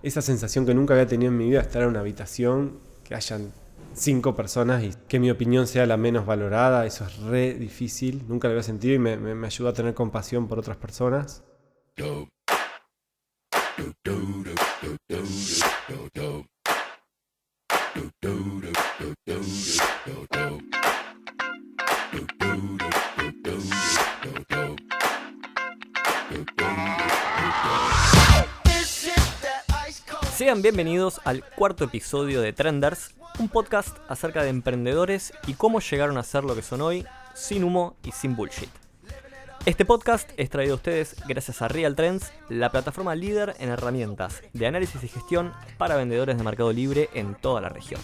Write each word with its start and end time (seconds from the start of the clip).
Esa 0.00 0.22
sensación 0.22 0.64
que 0.64 0.74
nunca 0.74 0.94
había 0.94 1.08
tenido 1.08 1.32
en 1.32 1.38
mi 1.38 1.48
vida, 1.48 1.60
estar 1.60 1.82
en 1.82 1.88
una 1.88 1.98
habitación, 1.98 2.78
que 3.02 3.16
hayan 3.16 3.52
cinco 3.94 4.36
personas 4.36 4.84
y 4.84 4.92
que 5.08 5.18
mi 5.18 5.28
opinión 5.28 5.66
sea 5.66 5.86
la 5.86 5.96
menos 5.96 6.24
valorada, 6.24 6.86
eso 6.86 7.04
es 7.04 7.16
re 7.18 7.54
difícil, 7.54 8.24
nunca 8.28 8.46
lo 8.46 8.52
había 8.52 8.62
sentido 8.62 8.94
y 8.94 9.00
me, 9.00 9.16
me, 9.16 9.34
me 9.34 9.48
ayudó 9.48 9.70
a 9.70 9.72
tener 9.72 9.94
compasión 9.94 10.46
por 10.46 10.60
otras 10.60 10.76
personas. 10.76 11.42
Sean 30.38 30.62
bienvenidos 30.62 31.20
al 31.24 31.42
cuarto 31.42 31.82
episodio 31.82 32.40
de 32.40 32.52
Trenders, 32.52 33.16
un 33.40 33.48
podcast 33.48 33.96
acerca 34.08 34.44
de 34.44 34.50
emprendedores 34.50 35.32
y 35.48 35.54
cómo 35.54 35.80
llegaron 35.80 36.16
a 36.16 36.22
ser 36.22 36.44
lo 36.44 36.54
que 36.54 36.62
son 36.62 36.80
hoy, 36.80 37.04
sin 37.34 37.64
humo 37.64 37.96
y 38.04 38.12
sin 38.12 38.36
bullshit. 38.36 38.68
Este 39.66 39.84
podcast 39.84 40.30
es 40.36 40.48
traído 40.48 40.74
a 40.74 40.76
ustedes 40.76 41.16
gracias 41.26 41.60
a 41.60 41.66
Real 41.66 41.96
Trends, 41.96 42.32
la 42.48 42.70
plataforma 42.70 43.16
líder 43.16 43.56
en 43.58 43.70
herramientas 43.70 44.40
de 44.52 44.68
análisis 44.68 45.02
y 45.02 45.08
gestión 45.08 45.52
para 45.76 45.96
vendedores 45.96 46.38
de 46.38 46.44
Mercado 46.44 46.72
Libre 46.72 47.10
en 47.14 47.34
toda 47.34 47.60
la 47.60 47.70
región. 47.70 48.00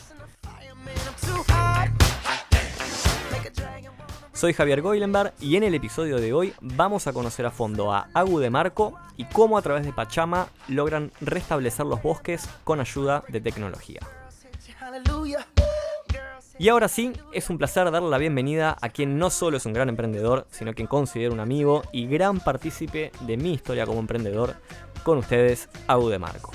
Soy 4.34 4.52
Javier 4.52 4.83
Goilenberg 4.83 5.33
y 5.41 5.55
en 5.55 5.62
el 5.62 5.74
episodio 5.74 6.16
de 6.16 6.33
hoy 6.33 6.52
vamos 6.61 7.06
a 7.06 7.12
conocer 7.12 7.47
a 7.47 7.52
fondo 7.52 7.92
a 7.92 8.09
Agu 8.15 8.41
de 8.41 8.51
Marco 8.51 8.98
y 9.16 9.27
cómo 9.27 9.56
a 9.56 9.62
través 9.62 9.87
de 9.87 9.92
Pachama 9.92 10.48
logran 10.66 11.12
restablecer 11.20 11.87
los 11.87 12.02
bosques 12.02 12.48
con 12.65 12.80
ayuda 12.80 13.23
de 13.28 13.41
tecnología. 13.41 14.01
Y 16.59 16.69
ahora 16.69 16.89
sí, 16.89 17.12
es 17.33 17.48
un 17.48 17.59
placer 17.59 17.89
darle 17.92 18.11
la 18.11 18.19
bienvenida 18.19 18.77
a 18.81 18.89
quien 18.89 19.19
no 19.19 19.31
solo 19.31 19.56
es 19.56 19.67
un 19.67 19.72
gran 19.72 19.89
emprendedor, 19.89 20.48
sino 20.50 20.75
quien 20.75 20.89
considero 20.89 21.33
un 21.33 21.39
amigo 21.39 21.84
y 21.92 22.09
gran 22.09 22.41
partícipe 22.41 23.12
de 23.20 23.37
mi 23.37 23.53
historia 23.53 23.87
como 23.87 24.00
emprendedor, 24.00 24.56
con 25.05 25.19
ustedes, 25.19 25.69
Agu 25.87 26.09
de 26.09 26.19
Marco. 26.19 26.50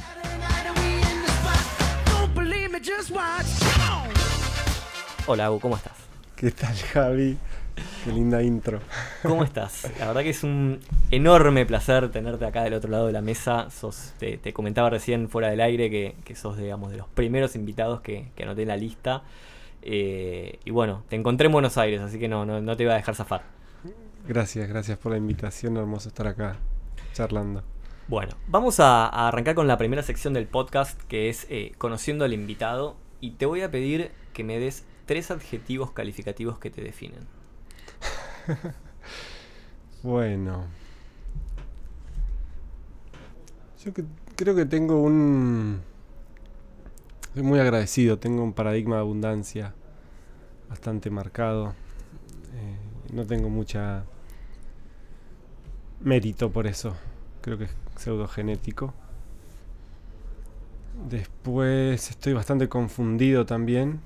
Hola 5.28 5.45
Agu, 5.45 5.59
¿cómo 5.61 5.78
estás? 5.78 5.94
¿Qué 6.36 6.52
tal 6.52 6.76
Javi? 6.76 7.38
Qué 8.04 8.12
linda 8.12 8.42
intro. 8.42 8.80
¿Cómo 9.24 9.44
estás? 9.44 9.92
La 10.00 10.08
verdad 10.08 10.22
que 10.22 10.30
es 10.30 10.44
un 10.44 10.80
enorme 11.12 11.66
placer 11.66 12.10
tenerte 12.12 12.46
acá 12.46 12.64
del 12.64 12.74
otro 12.74 12.90
lado 12.90 13.08
de 13.08 13.14
la 13.14 13.22
mesa. 13.22 13.70
Sos, 13.70 14.14
te, 14.18 14.38
te 14.38 14.54
comentaba 14.54 14.90
recién 14.90 15.30
fuera 15.30 15.50
del 15.50 15.62
aire 15.62 15.90
que, 15.90 16.16
que, 16.24 16.36
sos, 16.36 16.58
digamos, 16.58 16.92
de 16.92 16.98
los 16.98 17.08
primeros 17.08 17.56
invitados 17.56 18.02
que, 18.02 18.32
que 18.36 18.44
anoté 18.44 18.64
en 18.64 18.68
la 18.70 18.78
lista. 18.78 19.24
Eh, 19.82 20.60
y 20.66 20.72
bueno, 20.72 21.04
te 21.10 21.16
encontré 21.16 21.48
en 21.48 21.52
Buenos 21.54 21.78
Aires, 21.78 22.02
así 22.02 22.20
que 22.20 22.28
no, 22.28 22.46
no, 22.46 22.62
no 22.62 22.78
te 22.78 22.84
iba 22.84 22.94
a 22.94 22.98
dejar 22.98 23.16
zafar. 23.16 23.44
Gracias, 24.28 24.68
gracias 24.68 24.98
por 24.98 25.12
la 25.12 25.18
invitación. 25.18 25.78
Hermoso 25.78 26.10
estar 26.10 26.28
acá 26.28 26.58
charlando. 27.14 27.64
Bueno, 28.08 28.36
vamos 28.48 28.80
a, 28.80 29.06
a 29.06 29.28
arrancar 29.28 29.56
con 29.56 29.68
la 29.68 29.78
primera 29.78 30.04
sección 30.04 30.34
del 30.34 30.48
podcast, 30.48 31.02
que 31.04 31.30
es 31.30 31.48
eh, 31.50 31.74
conociendo 31.78 32.26
al 32.26 32.34
invitado. 32.34 32.96
Y 33.22 33.32
te 33.32 33.46
voy 33.46 33.62
a 33.62 33.72
pedir 33.72 34.12
que 34.34 34.44
me 34.44 34.60
des 34.60 34.86
tres 35.06 35.32
adjetivos 35.32 35.92
calificativos 35.92 36.60
que 36.60 36.70
te 36.70 36.82
definen. 36.82 37.28
bueno. 40.03 40.66
Yo 43.83 43.94
creo 44.36 44.55
que 44.55 44.66
tengo 44.66 45.02
un... 45.02 45.81
Soy 47.33 47.44
muy 47.44 47.59
agradecido, 47.59 48.20
tengo 48.20 48.44
un 48.44 48.53
paradigma 48.53 48.95
de 48.95 49.02
abundancia 49.02 49.73
bastante 50.70 51.09
marcado. 51.09 51.73
Eh, 52.53 53.14
no 53.14 53.25
tengo 53.25 53.49
mucha 53.49 54.04
mérito 56.02 56.52
por 56.52 56.67
eso. 56.67 56.95
Creo 57.42 57.58
que 57.58 57.65
es 57.65 57.71
pseudogenético. 57.98 58.93
Después 61.09 62.09
estoy 62.09 62.33
bastante 62.33 62.67
confundido 62.67 63.45
también. 63.45 64.02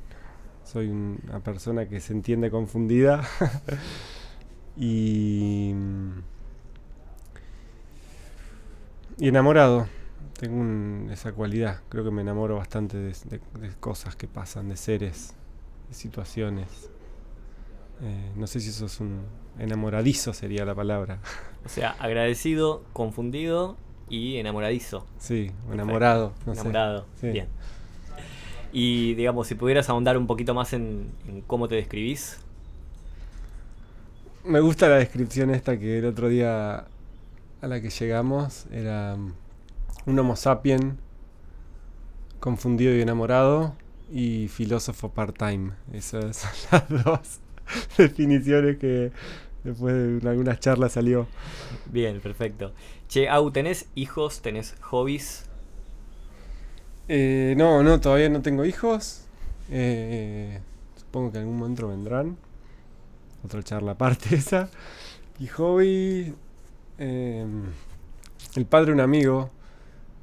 Soy 0.64 0.90
una 0.90 1.40
persona 1.40 1.88
que 1.88 2.00
se 2.00 2.14
entiende 2.14 2.52
confundida. 2.52 3.24
y. 4.78 5.74
Y 9.18 9.28
enamorado. 9.28 9.88
Tengo 10.40 10.58
un, 10.58 11.10
esa 11.12 11.32
cualidad. 11.32 11.82
Creo 11.90 12.04
que 12.04 12.12
me 12.12 12.22
enamoro 12.22 12.58
bastante 12.58 12.98
de, 12.98 13.16
de, 13.26 13.40
de 13.60 13.76
cosas 13.80 14.16
que 14.16 14.28
pasan, 14.28 14.70
de 14.70 14.76
seres, 14.76 15.36
de 15.90 15.96
situaciones. 15.96 16.90
Eh, 18.02 18.32
no 18.36 18.48
sé 18.48 18.60
si 18.60 18.70
eso 18.70 18.88
es 18.88 19.00
un 19.00 19.22
enamoradizo, 19.60 20.34
sería 20.34 20.66
la 20.66 20.76
palabra. 20.76 21.20
O 21.66 21.70
sea, 21.70 21.92
agradecido, 22.00 22.84
confundido 22.92 23.78
y 24.10 24.38
enamoradizo. 24.38 25.06
Sí, 25.18 25.52
enamorado. 25.72 26.34
No 26.46 26.54
enamorado, 26.54 27.06
sé. 27.16 27.28
Sí. 27.28 27.32
bien. 27.32 27.48
Y 28.74 29.14
digamos, 29.14 29.48
si 29.48 29.56
pudieras 29.56 29.90
ahondar 29.90 30.18
un 30.18 30.28
poquito 30.28 30.54
más 30.54 30.74
en, 30.74 31.12
en, 31.28 31.42
cómo 31.42 31.68
te 31.68 31.76
describís. 31.76 32.40
Me 34.46 34.60
gusta 34.60 34.90
la 34.90 34.98
descripción 34.98 35.52
esta 35.52 35.80
que 35.80 36.00
el 36.00 36.06
otro 36.06 36.28
día 36.28 36.86
a 37.62 37.68
la 37.68 37.80
que 37.80 37.90
llegamos 37.90 38.66
era 38.74 39.16
un 40.06 40.20
homo 40.20 40.36
sapien 40.36 40.98
confundido 42.42 42.94
y 42.94 43.02
enamorado 43.02 43.74
y 44.12 44.50
filósofo 44.50 45.14
part-time. 45.14 45.72
Esas 45.94 46.36
son 46.36 46.52
las 46.72 47.06
dos 47.06 47.40
definiciones 47.98 48.78
que 48.80 49.14
después 49.64 50.22
de 50.22 50.30
algunas 50.30 50.60
charlas 50.60 50.92
salió. 50.92 51.26
Bien, 51.86 52.20
perfecto. 52.20 52.74
Che, 53.08 53.30
Au, 53.30 53.50
¿tenés 53.50 53.88
hijos? 53.96 54.42
¿Tenés 54.42 54.76
hobbies? 54.82 55.46
Eh, 57.08 57.54
no, 57.56 57.82
no, 57.82 58.02
todavía 58.02 58.28
no 58.28 58.42
tengo 58.42 58.66
hijos. 58.66 59.22
Eh, 59.70 60.60
supongo 60.98 61.32
que 61.32 61.38
en 61.38 61.44
algún 61.44 61.60
momento 61.60 61.88
vendrán. 61.88 62.36
Otra 63.44 63.64
charla 63.64 63.92
aparte 63.94 64.36
esa. 64.36 64.70
Y 65.40 65.48
hobby. 65.48 66.34
Eh, 66.98 67.46
el 68.56 68.66
padre 68.66 68.88
de 68.88 68.94
un 68.94 69.00
amigo 69.00 69.50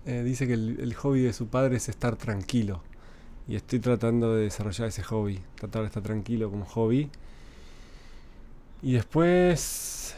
eh, 0.06 0.22
dice 0.22 0.46
que 0.46 0.54
el, 0.54 0.94
hobby 0.94 1.22
de 1.22 1.32
su 1.32 1.48
padre 1.48 1.76
es 1.76 1.88
estar 1.88 2.16
tranquilo. 2.16 2.82
Y 3.48 3.56
estoy 3.56 3.80
tratando 3.80 4.34
de 4.34 4.44
desarrollar 4.44 4.88
ese 4.88 5.02
hobby. 5.02 5.40
Tratar 5.56 5.82
de 5.82 5.88
estar 5.88 6.02
tranquilo 6.02 6.50
como 6.50 6.64
hobby. 6.64 7.10
Y 8.82 8.92
después... 8.92 10.16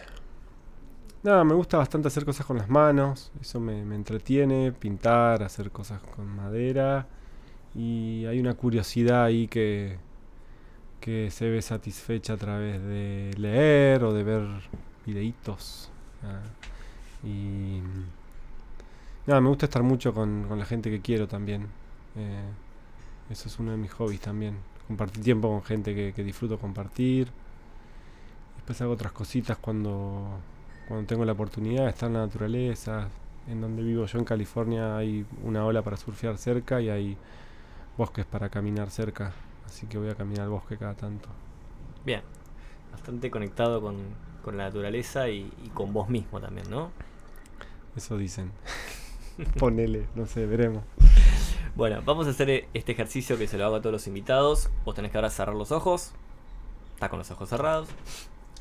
Nada, 1.22 1.44
me 1.44 1.54
gusta 1.54 1.78
bastante 1.78 2.08
hacer 2.08 2.24
cosas 2.24 2.44
con 2.44 2.58
las 2.58 2.68
manos. 2.68 3.30
Eso 3.41 3.60
me 3.60 3.80
entretiene. 3.94 4.72
Pintar, 4.72 5.42
hacer 5.42 5.70
cosas 5.70 6.02
con 6.02 6.26
madera. 6.26 7.06
Y 7.74 8.26
hay 8.26 8.38
una 8.38 8.54
curiosidad 8.54 9.24
ahí 9.24 9.48
que, 9.48 9.98
que 11.02 11.32
se 11.32 11.50
ve 11.50 11.60
satisfecha 11.60 12.34
a 12.34 12.36
través 12.36 12.80
de 12.80 13.34
leer 13.36 14.04
o 14.04 14.14
de 14.14 14.22
ver 14.22 14.46
videitos. 15.04 15.90
¿ah? 16.22 16.40
Y 17.26 17.80
nada, 19.26 19.41
me 19.41 19.48
gusta 19.48 19.66
estar 19.66 19.82
mucho 19.82 20.14
con, 20.14 20.46
la 20.56 20.64
gente 20.64 20.91
que 20.91 21.00
quiero 21.00 21.26
también. 21.26 21.66
Eh, 22.16 22.44
eso 23.30 23.48
es 23.48 23.58
uno 23.58 23.72
de 23.72 23.78
mis 23.78 23.92
hobbies 23.92 24.20
también. 24.20 24.56
Compartir 24.86 25.24
tiempo 25.24 25.48
con 25.48 25.64
gente 25.64 25.92
que, 25.92 26.12
que, 26.12 26.22
disfruto 26.22 26.56
compartir. 26.56 27.28
Después 28.56 28.80
hago 28.80 28.92
otras 28.92 29.10
cositas 29.10 29.58
cuando, 29.58 30.38
cuando 30.86 31.04
tengo 31.08 31.24
la 31.24 31.32
oportunidad. 31.32 31.88
Estar 31.88 32.06
en 32.06 32.14
la 32.14 32.20
naturaleza. 32.20 33.08
En 33.48 33.60
donde 33.60 33.82
vivo 33.82 34.06
yo 34.06 34.18
en 34.20 34.24
California 34.24 34.96
hay 34.96 35.26
una 35.42 35.66
ola 35.66 35.82
para 35.82 35.96
surfear 35.96 36.38
cerca 36.38 36.80
y 36.80 36.91
hay 36.91 37.16
bosques 37.98 38.24
para 38.24 38.48
caminar 38.48 38.88
cerca. 38.91 39.32
Así 39.72 39.86
que 39.86 39.97
voy 39.97 40.10
a 40.10 40.15
caminar 40.15 40.42
al 40.42 40.51
bosque 40.51 40.77
cada 40.77 40.92
tanto. 40.92 41.30
Bien. 42.04 42.21
Bastante 42.91 43.30
conectado 43.30 43.80
con, 43.80 43.97
con 44.45 44.59
la 44.59 44.65
naturaleza 44.65 45.30
y, 45.30 45.51
y, 45.65 45.71
con 45.71 45.95
vos 45.95 46.10
mismo 46.10 46.42
también, 46.42 46.69
¿no? 46.69 46.91
Eso 47.97 48.19
dicen. 48.19 48.53
Ponele, 49.59 50.09
no 50.15 50.27
sé, 50.27 50.45
veremos. 50.45 50.84
Bueno, 51.74 52.03
vamos 52.04 52.27
a 52.27 52.30
hacer 52.30 52.69
este 52.74 52.92
ejercicio 52.92 53.39
que 53.39 53.48
se 53.48 53.57
lo 53.57 53.65
hago 53.65 53.77
a 53.77 53.80
todos 53.80 53.95
los 53.95 54.07
invitados. 54.07 54.69
Vos 54.84 54.95
tenés 54.95 55.10
que 55.10 55.16
ahora 55.16 55.30
cerrar 55.30 55.57
los 55.57 55.72
ojos. 55.72 56.13
Está 56.92 57.09
con 57.09 57.18
los 57.18 57.30
ojos 57.30 57.48
cerrados. 57.48 57.89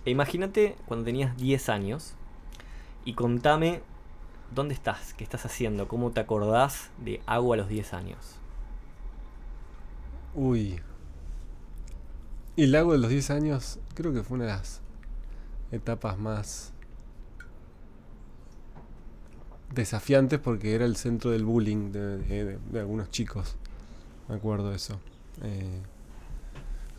E 0.05 0.11
imagínate 0.11 0.77
cuando 0.85 1.03
tenías 1.03 1.35
10 1.35 1.67
años. 1.67 2.13
Y 3.03 3.15
contame 3.15 3.81
dónde 4.55 4.73
estás, 4.75 5.13
qué 5.13 5.25
estás 5.25 5.45
haciendo, 5.45 5.89
cómo 5.89 6.11
te 6.11 6.21
acordás 6.21 6.89
de 6.99 7.19
agua 7.25 7.55
a 7.55 7.57
los 7.57 7.67
10 7.67 7.93
años. 7.93 8.37
Uy. 10.33 10.79
Y 12.55 12.63
el 12.63 12.71
lago 12.73 12.91
de 12.91 12.97
los 12.97 13.09
10 13.09 13.29
años 13.31 13.79
creo 13.93 14.13
que 14.13 14.23
fue 14.23 14.35
una 14.35 14.45
de 14.45 14.51
las 14.51 14.81
etapas 15.71 16.19
más 16.19 16.73
desafiantes 19.73 20.39
porque 20.39 20.75
era 20.75 20.85
el 20.85 20.97
centro 20.97 21.31
del 21.31 21.45
bullying 21.45 21.91
de, 21.91 22.59
algunos 22.75 23.09
chicos. 23.09 23.55
Me 24.27 24.35
acuerdo 24.35 24.73
eso. 24.73 24.99
Eh, 25.43 25.81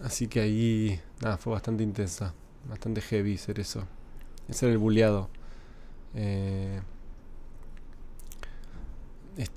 así 0.03 0.27
que 0.27 0.41
ahí, 0.41 1.01
fue 1.39 1.53
bastante 1.53 1.83
intensa. 1.83 2.35
Bastante 2.69 3.01
heavy 3.01 3.37
ser 3.37 3.61
eso. 3.61 3.85
Ser 4.51 4.71
el 4.71 4.79
bulleado. 4.79 5.29
Eh, 6.15 6.81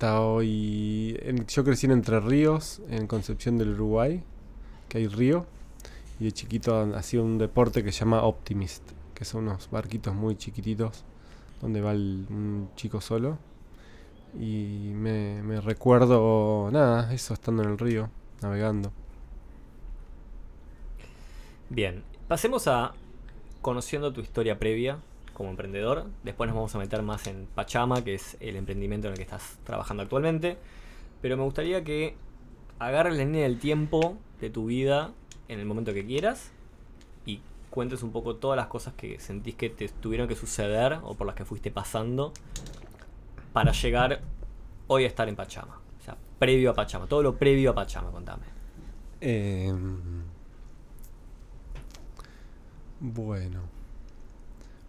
hoy. 0.01 1.18
yo 1.48 1.63
crecí 1.63 1.86
en 1.86 1.91
Entre 1.94 2.19
Ríos, 2.19 2.81
en 2.89 3.07
Concepción 3.07 3.57
del 3.57 3.69
Uruguay, 3.69 4.24
que 4.89 5.00
hay 5.00 5.07
río. 5.07 5.45
Y 6.19 6.25
de 6.25 6.31
chiquito 6.31 6.95
hacía 6.95 7.21
un 7.21 7.38
deporte 7.38 7.83
que 7.83 7.91
se 7.91 8.00
llama 8.00 8.23
Optimist, 8.23 8.83
que 9.13 9.25
son 9.25 9.44
unos 9.44 9.69
barquitos 9.69 10.13
muy 10.13 10.35
chiquititos 10.35 11.03
donde 11.62 11.81
va 11.81 11.91
un 11.91 12.69
chico 12.75 13.01
solo. 13.01 13.38
Y 14.39 14.91
me, 14.94 15.41
me 15.44 15.62
recuerdo, 15.62 16.69
nada, 16.71 17.13
eso 17.13 17.33
estando 17.33 17.63
en 17.63 17.69
el 17.69 17.77
río, 17.77 18.09
navegando. 18.41 18.91
Bien, 21.69 22.03
pasemos 22.27 22.67
a 22.67 22.94
conociendo 23.62 24.13
tu 24.13 24.21
historia 24.21 24.59
previa 24.59 25.00
como 25.33 25.50
emprendedor. 25.50 26.06
Después 26.23 26.47
nos 26.47 26.56
vamos 26.56 26.75
a 26.75 26.77
meter 26.77 27.01
más 27.01 27.27
en 27.27 27.47
Pachama, 27.56 28.03
que 28.03 28.15
es 28.15 28.38
el 28.39 28.56
emprendimiento 28.56 29.07
en 29.07 29.13
el 29.13 29.17
que 29.17 29.23
estás 29.23 29.57
trabajando 29.63 30.03
actualmente. 30.03 30.57
Pero 31.21 31.38
me 31.38 31.44
gustaría 31.44 31.83
que 31.83 32.15
agarres 32.79 33.17
la 33.17 33.23
línea 33.23 33.44
del 33.44 33.59
tiempo 33.59 34.17
de 34.39 34.50
tu 34.50 34.65
vida 34.65 35.12
en 35.47 35.59
el 35.59 35.65
momento 35.65 35.94
que 35.94 36.06
quieras 36.06 36.51
y 37.25 37.42
cuentes 37.69 38.03
un 38.03 38.12
poco 38.12 38.36
todas 38.36 38.57
las 38.57 38.68
cosas 38.68 38.94
que 38.94 39.19
sentís 39.19 39.56
que 39.56 39.69
te 39.69 39.88
tuvieron 39.89 40.27
que 40.27 40.36
suceder 40.36 41.00
o 41.03 41.13
por 41.13 41.27
las 41.27 41.36
que 41.36 41.45
fuiste 41.45 41.71
pasando 41.71 42.33
para 43.53 43.71
llegar 43.71 44.21
hoy 44.88 45.03
a 45.03 45.07
estar 45.07 45.27
en 45.30 45.36
Pachama. 45.36 45.80
O 46.00 46.03
sea, 46.03 46.18
previo 46.39 46.71
a 46.71 46.74
Pachama, 46.74 47.07
todo 47.07 47.24
lo 47.24 47.36
previo 47.36 47.71
a 47.71 47.75
Pachama, 47.75 48.12
contame. 48.12 48.44
Em, 49.21 50.24
bueno. 53.00 53.62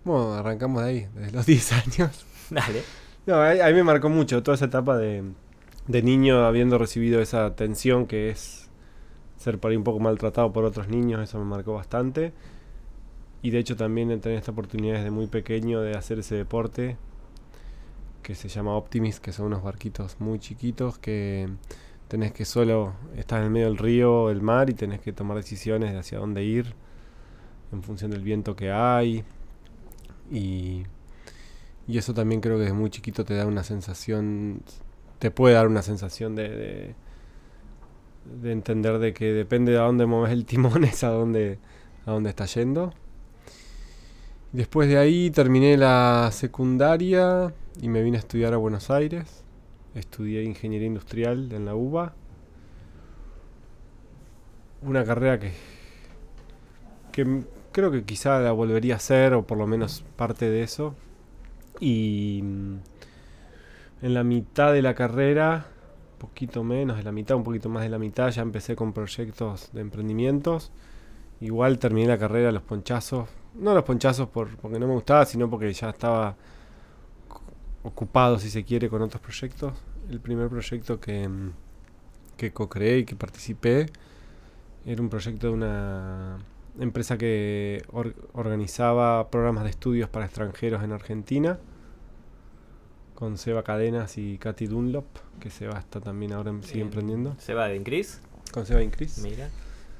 Bueno, 0.04 0.34
arrancamos 0.34 0.82
de 0.82 0.88
ahí, 0.88 1.08
desde 1.14 1.32
los 1.32 1.46
10 1.46 1.72
años. 1.72 2.26
Dale. 2.50 2.82
No, 3.26 3.34
a, 3.36 3.50
a 3.50 3.68
mí 3.68 3.74
me 3.74 3.82
marcó 3.82 4.08
mucho 4.08 4.42
toda 4.42 4.54
esa 4.54 4.66
etapa 4.66 4.96
de, 4.96 5.24
de 5.88 6.02
niño 6.02 6.44
habiendo 6.44 6.78
recibido 6.78 7.20
esa 7.20 7.44
atención 7.46 8.06
que 8.06 8.30
es 8.30 8.65
ser 9.36 9.58
por 9.58 9.70
ahí 9.70 9.76
un 9.76 9.84
poco 9.84 10.00
maltratado 10.00 10.52
por 10.52 10.64
otros 10.64 10.88
niños, 10.88 11.20
eso 11.22 11.38
me 11.38 11.44
marcó 11.44 11.74
bastante. 11.74 12.32
Y 13.42 13.50
de 13.50 13.58
hecho 13.58 13.76
también 13.76 14.10
he 14.10 14.18
tenido 14.18 14.38
esta 14.38 14.52
oportunidad 14.52 14.96
desde 14.96 15.10
muy 15.10 15.26
pequeño 15.26 15.80
de 15.80 15.96
hacer 15.96 16.18
ese 16.18 16.34
deporte 16.34 16.96
que 18.22 18.34
se 18.34 18.48
llama 18.48 18.76
Optimist, 18.76 19.22
que 19.22 19.32
son 19.32 19.46
unos 19.46 19.62
barquitos 19.62 20.20
muy 20.20 20.40
chiquitos 20.40 20.98
que 20.98 21.48
tenés 22.08 22.32
que 22.32 22.44
solo 22.44 22.94
estar 23.16 23.38
en 23.38 23.46
el 23.46 23.50
medio 23.50 23.66
del 23.66 23.78
río, 23.78 24.30
el 24.30 24.42
mar 24.42 24.70
y 24.70 24.74
tenés 24.74 25.00
que 25.00 25.12
tomar 25.12 25.36
decisiones 25.36 25.92
de 25.92 25.98
hacia 25.98 26.18
dónde 26.18 26.42
ir 26.42 26.74
en 27.72 27.82
función 27.82 28.10
del 28.10 28.22
viento 28.22 28.56
que 28.56 28.70
hay. 28.70 29.24
Y, 30.30 30.84
y 31.86 31.98
eso 31.98 32.14
también 32.14 32.40
creo 32.40 32.56
que 32.56 32.62
desde 32.62 32.74
muy 32.74 32.90
chiquito 32.90 33.24
te 33.24 33.34
da 33.34 33.46
una 33.46 33.62
sensación, 33.62 34.62
te 35.18 35.30
puede 35.30 35.54
dar 35.54 35.68
una 35.68 35.82
sensación 35.82 36.34
de, 36.34 36.48
de, 36.48 36.94
de 38.40 38.52
entender 38.52 38.98
de 38.98 39.12
que 39.14 39.32
depende 39.32 39.72
de 39.72 39.78
a 39.78 39.82
dónde 39.82 40.06
mueves 40.06 40.32
el 40.32 40.44
timón 40.44 40.84
es 40.84 41.04
a 41.04 41.08
dónde, 41.08 41.58
a 42.04 42.12
dónde 42.12 42.30
está 42.30 42.46
yendo. 42.46 42.92
Después 44.52 44.88
de 44.88 44.98
ahí 44.98 45.30
terminé 45.30 45.76
la 45.76 46.30
secundaria 46.32 47.52
y 47.80 47.88
me 47.88 48.02
vine 48.02 48.16
a 48.16 48.20
estudiar 48.20 48.54
a 48.54 48.56
Buenos 48.56 48.90
Aires. 48.90 49.44
Estudié 49.94 50.44
ingeniería 50.44 50.86
industrial 50.86 51.52
en 51.52 51.64
la 51.64 51.74
UBA. 51.74 52.14
Una 54.82 55.04
carrera 55.04 55.38
que, 55.38 55.52
que 57.12 57.44
creo 57.72 57.90
que 57.90 58.04
quizá 58.04 58.40
la 58.40 58.52
volvería 58.52 58.94
a 58.94 58.96
hacer, 58.96 59.34
o 59.34 59.46
por 59.46 59.58
lo 59.58 59.66
menos 59.66 60.04
parte 60.16 60.48
de 60.48 60.62
eso. 60.62 60.94
Y 61.80 62.40
mm, 62.42 62.76
en 64.02 64.14
la 64.14 64.24
mitad 64.24 64.72
de 64.72 64.82
la 64.82 64.94
carrera, 64.94 65.66
poquito 66.18 66.64
menos 66.64 66.96
de 66.96 67.02
la 67.02 67.12
mitad, 67.12 67.36
un 67.36 67.44
poquito 67.44 67.68
más 67.68 67.82
de 67.82 67.88
la 67.88 67.98
mitad, 67.98 68.30
ya 68.30 68.42
empecé 68.42 68.76
con 68.76 68.92
proyectos 68.92 69.70
de 69.72 69.80
emprendimientos. 69.80 70.72
Igual 71.40 71.78
terminé 71.78 72.08
la 72.08 72.18
carrera 72.18 72.50
los 72.52 72.62
ponchazos. 72.62 73.28
No 73.54 73.74
los 73.74 73.84
ponchazos 73.84 74.28
por, 74.28 74.56
porque 74.56 74.78
no 74.78 74.86
me 74.86 74.94
gustaba, 74.94 75.24
sino 75.26 75.48
porque 75.50 75.72
ya 75.72 75.90
estaba 75.90 76.36
cu- 77.28 77.40
ocupado, 77.82 78.38
si 78.38 78.50
se 78.50 78.64
quiere, 78.64 78.88
con 78.88 79.02
otros 79.02 79.20
proyectos. 79.20 79.74
El 80.10 80.20
primer 80.20 80.48
proyecto 80.48 80.98
que, 81.00 81.28
que 82.36 82.52
co-creé 82.52 82.98
y 82.98 83.04
que 83.04 83.16
participé 83.16 83.86
era 84.86 85.02
un 85.02 85.08
proyecto 85.08 85.48
de 85.48 85.52
una 85.52 86.38
empresa 86.78 87.16
que 87.18 87.82
or- 87.92 88.14
organizaba 88.34 89.30
programas 89.30 89.64
de 89.64 89.70
estudios 89.70 90.08
para 90.08 90.26
extranjeros 90.26 90.82
en 90.82 90.92
Argentina. 90.92 91.58
Con 93.16 93.38
Seba 93.38 93.64
Cadenas 93.64 94.18
y 94.18 94.38
Katy 94.38 94.66
Dunlop, 94.66 95.06
que 95.40 95.50
Seba 95.50 95.78
está 95.78 96.00
también 96.00 96.32
ahora 96.34 96.50
em- 96.50 96.62
sigue 96.62 96.82
emprendiendo. 96.82 97.34
Se 97.38 97.54
va 97.54 97.66
de 97.66 97.74
Increase. 97.74 98.18
Con 98.52 98.64
Seba 98.64 98.82
Incris. 98.82 99.18
Mira. 99.18 99.48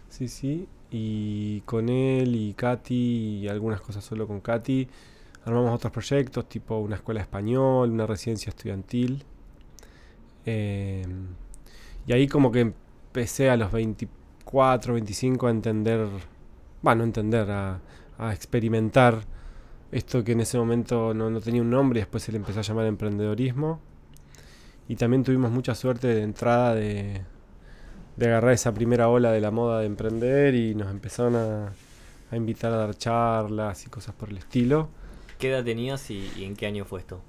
Sí, 0.09 0.29
sí. 0.29 0.69
Y 0.91 1.63
con 1.63 1.89
él 1.89 2.37
y 2.37 2.53
Katy 2.55 2.95
y 3.43 3.49
algunas 3.49 3.81
cosas 3.81 4.05
solo 4.05 4.27
con 4.29 4.41
Katy. 4.41 4.87
Armamos 5.45 5.75
otros 5.75 5.93
proyectos, 5.93 6.49
tipo 6.49 6.79
una 6.79 6.97
escuela 6.97 7.21
de 7.21 7.23
español, 7.23 7.91
una 7.91 8.07
residencia 8.07 8.51
estudiantil. 8.51 9.25
Eh, 10.45 11.05
y 12.07 12.13
ahí 12.13 12.29
como 12.29 12.53
que 12.53 12.61
empecé 12.61 13.51
a 13.51 13.57
los 13.57 13.73
24, 13.73 14.95
25 14.95 15.47
a 15.47 15.51
entender, 15.51 16.07
bueno, 16.83 16.99
no 16.99 17.05
entender, 17.05 17.51
a, 17.51 17.81
a 18.19 18.33
experimentar 18.33 19.23
esto 19.93 20.25
que 20.25 20.33
en 20.33 20.41
ese 20.41 20.59
momento 20.59 21.15
no, 21.15 21.31
no 21.31 21.41
tenía 21.41 21.63
un 21.63 21.71
nombre 21.71 22.01
y 22.01 22.03
después 22.03 22.23
se 22.23 22.33
le 22.33 22.39
empezó 22.39 22.61
a 22.61 22.63
llamar 22.63 22.87
emprendedorismo. 22.87 23.81
Y 24.89 24.97
también 24.97 25.25
tuvimos 25.25 25.51
mucha 25.51 25.75
suerte 25.75 26.09
de 26.09 26.23
entrada 26.23 26.75
de, 26.75 27.23
de 28.17 28.27
agarrar 28.27 28.53
esa 28.55 28.73
primera 28.75 29.09
ola 29.09 29.33
de 29.33 29.41
la 29.41 29.51
moda 29.51 29.81
de 29.81 29.87
emprender 29.87 30.55
y 30.55 30.75
nos 30.75 30.91
empezaron 30.91 31.37
a, 31.37 31.73
a 32.31 32.37
invitar 32.37 32.73
a 32.73 32.77
dar 32.79 32.97
charlas 32.97 33.87
y 33.87 33.91
cosas 33.91 34.15
por 34.15 34.31
el 34.31 34.39
estilo. 34.39 34.89
¿Qué 35.39 35.51
edad 35.51 35.65
tenías 35.65 36.11
y, 36.11 36.33
y 36.37 36.45
en 36.45 36.57
qué 36.57 36.67
año 36.67 36.85
fue 36.85 37.01
esto? 37.01 37.23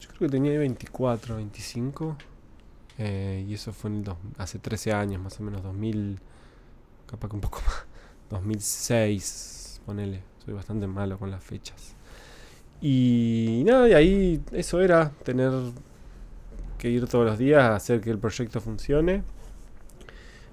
Yo 0.00 0.08
creo 0.08 0.20
que 0.20 0.28
tenía 0.28 0.58
24, 0.58 1.36
25. 1.36 2.16
eh, 2.98 3.44
y 3.48 3.54
eso 3.54 3.72
fue 3.72 3.90
en 3.90 3.96
el 3.98 4.04
dos- 4.04 4.18
hace 4.38 4.58
13 4.58 4.92
años, 4.92 5.22
más 5.22 5.40
o 5.40 5.42
menos, 5.42 5.62
2000, 5.62 6.20
capaz 7.06 7.28
que 7.28 7.34
un 7.36 7.40
poco 7.42 7.60
más, 7.66 7.86
2006, 8.30 9.80
ponele. 9.86 10.22
Soy 10.44 10.54
bastante 10.54 10.86
malo 10.86 11.18
con 11.18 11.30
las 11.30 11.42
fechas. 11.42 11.94
Y 12.80 13.62
nada, 13.66 13.88
y 13.88 13.92
ahí 13.92 14.42
eso 14.52 14.80
era, 14.80 15.10
tener 15.22 15.52
que 16.78 16.88
ir 16.88 17.06
todos 17.06 17.26
los 17.26 17.38
días 17.38 17.62
a 17.62 17.76
hacer 17.76 18.00
que 18.00 18.10
el 18.10 18.18
proyecto 18.18 18.60
funcione. 18.60 19.22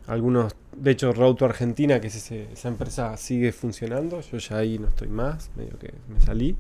Algunos, 0.08 0.54
de 0.76 0.92
hecho, 0.92 1.12
Road 1.14 1.36
to 1.36 1.46
Argentina, 1.46 2.00
que 2.00 2.08
es 2.08 2.16
ese- 2.16 2.52
esa 2.52 2.68
empresa, 2.70 3.16
sigue 3.18 3.52
funcionando. 3.52 4.22
Yo 4.22 4.38
ya 4.38 4.58
ahí 4.58 4.78
no 4.80 4.88
estoy 4.88 5.08
más, 5.10 5.50
medio 5.56 5.78
que 5.80 5.94
me 6.10 6.20
salí. 6.22 6.56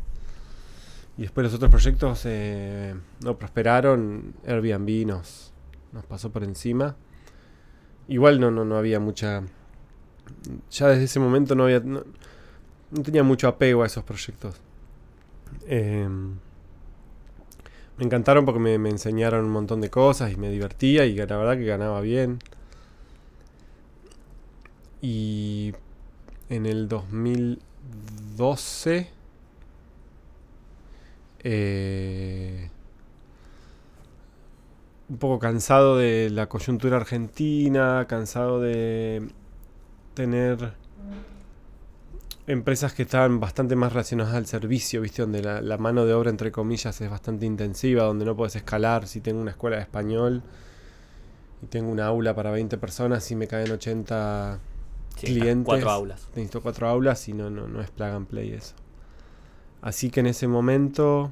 Y 1.18 1.22
después 1.24 1.46
los 1.46 1.54
otros 1.54 1.72
proyectos 1.72 2.22
eh, 2.26 2.94
no 3.24 3.38
prosperaron. 3.38 4.34
Airbnb 4.46 5.06
nos, 5.08 5.52
nos 5.92 6.06
pasó 6.06 6.30
por 6.32 6.44
encima. 6.44 6.96
Igual 8.08 8.40
no, 8.40 8.52
no, 8.52 8.64
no 8.66 8.78
había 8.78 9.00
mucha. 9.00 9.44
Ya 10.72 10.88
desde 10.90 11.06
ese 11.06 11.20
momento 11.20 11.56
no 11.56 11.64
había. 11.64 11.82
No 12.92 13.04
tenía 13.04 13.24
mucho 13.24 13.48
apego 13.48 13.84
a 13.84 13.88
esos 13.88 14.04
proyectos. 14.04 14.56
Eh, 15.68 16.08
me 17.98 18.06
encantaron 18.06 18.46
porque 18.46 18.60
me, 18.60 18.78
me 18.78 18.90
enseñaron 18.90 19.46
un 19.46 19.52
montón 19.52 19.82
de 19.82 19.90
cosas 19.90 20.32
y 20.32 20.36
me 20.36 20.50
divertía 20.50 21.06
y 21.06 21.16
la 21.16 21.38
verdad 21.38 21.58
que 21.58 21.66
ganaba 21.66 22.02
bien. 22.02 22.40
Y 25.02 25.74
en 26.50 26.66
el 26.66 26.88
2012 26.88 29.10
eh, 31.44 32.70
un 35.10 35.18
poco 35.18 35.40
cansado 35.40 35.98
de 35.98 36.30
la 36.30 36.50
coyuntura 36.50 36.98
argentina, 36.98 38.06
cansado 38.10 38.60
de 38.60 39.30
tener 40.14 40.74
empresas 42.48 42.94
que 42.94 43.04
estaban 43.04 43.40
bastante 43.40 43.76
más 43.76 43.94
relacionadas 43.94 44.34
al 44.36 44.46
servicio, 44.48 45.02
¿viste? 45.02 45.22
Donde 45.22 45.42
la, 45.44 45.62
la 45.62 45.78
mano 45.78 46.06
de 46.06 46.14
obra, 46.14 46.30
entre 46.30 46.52
comillas, 46.52 47.00
es 47.02 47.10
bastante 47.10 47.46
intensiva, 47.46 48.04
donde 48.04 48.26
no 48.26 48.36
puedes 48.36 48.56
escalar. 48.56 49.08
Si 49.08 49.22
tengo 49.22 49.42
una 49.42 49.52
escuela 49.52 49.78
de 49.78 49.84
español 49.84 50.44
y 51.62 51.68
tengo 51.68 51.92
una 51.92 52.08
aula 52.08 52.36
para 52.36 52.52
20 52.52 52.78
personas 52.78 53.30
y 53.32 53.36
me 53.36 53.48
caen 53.48 53.72
80 53.72 54.60
Sí, 55.18 55.28
clientes. 55.28 55.66
Cuatro 55.66 55.90
aulas. 55.90 56.28
Necesito 56.36 56.62
cuatro 56.62 56.88
aulas 56.88 57.28
y 57.28 57.34
no, 57.34 57.50
no, 57.50 57.68
no 57.68 57.82
es 57.82 57.90
plug 57.90 58.10
and 58.10 58.28
play 58.28 58.54
eso. 58.54 58.76
Así 59.82 60.10
que 60.10 60.20
en 60.20 60.28
ese 60.28 60.48
momento 60.48 61.32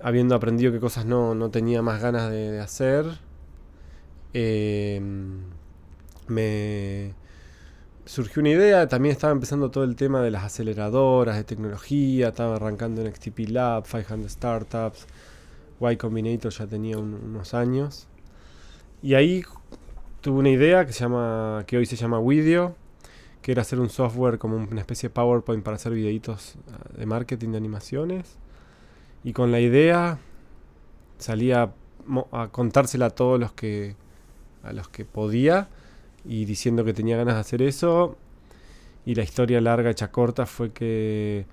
habiendo 0.00 0.34
aprendido 0.34 0.72
qué 0.72 0.80
cosas 0.80 1.06
no, 1.06 1.34
no 1.34 1.50
tenía 1.50 1.82
más 1.82 2.00
ganas 2.00 2.30
de, 2.30 2.52
de 2.52 2.60
hacer, 2.60 3.06
eh, 4.34 5.00
me 6.28 7.14
surgió 8.08 8.40
una 8.40 8.48
idea, 8.50 8.88
también 8.88 9.12
estaba 9.12 9.32
empezando 9.34 9.70
todo 9.70 9.84
el 9.84 9.94
tema 9.94 10.22
de 10.22 10.30
las 10.30 10.42
aceleradoras, 10.44 11.36
de 11.36 11.44
tecnología, 11.44 12.28
estaba 12.28 12.56
arrancando 12.56 13.02
en 13.02 13.14
XTP 13.14 13.50
Lab, 13.50 13.84
500 13.84 14.32
Startups, 14.32 15.06
Y 15.80 15.96
Combinator 15.96 16.50
ya 16.50 16.66
tenía 16.66 16.96
un- 16.98 17.14
unos 17.14 17.52
años. 17.54 18.08
Y 19.02 19.14
ahí 19.14 19.42
tuve 20.22 20.38
una 20.40 20.48
idea 20.50 20.86
que 20.86 20.92
se 20.92 21.00
llama 21.00 21.64
que 21.66 21.76
hoy 21.76 21.86
se 21.86 21.96
llama 21.96 22.18
Video, 22.20 22.74
que 23.42 23.52
era 23.52 23.62
hacer 23.62 23.78
un 23.78 23.90
software 23.90 24.38
como 24.38 24.56
una 24.56 24.80
especie 24.80 25.08
de 25.10 25.14
PowerPoint 25.14 25.62
para 25.62 25.76
hacer 25.76 25.92
videitos 25.92 26.56
ah, 26.72 26.98
de 26.98 27.06
marketing 27.06 27.50
de 27.50 27.58
animaciones. 27.58 28.38
Y 29.22 29.32
con 29.34 29.52
la 29.52 29.60
idea 29.60 30.18
salía 31.18 31.72
a 32.32 32.48
contársela 32.48 33.06
a 33.06 33.10
todos 33.10 33.38
los 33.38 33.52
que 33.52 33.94
a 34.64 34.72
los 34.72 34.88
que 34.88 35.04
podía 35.04 35.68
y 36.28 36.44
diciendo 36.44 36.84
que 36.84 36.92
tenía 36.92 37.16
ganas 37.16 37.34
de 37.34 37.40
hacer 37.40 37.62
eso. 37.62 38.16
Y 39.06 39.14
la 39.14 39.22
historia 39.22 39.60
larga, 39.60 39.90
hecha 39.90 40.12
corta, 40.12 40.44
fue 40.46 40.70
que. 40.70 41.46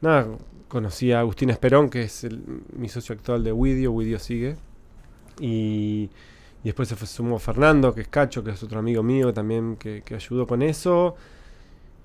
Nada, 0.00 0.28
conocí 0.68 1.10
a 1.12 1.20
Agustín 1.20 1.50
Esperón, 1.50 1.90
que 1.90 2.02
es 2.04 2.26
mi 2.76 2.88
socio 2.88 3.14
actual 3.14 3.42
de 3.42 3.52
Widio. 3.52 3.90
Widio 3.90 4.20
sigue. 4.20 4.56
Y, 5.40 6.08
y 6.62 6.64
después 6.64 6.88
se 6.88 7.06
sumó 7.06 7.40
Fernando, 7.40 7.92
que 7.92 8.02
es 8.02 8.08
Cacho, 8.08 8.44
que 8.44 8.52
es 8.52 8.62
otro 8.62 8.78
amigo 8.78 9.02
mío 9.02 9.34
también 9.34 9.76
que, 9.76 10.02
que 10.02 10.14
ayudó 10.14 10.46
con 10.46 10.62
eso. 10.62 11.16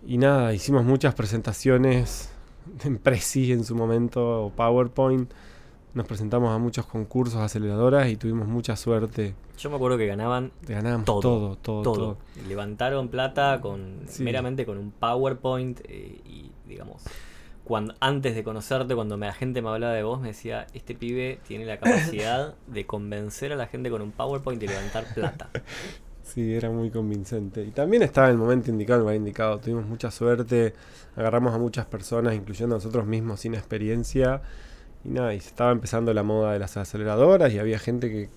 Y 0.08 0.18
nada, 0.18 0.52
hicimos 0.54 0.84
muchas 0.84 1.14
presentaciones 1.14 2.32
en 2.84 2.98
Prezi 2.98 3.52
en 3.52 3.64
su 3.64 3.76
momento, 3.76 4.46
o 4.46 4.50
PowerPoint. 4.50 5.32
Nos 5.94 6.06
presentamos 6.06 6.52
a 6.54 6.58
muchos 6.60 6.86
concursos, 6.86 7.42
aceleradoras 7.42 8.08
y 8.10 8.16
tuvimos 8.16 8.48
mucha 8.48 8.76
suerte. 8.76 9.34
Yo 9.58 9.70
me 9.72 9.76
acuerdo 9.78 9.98
que 9.98 10.06
ganaban 10.06 10.52
Ganábamos 10.68 11.06
Todo, 11.06 11.20
todo, 11.22 11.56
todo, 11.56 11.82
todo. 11.82 11.94
todo. 11.96 12.18
Levantaron 12.48 13.08
plata 13.08 13.60
con 13.60 14.02
Sí. 14.08 14.24
meramente 14.24 14.66
con 14.66 14.78
un 14.78 14.92
PowerPoint 14.92 15.80
eh, 15.86 16.22
y 16.26 16.52
digamos 16.68 17.02
cuando 17.64 17.94
antes 18.00 18.34
de 18.34 18.44
conocerte 18.44 18.96
cuando 18.96 19.16
la 19.18 19.34
gente 19.34 19.62
me 19.62 19.70
hablaba 19.70 19.94
de 19.94 20.02
vos 20.02 20.20
me 20.22 20.30
decía 20.30 20.66
este 20.74 20.96
pibe 20.96 21.40
tiene 21.48 21.66
la 21.66 21.78
capacidad 21.78 22.56
de 22.68 22.86
convencer 22.86 23.52
a 23.54 23.56
la 23.56 23.68
gente 23.68 23.90
con 23.92 24.02
un 24.02 24.12
PowerPoint 24.12 24.62
y 24.64 24.68
levantar 24.68 25.06
plata. 25.14 25.50
Sí, 26.22 26.54
era 26.54 26.70
muy 26.70 26.92
convincente. 26.92 27.64
Y 27.64 27.72
también 27.72 28.04
estaba 28.04 28.30
el 28.30 28.38
momento 28.38 28.70
indicado, 28.70 29.10
el 29.10 29.16
indicado. 29.16 29.58
Tuvimos 29.58 29.88
mucha 29.88 30.12
suerte, 30.12 30.76
agarramos 31.16 31.56
a 31.56 31.58
muchas 31.58 31.88
personas, 31.88 32.36
incluyendo 32.36 32.76
a 32.76 32.78
nosotros 32.78 33.08
mismos 33.08 33.40
sin 33.40 33.56
experiencia. 33.56 34.40
Y 35.10 35.12
nada, 35.12 35.34
y 35.34 35.40
se 35.40 35.48
estaba 35.48 35.72
empezando 35.72 36.14
la 36.14 36.22
moda 36.22 36.54
de 36.54 36.60
las 36.60 36.78
aceleradoras 36.78 37.52
y 37.52 37.58
había 37.58 37.80
gente 37.80 38.10
que, 38.12 38.30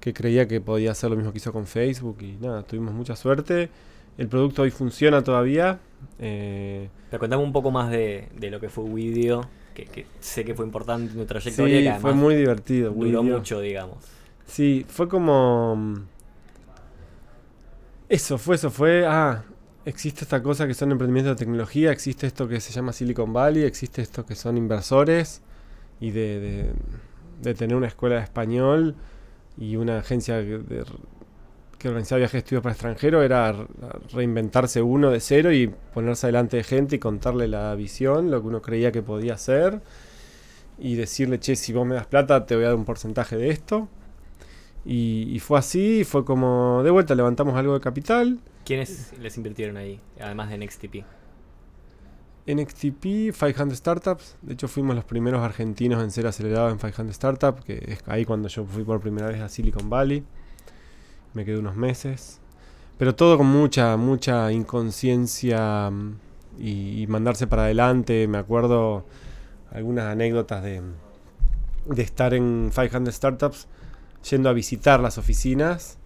que 0.00 0.12
creía 0.12 0.48
que 0.48 0.60
podía 0.60 0.90
hacer 0.90 1.10
lo 1.10 1.16
mismo 1.16 1.30
que 1.30 1.38
hizo 1.38 1.52
con 1.52 1.66
Facebook. 1.66 2.18
Y 2.22 2.32
nada, 2.40 2.64
tuvimos 2.64 2.92
mucha 2.92 3.14
suerte. 3.14 3.70
El 4.18 4.26
producto 4.28 4.62
hoy 4.62 4.70
funciona 4.72 5.22
todavía. 5.22 5.78
eh, 6.18 6.88
Pero 7.10 7.20
contame 7.20 7.44
un 7.44 7.52
poco 7.52 7.70
más 7.70 7.90
de, 7.90 8.28
de 8.36 8.50
lo 8.50 8.58
que 8.58 8.68
fue 8.68 8.82
Widio, 8.82 9.48
que, 9.74 9.84
que 9.84 10.06
sé 10.18 10.44
que 10.44 10.54
fue 10.54 10.64
importante 10.64 11.12
en 11.12 11.18
tu 11.18 11.24
trayectoria 11.26 11.78
sí, 11.78 11.84
que 11.84 12.00
fue 12.00 12.14
muy 12.14 12.34
divertido. 12.34 12.90
duró 12.92 13.22
mucho, 13.22 13.60
digamos. 13.60 13.98
Sí, 14.44 14.84
fue 14.88 15.08
como. 15.08 15.94
Eso, 18.08 18.38
fue 18.38 18.56
eso, 18.56 18.70
fue. 18.70 19.04
Ah, 19.06 19.44
existe 19.84 20.22
esta 20.24 20.42
cosa 20.42 20.66
que 20.66 20.74
son 20.74 20.92
emprendimientos 20.92 21.36
de 21.36 21.38
tecnología, 21.44 21.92
existe 21.92 22.26
esto 22.26 22.48
que 22.48 22.60
se 22.60 22.72
llama 22.72 22.92
Silicon 22.92 23.32
Valley, 23.32 23.62
existe 23.64 24.02
esto 24.02 24.24
que 24.26 24.34
son 24.34 24.56
inversores 24.56 25.42
y 26.00 26.10
de, 26.10 26.70
de, 27.42 27.54
tener 27.54 27.76
una 27.76 27.86
escuela 27.86 28.16
de 28.16 28.22
español 28.22 28.94
y 29.58 29.76
una 29.76 29.98
agencia 29.98 30.40
que- 30.42 30.84
organizaba 31.88 32.18
viajes 32.18 32.32
de 32.32 32.38
estudios 32.38 32.62
para 32.62 32.72
extranjeros 32.72 33.24
era 33.24 33.52
re- 33.52 33.66
reinventarse 34.12 34.82
uno 34.82 35.10
de 35.10 35.20
cero 35.20 35.52
y 35.52 35.68
ponerse 35.94 36.26
delante 36.26 36.56
de 36.56 36.64
gente 36.64 36.96
y 36.96 36.98
contarle 36.98 37.46
la 37.46 37.74
visión, 37.76 38.30
lo 38.30 38.40
que 38.42 38.48
uno 38.48 38.60
creía 38.60 38.90
que 38.90 39.02
podía 39.02 39.34
hacer 39.34 39.80
y 40.78 40.96
decirle, 40.96 41.38
che, 41.38 41.54
si 41.54 41.72
vos 41.72 41.86
me 41.86 41.94
das 41.94 42.06
plata 42.06 42.44
te 42.44 42.56
voy 42.56 42.64
a 42.64 42.68
dar 42.68 42.76
un 42.76 42.84
porcentaje 42.84 43.36
de 43.36 43.50
esto. 43.50 43.88
Y, 44.84 45.28
y 45.32 45.38
fue 45.40 45.58
así, 45.58 46.04
fue 46.04 46.24
como 46.24 46.82
de 46.84 46.90
vuelta 46.90 47.14
levantamos 47.14 47.54
algo 47.56 47.74
de 47.74 47.80
capital. 47.80 48.40
¿Quiénes 48.64 49.12
les 49.20 49.36
invirtieron 49.36 49.76
ahí? 49.76 50.00
Además 50.20 50.50
de 50.50 50.58
NXTP. 50.58 51.04
NXTP, 52.46 53.32
500 53.32 53.76
Startups. 53.76 54.36
De 54.42 54.54
hecho, 54.54 54.68
fuimos 54.68 54.94
los 54.94 55.04
primeros 55.04 55.42
argentinos 55.42 56.02
en 56.02 56.10
ser 56.10 56.26
acelerados 56.26 56.72
en 56.72 56.78
500 56.78 57.14
Startups, 57.14 57.64
que 57.64 57.84
es 57.86 58.00
ahí 58.06 58.24
cuando 58.24 58.48
yo 58.48 58.64
fui 58.64 58.84
por 58.84 59.00
primera 59.00 59.28
vez 59.28 59.40
a 59.40 59.48
Silicon 59.48 59.90
Valley. 59.90 60.24
Me 61.34 61.44
quedé 61.44 61.58
unos 61.58 61.76
meses. 61.76 62.40
Pero 62.98 63.14
todo 63.14 63.36
con 63.36 63.46
mucha, 63.46 63.96
mucha 63.96 64.50
inconsciencia 64.52 65.90
mm, 65.90 66.18
y, 66.58 67.02
y 67.02 67.06
mandarse 67.08 67.46
para 67.46 67.64
adelante. 67.64 68.26
Me 68.28 68.38
acuerdo 68.38 69.04
algunas 69.70 70.06
anécdotas 70.06 70.62
de, 70.62 70.82
de 71.86 72.02
estar 72.02 72.32
en 72.34 72.70
500 72.74 73.14
Startups 73.14 73.68
yendo 74.30 74.48
a 74.48 74.52
visitar 74.52 75.00
las 75.00 75.18
oficinas 75.18 75.98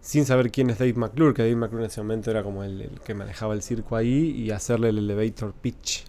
sin 0.00 0.24
saber 0.24 0.50
quién 0.50 0.70
es 0.70 0.78
Dave 0.78 0.94
McClure, 0.94 1.34
que 1.34 1.42
Dave 1.42 1.56
McClure 1.56 1.84
en 1.84 1.90
ese 1.90 2.00
momento 2.02 2.30
era 2.30 2.42
como 2.42 2.64
el, 2.64 2.80
el 2.82 3.00
que 3.00 3.14
manejaba 3.14 3.54
el 3.54 3.62
circo 3.62 3.96
ahí, 3.96 4.30
y 4.30 4.50
hacerle 4.50 4.88
el 4.90 4.98
elevator 4.98 5.52
pitch, 5.52 6.04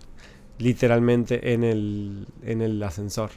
literalmente 0.59 1.53
en 1.53 1.63
el, 1.63 2.27
en 2.43 2.61
el 2.61 2.81
ascensor. 2.83 3.31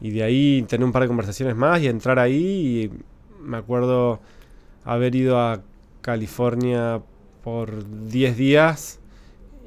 Y 0.00 0.10
de 0.10 0.22
ahí 0.22 0.62
tener 0.68 0.84
un 0.84 0.92
par 0.92 1.02
de 1.02 1.08
conversaciones 1.08 1.56
más 1.56 1.80
y 1.82 1.88
entrar 1.88 2.18
ahí. 2.18 2.90
Y 2.90 3.42
me 3.42 3.58
acuerdo 3.58 4.20
haber 4.84 5.14
ido 5.14 5.38
a 5.38 5.62
California 6.00 7.02
por 7.44 8.06
10 8.08 8.36
días 8.36 8.98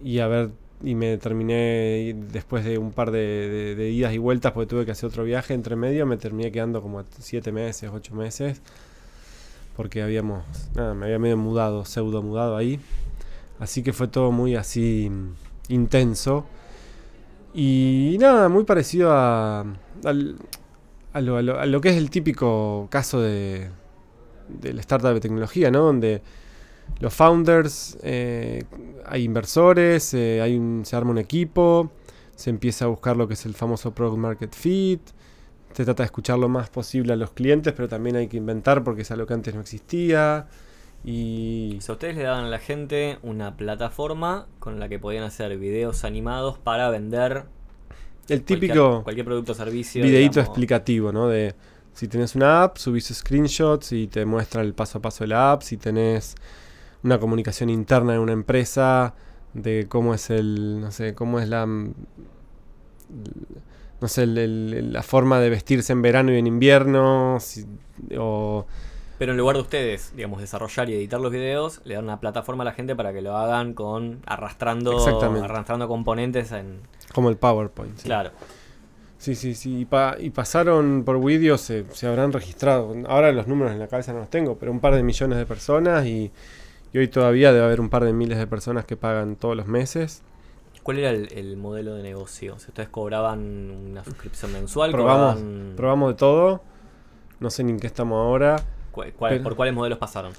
y 0.03 0.19
haber 0.19 0.49
y 0.83 0.95
me 0.95 1.17
terminé 1.17 2.13
después 2.31 2.65
de 2.65 2.77
un 2.77 2.91
par 2.91 3.09
de, 3.11 3.19
de- 3.19 3.75
de 3.75 3.89
idas 3.91 4.13
y 4.13 4.17
vueltas 4.17 4.51
porque 4.51 4.67
tuve 4.67 4.83
que 4.85 4.91
hacer 4.91 5.07
otro 5.07 5.23
viaje 5.23 5.53
entre 5.53 5.77
medio 5.77 6.05
me 6.05 6.17
terminé 6.17 6.51
quedando 6.51 6.81
como 6.81 7.01
7 7.19 7.53
meses 7.53 7.89
8 7.93 8.13
meses 8.13 8.61
porque 9.75 10.01
habíamos 10.01 10.43
nada 10.75 10.93
me 10.93 11.05
había 11.05 11.19
medio 11.19 11.37
mudado 11.37 11.85
pseudo 11.85 12.21
mudado 12.21 12.55
ahí. 12.57 12.79
Así 13.59 13.83
que 13.83 13.93
fue 13.93 14.07
todo 14.07 14.31
muy 14.31 14.55
así 14.55 15.09
mm, 15.09 15.33
intenso. 15.73 16.45
Y 17.53 18.17
nada 18.19 18.49
muy 18.49 18.63
parecido 18.63 19.11
a 19.13 19.61
al- 20.03 20.37
a 21.13 21.21
lo, 21.21 21.37
a 21.37 21.41
lo- 21.43 21.59
a 21.59 21.65
lo 21.65 21.81
que 21.81 21.89
es 21.89 21.97
el 21.97 22.09
típico 22.09 22.87
caso 22.89 23.21
de 23.21 23.69
del 24.49 24.79
startup 24.79 25.13
de 25.13 25.19
tecnología 25.21 25.71
no 25.71 25.83
donde 25.83 26.21
los 26.99 27.13
founders, 27.13 27.97
eh, 28.03 28.63
hay 29.05 29.23
inversores, 29.23 30.13
eh, 30.13 30.41
hay 30.41 30.59
se 30.83 30.95
arma 30.95 31.11
un 31.11 31.17
equipo, 31.17 31.91
se 32.35 32.49
empieza 32.49 32.85
a 32.85 32.87
buscar 32.89 33.15
lo 33.15 33.27
que 33.27 33.35
es 33.35 33.45
el 33.45 33.53
famoso 33.53 33.93
Product 33.93 34.17
Market 34.19 34.53
Fit, 34.53 35.01
se 35.73 35.85
trata 35.85 36.03
de 36.03 36.05
escuchar 36.05 36.37
lo 36.39 36.49
más 36.49 36.69
posible 36.69 37.13
a 37.13 37.15
los 37.15 37.31
clientes, 37.31 37.73
pero 37.73 37.87
también 37.87 38.15
hay 38.15 38.27
que 38.27 38.37
inventar 38.37 38.83
porque 38.83 39.01
es 39.01 39.11
algo 39.11 39.25
que 39.25 39.33
antes 39.33 39.53
no 39.53 39.61
existía. 39.61 40.47
Y 41.03 41.75
O 41.79 41.81
sea, 41.81 41.93
ustedes 41.93 42.15
le 42.15 42.23
daban 42.23 42.45
a 42.45 42.49
la 42.49 42.59
gente 42.59 43.17
una 43.23 43.57
plataforma 43.57 44.47
con 44.59 44.79
la 44.79 44.87
que 44.87 44.99
podían 44.99 45.23
hacer 45.23 45.57
videos 45.57 46.05
animados 46.05 46.57
para 46.57 46.89
vender 46.89 47.43
el 48.29 48.43
típico 48.43 49.03
cualquier, 49.03 49.25
producto 49.25 49.51
o 49.51 49.55
servicio. 49.55 50.01
videíto 50.03 50.35
digamos. 50.35 50.49
explicativo, 50.49 51.11
¿no? 51.11 51.27
De 51.27 51.55
si 51.93 52.07
tenés 52.07 52.35
una 52.35 52.63
app, 52.63 52.77
subís 52.77 53.13
screenshots 53.13 53.91
y 53.91 54.07
te 54.07 54.25
muestra 54.25 54.61
el 54.61 54.73
paso 54.73 54.99
a 54.99 55.01
paso 55.01 55.23
de 55.23 55.29
la 55.29 55.51
app. 55.51 55.61
Si 55.61 55.77
tenés 55.77 56.35
una 57.03 57.19
comunicación 57.19 57.69
interna 57.69 58.15
en 58.15 58.21
una 58.21 58.31
empresa, 58.31 59.13
de 59.53 59.87
cómo 59.87 60.13
es 60.13 60.29
el, 60.29 60.79
no 60.81 60.91
sé, 60.91 61.13
cómo 61.13 61.39
es 61.39 61.47
la, 61.47 61.67
no 64.03 64.07
sé, 64.09 64.23
el- 64.23 64.37
el- 64.37 64.93
la 64.93 65.01
forma 65.01 65.39
de 65.39 65.49
vestirse 65.49 65.91
en 65.93 66.01
verano 66.03 66.31
y 66.31 66.37
en 66.37 66.45
invierno, 66.45 67.37
si- 67.39 67.65
o 68.17 68.67
Pero 69.17 69.31
en 69.31 69.37
lugar 69.37 69.55
de 69.55 69.61
ustedes, 69.61 70.11
digamos, 70.15 70.41
desarrollar 70.41 70.89
y 70.89 70.93
editar 70.95 71.19
los 71.21 71.31
videos, 71.31 71.79
le 71.85 71.95
dan 71.95 72.03
una 72.03 72.19
plataforma 72.19 72.63
a 72.63 72.65
la 72.65 72.73
gente 72.73 72.95
para 72.95 73.13
que 73.13 73.21
lo 73.21 73.37
hagan 73.37 73.73
con 73.73 74.19
arrastrando, 74.25 74.91
arrastrando 75.43 75.87
componentes 75.87 76.51
en. 76.51 76.81
como 77.13 77.29
el 77.29 77.37
PowerPoint. 77.37 77.97
sí. 77.97 78.03
Claro. 78.05 78.31
Sí, 79.19 79.35
sí, 79.35 79.55
sí. 79.55 79.79
Y, 79.79 79.85
pa- 79.85 80.17
y 80.19 80.31
pasaron 80.31 81.03
por 81.05 81.15
Widio, 81.15 81.57
se, 81.57 81.85
se 81.93 82.07
habrán 82.07 82.33
registrado. 82.33 82.93
Ahora 83.07 83.31
los 83.31 83.47
números 83.47 83.71
en 83.71 83.79
la 83.79 83.87
cabeza 83.87 84.11
no 84.11 84.19
los 84.19 84.29
tengo, 84.29 84.57
pero 84.57 84.69
un 84.73 84.81
par 84.81 84.95
de 84.95 85.03
millones 85.03 85.37
de 85.37 85.45
personas 85.45 86.05
y, 86.05 86.29
y 86.91 86.97
hoy 86.97 87.07
todavía 87.07 87.53
debe 87.53 87.63
haber 87.65 87.79
un 87.79 87.87
par 87.89 88.03
de 88.03 88.11
miles 88.11 88.37
de 88.37 88.47
personas 88.47 88.83
que 88.83 88.97
pagan 88.97 89.37
todos 89.37 89.55
los 89.55 89.65
meses. 89.65 90.23
¿Cuál 90.83 90.99
era 90.99 91.09
el, 91.11 91.31
el 91.33 91.55
modelo 91.57 91.95
de 91.95 92.03
negocio? 92.03 92.59
Si 92.59 92.67
ustedes 92.67 92.89
cobraban 92.89 93.39
una 93.39 94.03
suscripción 94.03 94.51
mensual, 94.51 94.91
Probamos, 94.91 95.35
cobraban- 95.37 95.73
probamos 95.75 96.09
de 96.09 96.15
todo. 96.15 96.61
No 97.39 97.49
sé 97.49 97.63
ni 97.63 97.71
en 97.71 97.79
qué 97.79 97.87
estamos 97.87 98.17
ahora. 98.17 98.57
¿Cuál- 98.91 99.13
cuál- 99.13 99.31
pero- 99.33 99.43
¿Por 99.43 99.55
cuáles 99.55 99.73
modelos 99.73 99.97
pasaron? 99.97 100.33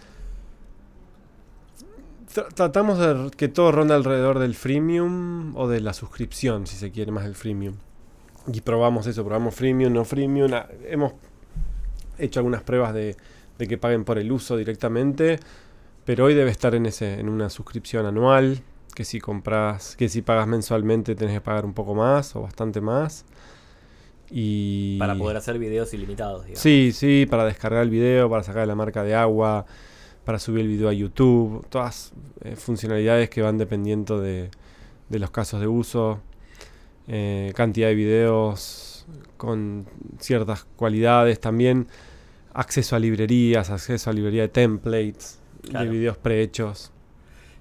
Tra- 2.34 2.48
tratamos 2.52 2.98
de 2.98 3.30
que 3.36 3.48
todo 3.48 3.70
ronda 3.72 3.94
alrededor 3.94 4.38
del 4.38 4.54
freemium 4.54 5.56
o 5.56 5.68
de 5.68 5.80
la 5.80 5.92
suscripción, 5.92 6.66
si 6.66 6.76
se 6.76 6.90
quiere, 6.90 7.12
más 7.12 7.24
el 7.26 7.34
freemium. 7.34 7.76
Y 8.52 8.60
probamos 8.60 9.06
eso, 9.06 9.24
probamos 9.24 9.54
freemium, 9.54 9.92
no 9.92 10.04
freemium. 10.04 10.52
Ah, 10.52 10.66
Hemos 10.86 11.12
hecho 12.18 12.40
algunas 12.40 12.62
pruebas 12.62 12.92
de, 12.92 13.16
de 13.58 13.68
que 13.68 13.78
paguen 13.78 14.04
por 14.04 14.18
el 14.18 14.30
uso 14.32 14.56
directamente. 14.56 15.38
Pero 16.04 16.24
hoy 16.26 16.34
debe 16.34 16.50
estar 16.50 16.74
en 16.74 16.84
ese, 16.86 17.18
en 17.18 17.28
una 17.30 17.48
suscripción 17.48 18.04
anual. 18.04 18.60
Que 18.94 19.04
si 19.04 19.20
compras, 19.20 19.96
que 19.96 20.08
si 20.08 20.22
pagas 20.22 20.46
mensualmente 20.46 21.14
tenés 21.14 21.34
que 21.34 21.40
pagar 21.40 21.64
un 21.64 21.74
poco 21.74 21.94
más 21.94 22.34
o 22.36 22.42
bastante 22.42 22.80
más. 22.80 23.24
Y 24.30 24.98
Para 24.98 25.16
poder 25.16 25.36
hacer 25.36 25.58
videos 25.58 25.92
ilimitados, 25.94 26.42
digamos. 26.44 26.60
Sí, 26.60 26.92
sí, 26.92 27.26
para 27.28 27.44
descargar 27.44 27.82
el 27.82 27.90
video, 27.90 28.28
para 28.30 28.42
sacar 28.42 28.66
la 28.66 28.74
marca 28.74 29.02
de 29.02 29.14
agua, 29.14 29.66
para 30.24 30.38
subir 30.38 30.62
el 30.62 30.68
video 30.68 30.88
a 30.88 30.92
YouTube, 30.92 31.66
todas 31.68 32.12
eh, 32.42 32.56
funcionalidades 32.56 33.28
que 33.30 33.42
van 33.42 33.58
dependiendo 33.58 34.20
de, 34.20 34.50
de 35.08 35.18
los 35.18 35.30
casos 35.30 35.60
de 35.60 35.66
uso, 35.66 36.20
eh, 37.06 37.52
cantidad 37.54 37.88
de 37.88 37.94
videos 37.94 39.06
con 39.36 39.86
ciertas 40.18 40.64
cualidades, 40.76 41.38
también 41.38 41.86
acceso 42.54 42.96
a 42.96 42.98
librerías, 42.98 43.68
acceso 43.70 44.08
a 44.08 44.12
librería 44.12 44.42
de 44.42 44.48
templates, 44.48 45.38
Claro. 45.68 45.84
de 45.86 45.90
videos 45.96 46.16
prehechos. 46.16 46.90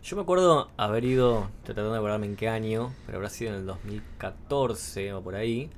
Yo 0.03 0.17
me 0.17 0.23
acuerdo 0.23 0.69
haber 0.75 1.05
ido, 1.05 1.49
tratando 1.63 1.91
de 1.93 1.97
acordarme 1.97 2.25
en 2.25 2.35
qué 2.35 2.49
año, 2.49 2.93
pero 3.05 3.19
habrá 3.19 3.29
sido 3.29 3.51
en 3.51 3.59
el 3.59 3.65
2014 3.65 5.13
o 5.13 5.21
por 5.21 5.35
ahí, 5.35 5.69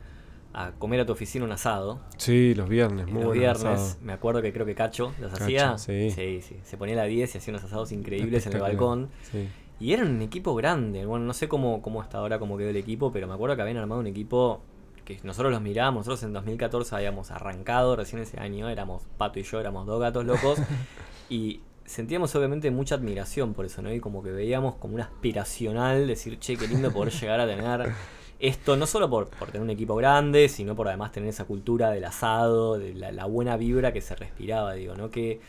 a 0.51 0.71
comer 0.71 1.01
a 1.01 1.05
tu 1.05 1.11
oficina 1.13 1.45
un 1.45 1.51
asado. 1.51 1.99
Sí, 2.17 2.55
los 2.55 2.67
viernes, 2.67 3.07
Y 3.07 3.11
muy 3.11 3.23
los 3.23 3.33
viernes, 3.33 3.63
asado. 3.63 3.97
me 4.01 4.13
acuerdo 4.13 4.41
que 4.41 4.51
creo 4.51 4.65
que 4.65 4.73
Cacho 4.73 5.13
Cacho, 5.21 5.43
hacía. 5.43 5.77
sí. 5.77 6.09
sí, 6.09 6.41
sí. 6.41 6.57
Se 6.63 6.75
ponía 6.75 6.95
a 6.95 6.97
la 6.99 7.03
10 7.03 7.35
y 7.35 7.37
hacía 7.37 7.51
unos 7.51 7.63
asados 7.65 7.91
increíbles 7.91 8.47
en 8.47 8.53
el 8.53 8.61
balcón. 8.61 9.09
sí. 9.31 9.47
Y 9.77 9.91
eran 9.91 10.07
un 10.07 10.21
equipo 10.21 10.55
grande. 10.55 11.05
Bueno, 11.05 11.25
no 11.25 11.33
sé 11.33 11.49
cómo, 11.49 11.81
cómo 11.81 12.01
hasta 12.01 12.17
ahora, 12.17 12.39
cómo 12.39 12.57
quedó 12.57 12.69
el 12.69 12.77
equipo, 12.77 13.11
pero 13.11 13.27
me 13.27 13.33
acuerdo 13.33 13.57
que 13.57 13.61
habían 13.61 13.75
armado 13.75 13.99
un 13.99 14.07
equipo 14.07 14.61
que 15.03 15.19
nosotros 15.23 15.51
los 15.51 15.61
mirábamos. 15.61 16.07
Nosotros 16.07 16.23
en 16.23 16.31
2014 16.31 16.95
habíamos 16.95 17.29
arrancado 17.29 17.97
recién 17.97 18.21
ese 18.21 18.39
año. 18.39 18.69
Éramos 18.69 19.03
Pato 19.17 19.37
y 19.37 19.43
yo, 19.43 19.59
éramos 19.59 19.85
dos 19.85 19.99
gatos 19.99 20.23
locos. 20.25 20.59
y 21.29 21.59
sentíamos 21.85 22.35
obviamente 22.35 22.69
mucha 22.71 22.95
admiración 22.95 23.53
por 23.53 23.65
eso, 23.65 23.81
¿no? 23.81 23.93
Y 23.93 23.99
como 23.99 24.23
que 24.23 24.31
veíamos 24.31 24.75
como 24.75 24.95
un 24.95 25.01
aspiracional 25.01 26.07
decir, 26.07 26.39
che, 26.39 26.57
qué 26.57 26.67
lindo 26.67 26.91
poder 26.91 27.13
llegar 27.21 27.39
a 27.39 27.47
tener 27.47 27.91
esto, 28.39 28.75
no 28.75 28.85
solo 28.85 29.09
por, 29.09 29.27
por 29.29 29.47
tener 29.47 29.61
un 29.61 29.69
equipo 29.69 29.95
grande, 29.95 30.49
sino 30.49 30.75
por 30.75 30.87
además 30.87 31.11
tener 31.11 31.29
esa 31.29 31.45
cultura 31.45 31.91
del 31.91 32.05
asado, 32.05 32.77
de 32.77 32.93
la, 32.93 33.11
la 33.11 33.25
buena 33.25 33.57
vibra 33.57 33.93
que 33.93 34.01
se 34.01 34.15
respiraba, 34.15 34.73
digo, 34.73 34.95
¿no? 34.95 35.09
Que, 35.09 35.39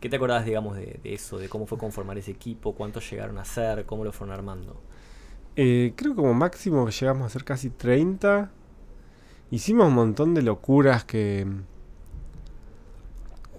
¿Qué 0.00 0.08
te 0.08 0.16
acordás, 0.16 0.44
digamos, 0.44 0.76
de, 0.76 1.00
de 1.02 1.14
eso? 1.14 1.38
De 1.38 1.48
cómo 1.48 1.66
fue 1.66 1.78
conformar 1.78 2.18
ese 2.18 2.30
equipo, 2.30 2.74
cuántos 2.74 3.10
llegaron 3.10 3.38
a 3.38 3.44
ser, 3.44 3.86
cómo 3.86 4.04
lo 4.04 4.12
fueron 4.12 4.34
armando. 4.34 4.80
Eh, 5.56 5.94
creo 5.96 6.12
que 6.12 6.16
como 6.16 6.34
máximo 6.34 6.88
llegamos 6.88 7.26
a 7.26 7.30
ser 7.30 7.44
casi 7.44 7.70
30. 7.70 8.50
Hicimos 9.50 9.88
un 9.88 9.94
montón 9.94 10.34
de 10.34 10.42
locuras 10.42 11.04
que. 11.04 11.46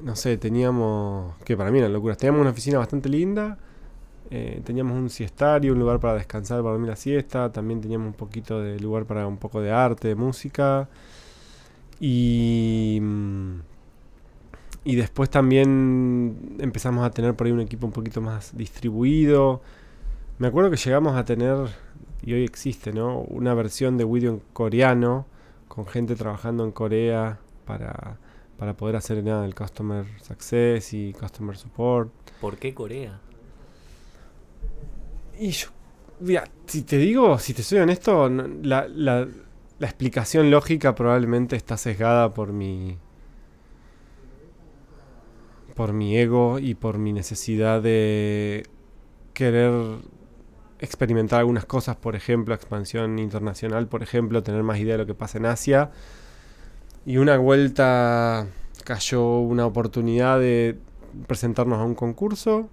No 0.01 0.15
sé, 0.15 0.37
teníamos. 0.37 1.35
Que 1.43 1.57
para 1.57 1.71
mí 1.71 1.79
eran 1.79 1.93
locuras. 1.93 2.17
Teníamos 2.17 2.41
una 2.41 2.51
oficina 2.51 2.77
bastante 2.79 3.09
linda. 3.09 3.57
eh, 4.31 4.61
teníamos 4.65 4.97
un 4.97 5.09
siestario, 5.09 5.73
un 5.73 5.79
lugar 5.79 5.99
para 6.01 6.15
descansar, 6.15 6.59
para 6.61 6.71
dormir 6.73 6.89
la 6.89 6.95
siesta. 6.97 7.51
También 7.51 7.81
teníamos 7.81 8.07
un 8.09 8.13
poquito 8.15 8.61
de 8.61 8.79
lugar 8.79 9.05
para 9.05 9.27
un 9.27 9.37
poco 9.37 9.61
de 9.61 9.71
arte, 9.71 10.09
de 10.09 10.15
música. 10.15 10.89
Y. 11.99 12.99
mm, 13.01 13.59
Y 14.83 14.95
después 14.95 15.29
también 15.29 16.55
empezamos 16.59 17.05
a 17.05 17.11
tener 17.11 17.35
por 17.35 17.47
ahí 17.47 17.53
un 17.53 17.59
equipo 17.61 17.85
un 17.87 17.91
poquito 17.93 18.21
más 18.21 18.55
distribuido. 18.55 19.61
Me 20.39 20.47
acuerdo 20.47 20.71
que 20.71 20.77
llegamos 20.77 21.15
a 21.17 21.25
tener, 21.25 21.57
y 22.23 22.33
hoy 22.33 22.43
existe, 22.45 22.93
¿no? 22.93 23.19
Una 23.21 23.53
versión 23.53 23.97
de 23.97 24.05
Video 24.05 24.31
en 24.33 24.41
coreano, 24.53 25.27
con 25.67 25.87
gente 25.87 26.15
trabajando 26.15 26.63
en 26.65 26.71
Corea 26.71 27.39
para, 27.65 28.17
para 28.57 28.75
poder 28.75 28.95
hacer 28.95 29.23
nada 29.23 29.45
el 29.45 29.55
Customer 29.55 30.05
Success 30.21 30.93
y 30.93 31.13
Customer 31.13 31.55
Support. 31.55 32.11
¿Por 32.41 32.57
qué 32.57 32.73
Corea? 32.73 33.19
Y 35.39 35.51
yo, 35.51 35.67
mira, 36.19 36.43
si 36.65 36.81
te 36.81 36.97
digo, 36.97 37.37
si 37.39 37.53
te 37.53 37.63
soy 37.63 37.79
honesto, 37.79 38.27
la, 38.29 38.87
la, 38.87 39.27
la 39.79 39.87
explicación 39.87 40.49
lógica 40.49 40.95
probablemente 40.95 41.55
está 41.55 41.77
sesgada 41.77 42.33
por 42.33 42.51
mi. 42.51 42.97
por 45.75 45.93
mi 45.93 46.17
ego 46.17 46.57
y 46.57 46.73
por 46.73 46.97
mi 46.97 47.13
necesidad 47.13 47.83
de 47.83 48.63
querer 49.33 49.71
experimentar 50.79 51.39
algunas 51.39 51.65
cosas, 51.65 51.95
por 51.95 52.15
ejemplo, 52.15 52.55
expansión 52.55 53.19
internacional, 53.19 53.87
por 53.87 54.01
ejemplo, 54.01 54.41
tener 54.41 54.63
más 54.63 54.79
idea 54.79 54.93
de 54.93 54.97
lo 54.99 55.05
que 55.05 55.13
pasa 55.13 55.37
en 55.37 55.45
Asia. 55.45 55.91
Y 57.07 57.15
una 57.19 57.37
vuelta 57.37 58.47
cayó 58.83 59.39
una 59.39 59.65
oportunidad 59.65 60.41
de 60.41 60.77
presentarnos 61.25 61.79
a 61.79 61.85
un 61.85 61.95
concurso, 61.95 62.67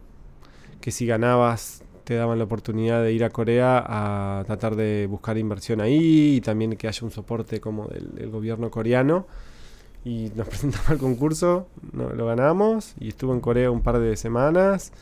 que 0.81 0.91
si 0.91 1.07
ganabas 1.07 1.85
te 2.03 2.17
daban 2.17 2.39
la 2.39 2.45
oportunidad 2.45 3.05
de 3.05 3.13
ir 3.13 3.23
a 3.23 3.31
Corea 3.31 3.79
a 3.87 4.43
tratar 4.45 4.75
de 4.75 5.07
buscar 5.09 5.39
inversión 5.39 5.81
ahí 5.81 6.35
y 6.35 6.41
también 6.41 6.75
que 6.75 6.89
haya 6.89 7.05
un 7.05 7.13
soporte 7.13 7.61
como 7.61 7.87
del, 7.87 8.29
gobierno 8.29 8.73
coreano. 8.73 9.29
Y 10.05 10.33
nos 10.35 10.49
presentamos 10.49 10.91
al 10.91 10.99
concurso, 10.99 11.69
no, 11.93 12.09
lo 12.11 12.27
ganamos 12.27 12.95
y 12.99 13.11
estuve 13.11 13.35
en 13.35 13.41
Corea 13.41 13.71
un 13.71 13.83
par 13.83 14.01
de 14.01 14.17
semanas. 14.17 14.93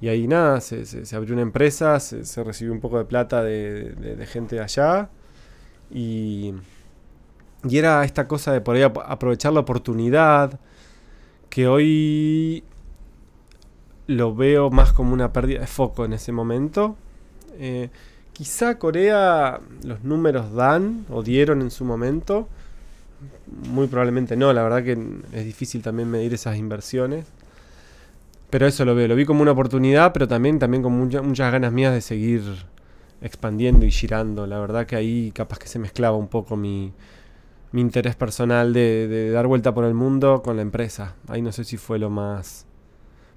Y 0.00 0.08
ahí 0.08 0.26
nada, 0.26 0.60
se, 0.60 0.84
abrió 1.14 1.34
una 1.34 1.42
empresa, 1.42 2.00
se, 2.00 2.42
recibió 2.42 2.72
un 2.72 2.80
poco 2.80 2.98
de 2.98 3.04
plata 3.04 3.44
de 3.44 4.26
gente 4.28 4.56
de 4.56 4.62
allá. 4.62 5.08
Y, 5.88 6.52
y 7.68 7.78
era 7.78 8.04
esta 8.04 8.28
cosa 8.28 8.52
de 8.52 8.60
por 8.60 8.76
ahí 8.76 8.82
ap- 8.82 8.98
aprovechar 9.06 9.52
la 9.52 9.60
oportunidad 9.60 10.58
que 11.50 11.68
hoy 11.68 12.64
lo 14.06 14.34
veo 14.34 14.70
más 14.70 14.92
como 14.92 15.12
una 15.12 15.32
pérdida 15.32 15.60
de 15.60 15.66
foco 15.66 16.04
en 16.04 16.12
ese 16.12 16.32
momento. 16.32 16.96
Eh, 17.58 17.90
quizá 18.32 18.78
Corea 18.78 19.60
los 19.84 20.04
números 20.04 20.52
dan 20.54 21.06
o 21.10 21.22
dieron 21.22 21.62
en 21.62 21.70
su 21.70 21.84
momento. 21.84 22.48
Muy 23.68 23.86
probablemente 23.86 24.36
no, 24.36 24.52
la 24.52 24.62
verdad 24.62 24.84
que 24.84 24.92
es 25.32 25.44
difícil 25.44 25.82
también 25.82 26.10
medir 26.10 26.34
esas 26.34 26.56
inversiones. 26.56 27.26
Pero 28.50 28.66
eso 28.66 28.84
lo 28.84 28.94
veo, 28.94 29.08
lo 29.08 29.16
vi 29.16 29.24
como 29.24 29.42
una 29.42 29.52
oportunidad, 29.52 30.12
pero 30.12 30.28
también, 30.28 30.58
también 30.58 30.82
con 30.82 30.92
mucha- 30.92 31.22
muchas 31.22 31.50
ganas 31.52 31.72
mías 31.72 31.92
de 31.92 32.00
seguir 32.00 32.42
expandiendo 33.20 33.84
y 33.86 33.90
girando. 33.90 34.46
La 34.46 34.58
verdad 34.60 34.86
que 34.86 34.96
ahí 34.96 35.32
capaz 35.34 35.58
que 35.58 35.66
se 35.68 35.78
mezclaba 35.78 36.16
un 36.16 36.28
poco 36.28 36.56
mi, 36.56 36.92
mi 37.76 37.82
interés 37.82 38.16
personal 38.16 38.72
de, 38.72 39.06
de 39.06 39.30
dar 39.30 39.46
vuelta 39.46 39.74
por 39.74 39.84
el 39.84 39.92
mundo 39.92 40.40
con 40.42 40.56
la 40.56 40.62
empresa. 40.62 41.14
Ahí 41.28 41.42
no 41.42 41.52
sé 41.52 41.62
si 41.62 41.76
fue 41.76 41.98
lo 41.98 42.08
más 42.08 42.64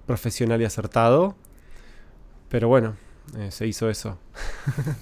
profesional 0.06 0.62
y 0.62 0.64
acertado. 0.64 1.36
Pero 2.48 2.70
bueno, 2.70 2.96
eh, 3.38 3.52
se 3.52 3.68
hizo 3.68 3.90
eso. 3.90 4.18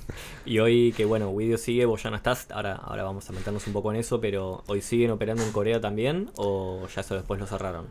Y 0.47 0.57
hoy 0.57 0.91
que 0.97 1.05
bueno, 1.05 1.35
Video 1.35 1.59
sigue, 1.59 1.85
vos 1.85 2.01
ya 2.01 2.09
no 2.09 2.15
estás, 2.15 2.47
ahora, 2.51 2.77
ahora 2.77 3.03
vamos 3.03 3.29
a 3.29 3.33
meternos 3.33 3.67
un 3.67 3.73
poco 3.73 3.91
en 3.91 3.99
eso, 3.99 4.19
pero 4.19 4.63
¿hoy 4.67 4.81
siguen 4.81 5.11
operando 5.11 5.43
en 5.43 5.51
Corea 5.51 5.79
también 5.79 6.31
o 6.35 6.87
ya 6.87 7.01
eso 7.01 7.13
después 7.13 7.39
lo 7.39 7.45
cerraron? 7.45 7.85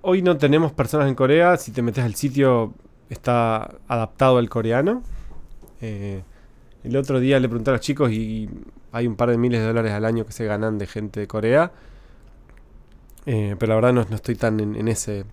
Hoy 0.00 0.20
no 0.20 0.36
tenemos 0.36 0.72
personas 0.72 1.06
en 1.08 1.14
Corea. 1.14 1.56
Si 1.58 1.70
te 1.70 1.80
metes 1.80 2.02
al 2.02 2.16
sitio, 2.16 2.74
está 3.08 3.76
adaptado 3.86 4.38
al 4.38 4.48
coreano. 4.48 5.04
Eh, 5.80 6.24
el 6.84 6.96
otro 6.96 7.20
día 7.20 7.38
le 7.40 7.48
pregunté 7.48 7.70
a 7.70 7.74
los 7.74 7.82
chicos 7.82 8.10
y 8.10 8.48
hay 8.92 9.06
un 9.06 9.16
par 9.16 9.30
de 9.30 9.38
miles 9.38 9.60
de 9.60 9.66
dólares 9.66 9.92
al 9.92 10.04
año 10.04 10.24
que 10.24 10.32
se 10.32 10.44
ganan 10.46 10.78
de 10.78 10.86
gente 10.86 11.20
de 11.20 11.26
Corea. 11.26 11.72
Eh, 13.26 13.54
pero 13.58 13.70
la 13.70 13.74
verdad 13.76 13.92
no, 13.92 14.06
no 14.08 14.16
estoy 14.16 14.34
tan 14.34 14.60
en, 14.60 14.76
en 14.76 14.88
ese, 14.88 15.24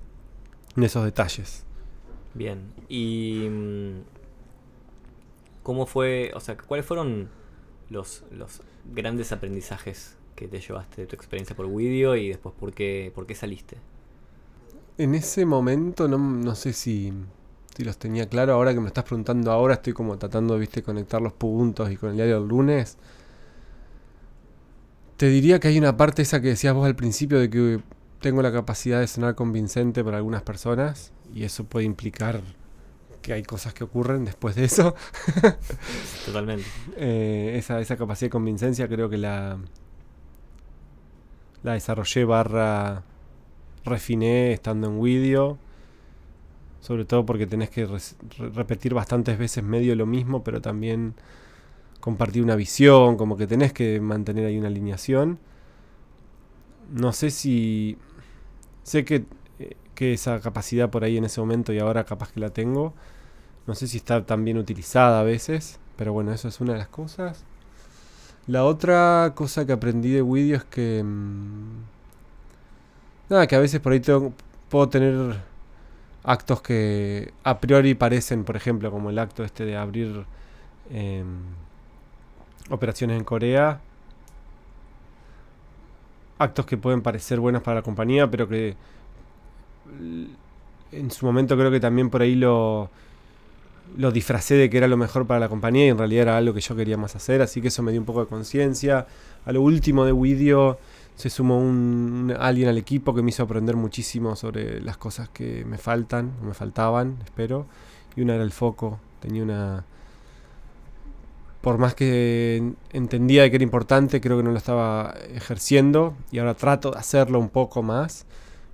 en 0.76 0.84
esos 0.84 1.06
detalles. 1.06 1.66
Bien. 2.34 2.72
¿Y 2.90 3.48
mm, 3.50 4.02
cómo 5.64 5.86
fue, 5.86 6.32
o 6.36 6.40
sea, 6.40 6.58
cuáles 6.58 6.86
fueron 6.86 7.30
los, 7.90 8.24
los 8.32 8.62
grandes 8.94 9.32
aprendizajes 9.32 10.18
que 10.36 10.48
te 10.48 10.60
llevaste 10.60 11.02
de 11.02 11.08
tu 11.08 11.16
experiencia 11.16 11.56
por 11.56 11.74
Video 11.74 12.16
y 12.16 12.30
después 12.30 12.54
por 12.58 12.74
qué, 12.74 13.12
por 13.16 13.26
qué 13.26 13.36
saliste? 13.36 13.78
En 14.98 15.16
ese 15.16 15.46
momento 15.46 16.08
no, 16.08 16.18
no 16.18 16.56
sé 16.56 16.74
si, 16.74 17.12
si 17.78 17.84
los 17.84 17.98
tenía 18.00 18.28
claro. 18.28 18.54
Ahora 18.54 18.74
que 18.74 18.80
me 18.80 18.88
estás 18.88 19.04
preguntando 19.04 19.52
ahora, 19.52 19.76
estoy 19.76 19.94
como 19.94 20.18
tratando, 20.18 20.58
viste, 20.58 20.82
conectar 20.82 21.22
los 21.22 21.34
puntos 21.34 21.92
y 21.92 21.96
con 21.96 22.10
el 22.10 22.16
diario 22.16 22.40
del 22.40 22.48
lunes. 22.48 22.98
Te 25.16 25.28
diría 25.28 25.60
que 25.60 25.68
hay 25.68 25.78
una 25.78 25.96
parte 25.96 26.24
esa 26.24 26.42
que 26.42 26.48
decías 26.48 26.74
vos 26.74 26.88
al 26.88 26.96
principio 26.96 27.40
de 27.40 27.52
que 27.52 27.80
tengo 28.20 28.42
la 28.42 28.52
capacidad 28.52 29.00
de 29.00 29.06
sonar 29.06 29.36
convincente 29.36 30.04
para 30.04 30.18
algunas 30.18 30.42
personas 30.42 31.12
y 31.36 31.44
eso 31.44 31.66
puede 31.66 31.86
implicar 31.86 32.42
que 33.22 33.34
hay 33.34 33.44
cosas 33.44 33.76
que 33.76 33.84
ocurren 33.84 34.26
después 34.26 34.56
de 34.56 34.66
eso. 34.66 34.96
Totalmente. 36.26 36.66
Eh, 36.96 37.54
esa, 37.60 37.80
esa 37.80 37.96
capacidad 37.96 38.28
de 38.28 38.32
convincencia 38.32 38.88
creo 38.88 39.08
que 39.08 39.18
la, 39.18 39.60
la 41.62 41.74
desarrollé 41.74 42.26
barra 42.26 43.04
refiné 43.86 44.54
estando 44.54 44.88
en 44.88 44.98
Widio. 44.98 45.60
Sobre 46.88 47.04
todo 47.06 47.26
porque 47.26 47.48
tenés 47.48 47.70
que 47.70 47.88
repetir 48.56 48.94
bastantes 48.94 49.38
veces 49.38 49.64
medio 49.64 49.94
lo 49.96 50.06
mismo, 50.06 50.44
pero 50.44 50.62
también 50.62 51.16
compartir 52.02 52.44
una 52.44 52.56
visión, 52.56 53.18
como 53.18 53.38
que 53.38 53.48
tenés 53.48 53.74
que 53.74 54.00
mantener 54.02 54.46
ahí 54.46 54.58
una 54.58 54.68
alineación. 54.70 55.40
No 56.92 57.12
sé 57.14 57.32
si... 57.32 57.98
Sé 58.84 59.06
que, 59.06 59.26
eh, 59.60 59.78
que 59.96 60.14
esa 60.14 60.40
capacidad 60.42 60.90
por 60.90 61.04
ahí 61.04 61.18
en 61.18 61.26
ese 61.26 61.42
momento 61.42 61.74
y 61.74 61.80
ahora 61.80 62.06
capaz 62.06 62.32
que 62.32 62.40
la 62.40 62.50
tengo. 62.52 62.94
No 63.68 63.76
sé 63.76 63.88
si 63.88 63.98
está 63.98 64.26
tan 64.26 64.46
bien 64.46 64.58
utilizada 64.58 65.22
a 65.22 65.24
veces, 65.24 65.80
pero 65.98 66.14
bueno, 66.14 66.34
eso 66.34 66.48
es 66.50 66.62
una 66.62 66.74
de 66.74 66.80
las 66.80 66.90
cosas. 66.90 67.46
La 68.48 68.64
otra 68.66 69.34
cosa 69.36 69.66
que 69.66 69.74
aprendí 69.74 70.12
de 70.12 70.22
Widio 70.22 70.56
es 70.58 70.64
que... 70.66 71.04
mm, 71.04 71.82
nada, 73.30 73.48
que 73.48 73.56
a 73.56 73.60
veces 73.60 73.80
por 73.80 73.92
ahí 73.94 74.00
tengo- 74.00 74.34
puedo 74.70 74.90
tener 74.90 75.38
actos 76.28 76.62
que 76.62 77.32
a 77.46 77.58
priori 77.60 77.96
parecen, 77.96 78.44
por 78.44 78.58
ejemplo, 78.58 78.92
como 78.92 79.10
el 79.10 79.18
acto 79.18 79.46
este 79.46 79.64
de 79.64 79.78
abrir 79.78 80.26
em, 80.92 81.38
operaciones 82.70 83.18
en 83.18 83.24
Corea. 83.24 83.80
Actos 86.38 86.66
que 86.66 86.76
pueden 86.76 87.02
parecer 87.02 87.40
buenos 87.40 87.64
para 87.64 87.76
la 87.76 87.82
compañía, 87.82 88.30
pero 88.30 88.48
que 88.50 88.76
en 90.92 91.12
su 91.12 91.26
momento 91.26 91.58
creo 91.58 91.72
que 91.72 91.80
también 91.80 92.10
por 92.10 92.22
ahí 92.22 92.36
lo, 92.36 92.90
lo 93.96 94.12
disfracé 94.12 94.56
de 94.56 94.70
que 94.70 94.80
era 94.80 94.90
lo 94.90 94.98
mejor 94.98 95.26
para 95.26 95.40
la 95.40 95.48
compañía 95.48 95.86
y 95.86 95.90
en 95.90 95.98
realidad 95.98 96.24
era 96.24 96.38
algo 96.38 96.54
que 96.54 96.60
yo 96.60 96.76
quería 96.76 96.98
más 96.98 97.16
hacer, 97.16 97.42
así 97.42 97.62
que 97.62 97.70
eso 97.70 97.82
me 97.84 97.92
dio 97.92 98.02
un 98.02 98.06
poco 98.06 98.20
de 98.20 98.28
conciencia. 98.28 99.08
A 99.46 99.54
lo 99.54 99.62
último 99.62 100.04
de 100.04 100.12
Widio 100.12 100.78
se 101.18 101.30
sumó 101.32 101.60
un, 101.60 102.34
alguien 102.40 102.70
al 102.70 102.78
equipo 102.78 103.14
que 103.16 103.24
me 103.24 103.30
hizo 103.32 103.44
aprender 103.44 103.76
muchísimo 103.76 104.36
sobre 104.38 104.80
las 104.82 104.98
cosas 104.98 105.28
que 105.30 105.66
me 105.66 105.78
faltan, 105.80 106.32
o 106.42 106.46
me 106.46 106.54
faltaban, 106.54 107.18
espero. 107.26 107.66
Y 108.16 108.22
una 108.22 108.36
era 108.36 108.44
el 108.44 108.52
foco. 108.54 109.00
Tenía 109.20 109.44
una. 109.44 109.84
Por 111.62 111.80
más 111.80 111.96
que 111.96 112.58
en- 112.58 112.78
entendía 112.94 113.50
que 113.50 113.56
era 113.58 113.64
importante, 113.64 114.22
creo 114.22 114.38
que 114.38 114.44
no 114.44 114.52
lo 114.52 114.58
estaba 114.58 115.14
ejerciendo. 115.34 116.16
Y 116.32 116.38
ahora 116.40 116.54
trato 116.54 116.92
de 116.92 117.00
hacerlo 117.00 117.40
un 117.40 117.50
poco 117.50 117.82
más. 117.84 118.26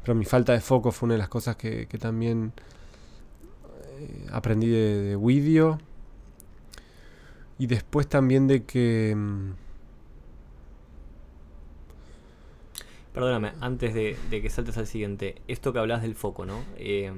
Pero 0.03 0.15
mi 0.15 0.25
falta 0.25 0.51
de 0.53 0.59
foco 0.61 0.91
fue 0.91 1.07
una 1.07 1.13
de 1.15 1.19
las 1.19 1.29
cosas 1.29 1.55
que, 1.55 1.87
también 1.99 2.51
eh, 3.99 4.27
aprendí 4.33 4.67
de, 4.67 5.01
de 5.01 5.15
Widio. 5.15 5.79
Y 7.57 7.67
después 7.67 8.07
también 8.07 8.47
de 8.47 8.63
que. 8.63 9.15
Perdóname, 13.13 13.51
antes 13.61 13.93
de, 13.93 14.17
de 14.29 14.41
que 14.41 14.49
saltes 14.49 14.77
al 14.77 14.87
siguiente, 14.87 15.35
esto 15.47 15.71
que 15.71 15.79
hablas 15.79 16.01
del 16.01 16.15
foco, 16.15 16.45
¿no? 16.45 16.63
Eh, 16.77 17.11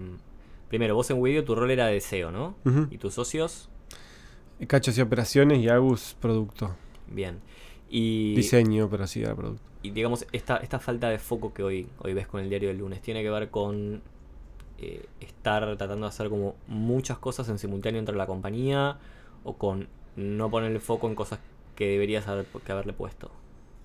primero, 0.67 0.93
vos 0.95 1.09
en 1.09 1.19
Widio 1.19 1.43
tu 1.45 1.55
rol 1.55 1.71
era 1.71 1.87
de 1.87 2.01
SEO, 2.01 2.31
¿no? 2.31 2.55
Y 2.91 2.97
tus 2.97 3.13
socios, 3.13 3.69
Cachos 4.67 4.97
y 4.97 5.01
operaciones 5.01 5.59
y 5.59 5.67
Agus 5.69 6.15
producto. 6.19 6.75
bien. 7.07 7.39
Y, 7.89 8.35
Diseño, 8.35 8.89
pero 8.89 9.05
sí 9.07 9.21
era 9.21 9.35
producto. 9.35 9.61
y 9.83 9.91
digamos, 9.91 10.25
esta, 10.31 10.57
esta 10.57 10.79
falta 10.79 11.09
de 11.09 11.19
foco 11.19 11.53
que 11.53 11.61
hoy, 11.63 11.87
hoy 11.99 12.13
ves 12.13 12.27
con 12.27 12.41
el 12.41 12.49
diario 12.49 12.69
del 12.69 12.79
lunes, 12.79 13.01
tiene 13.01 13.21
que 13.21 13.29
ver 13.29 13.49
con 13.49 14.01
eh, 14.79 15.05
estar 15.21 15.63
tratando 15.77 16.05
de 16.05 16.09
hacer 16.09 16.29
como 16.29 16.55
muchas 16.67 17.17
cosas 17.19 17.47
en 17.49 17.57
simultáneo 17.59 17.99
entre 17.99 18.15
la 18.15 18.25
compañía 18.25 18.97
o 19.43 19.53
con 19.53 19.87
no 20.15 20.49
ponerle 20.49 20.79
foco 20.79 21.07
en 21.07 21.15
cosas 21.15 21.39
que 21.75 21.87
deberías 21.87 22.27
haber, 22.27 22.45
que 22.45 22.71
haberle 22.71 22.93
puesto. 22.93 23.29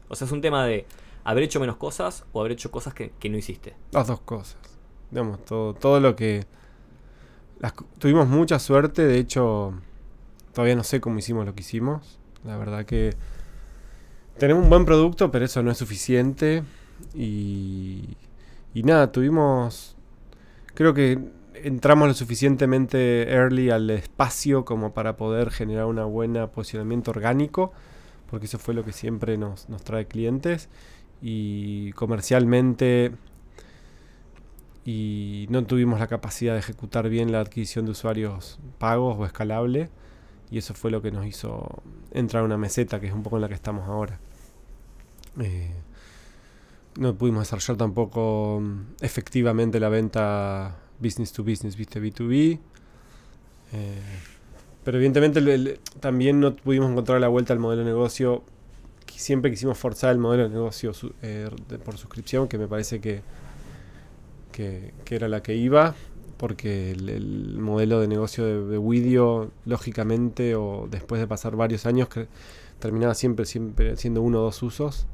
O 0.08 0.14
sea, 0.16 0.26
es 0.26 0.32
un 0.32 0.40
tema 0.40 0.64
de 0.66 0.86
haber 1.24 1.44
hecho 1.44 1.60
menos 1.60 1.76
cosas 1.76 2.24
o 2.32 2.40
haber 2.40 2.52
hecho 2.52 2.70
cosas 2.70 2.94
que, 2.94 3.12
que 3.18 3.28
no 3.28 3.36
hiciste. 3.36 3.74
Las 3.92 4.06
dos 4.06 4.20
cosas. 4.20 4.58
Digamos, 5.10 5.44
todo, 5.44 5.74
todo 5.74 6.00
lo 6.00 6.14
que. 6.16 6.46
tuvimos 7.98 8.28
mucha 8.28 8.58
suerte, 8.58 9.06
de 9.06 9.18
hecho, 9.18 9.74
todavía 10.52 10.76
no 10.76 10.84
sé 10.84 11.00
cómo 11.00 11.18
hicimos 11.18 11.46
lo 11.46 11.54
que 11.54 11.60
hicimos. 11.60 12.18
La 12.44 12.56
verdad 12.56 12.84
que. 12.84 13.14
Tenemos 14.38 14.62
un 14.62 14.70
buen 14.70 14.84
producto, 14.84 15.30
pero 15.30 15.44
eso 15.44 15.62
no 15.62 15.70
es 15.70 15.78
suficiente. 15.78 16.62
Y. 17.14 18.16
Y 18.72 18.82
nada, 18.84 19.10
tuvimos. 19.10 19.96
Creo 20.74 20.94
que 20.94 21.18
entramos 21.54 22.08
lo 22.08 22.14
suficientemente 22.14 23.28
early 23.30 23.70
al 23.70 23.90
espacio 23.90 24.64
como 24.64 24.94
para 24.94 25.16
poder 25.16 25.50
generar 25.50 25.86
un 25.86 25.96
buen 26.12 26.34
posicionamiento 26.54 27.10
orgánico. 27.10 27.72
Porque 28.30 28.46
eso 28.46 28.60
fue 28.60 28.74
lo 28.74 28.84
que 28.84 28.92
siempre 28.92 29.36
nos, 29.36 29.68
nos 29.68 29.82
trae 29.82 30.06
clientes. 30.06 30.68
Y 31.22 31.92
comercialmente 31.92 33.12
y 34.84 35.46
no 35.50 35.64
tuvimos 35.64 36.00
la 36.00 36.06
capacidad 36.06 36.54
de 36.54 36.60
ejecutar 36.60 37.08
bien 37.08 37.32
la 37.32 37.40
adquisición 37.40 37.84
de 37.84 37.90
usuarios 37.90 38.58
pagos 38.78 39.16
o 39.18 39.26
escalable 39.26 39.90
y 40.50 40.58
eso 40.58 40.74
fue 40.74 40.90
lo 40.90 41.00
que 41.00 41.10
nos 41.12 41.26
hizo 41.26 41.82
entrar 42.10 42.42
a 42.42 42.46
una 42.46 42.56
meseta 42.56 43.00
que 43.00 43.06
es 43.06 43.12
un 43.12 43.22
poco 43.22 43.36
en 43.36 43.42
la 43.42 43.48
que 43.48 43.54
estamos 43.54 43.86
ahora. 43.88 44.18
Eh, 45.40 45.70
no 46.98 47.14
pudimos 47.14 47.42
desarrollar 47.42 47.76
tampoco 47.76 48.60
mm, 48.60 48.80
efectivamente 49.00 49.78
la 49.78 49.88
venta 49.88 50.76
business 50.98 51.32
to 51.32 51.44
business, 51.44 51.76
viste, 51.76 52.02
B2B. 52.02 52.58
Eh, 53.72 54.02
pero 54.82 54.96
evidentemente 54.96 55.78
también 56.00 56.40
no 56.40 56.56
pudimos 56.56 56.90
encontrar 56.90 57.20
la 57.20 57.28
vuelta 57.28 57.52
al 57.52 57.60
modelo 57.60 57.84
de 57.84 57.86
negocio. 57.86 58.42
Siempre 59.16 59.50
quisimos 59.50 59.78
forzar 59.78 60.12
el 60.12 60.18
modelo 60.18 60.44
de 60.44 60.50
negocio 60.50 60.92
eh, 61.22 61.48
por 61.84 61.96
suscripción, 61.98 62.48
que 62.48 62.58
me 62.58 62.66
parece 62.68 63.00
que, 63.00 63.22
que, 64.52 64.92
era 65.10 65.28
la 65.28 65.42
que 65.42 65.54
iba, 65.54 65.94
porque 66.36 66.90
el, 66.92 67.08
el 67.08 67.58
modelo 67.58 68.00
de 68.00 68.08
negocio 68.08 68.44
de, 68.44 68.64
de 68.66 68.78
Widio, 68.78 69.50
lógicamente, 69.66 70.54
o 70.54 70.88
después 70.90 71.20
de 71.20 71.26
pasar 71.26 71.56
varios 71.56 71.86
años, 71.86 72.08
terminaba 72.78 73.14
siempre, 73.14 73.44
siempre 73.46 73.96
siendo 73.96 74.22
uno 74.22 74.38
o 74.40 74.42
dos 74.42 74.62
usos, 74.62 75.06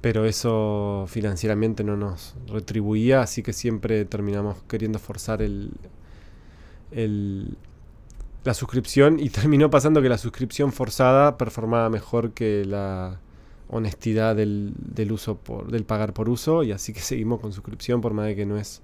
pero 0.00 0.24
eso 0.24 1.04
financieramente 1.08 1.84
no 1.84 1.96
nos 1.96 2.34
retribuía, 2.46 3.20
así 3.22 3.42
que 3.42 3.52
siempre 3.52 4.04
terminamos 4.06 4.56
queriendo 4.66 4.98
forzar 4.98 5.42
el, 5.42 5.72
el- 6.90 7.56
la 8.44 8.54
suscripción 8.54 9.18
y 9.20 9.30
terminó 9.30 9.70
pasando 9.70 10.02
que 10.02 10.08
la 10.08 10.18
suscripción 10.18 10.72
forzada 10.72 11.36
performaba 11.36 11.88
mejor 11.90 12.32
que 12.32 12.64
la 12.64 13.20
honestidad 13.68 14.34
del, 14.34 14.72
del 14.76 15.12
uso 15.12 15.36
por, 15.36 15.70
del 15.70 15.84
pagar 15.84 16.12
por 16.12 16.28
uso 16.28 16.62
y 16.62 16.72
así 16.72 16.92
que 16.92 17.00
seguimos 17.00 17.40
con 17.40 17.52
suscripción 17.52 18.00
por 18.00 18.12
más 18.12 18.26
de 18.26 18.36
que 18.36 18.46
no 18.46 18.58
es 18.58 18.82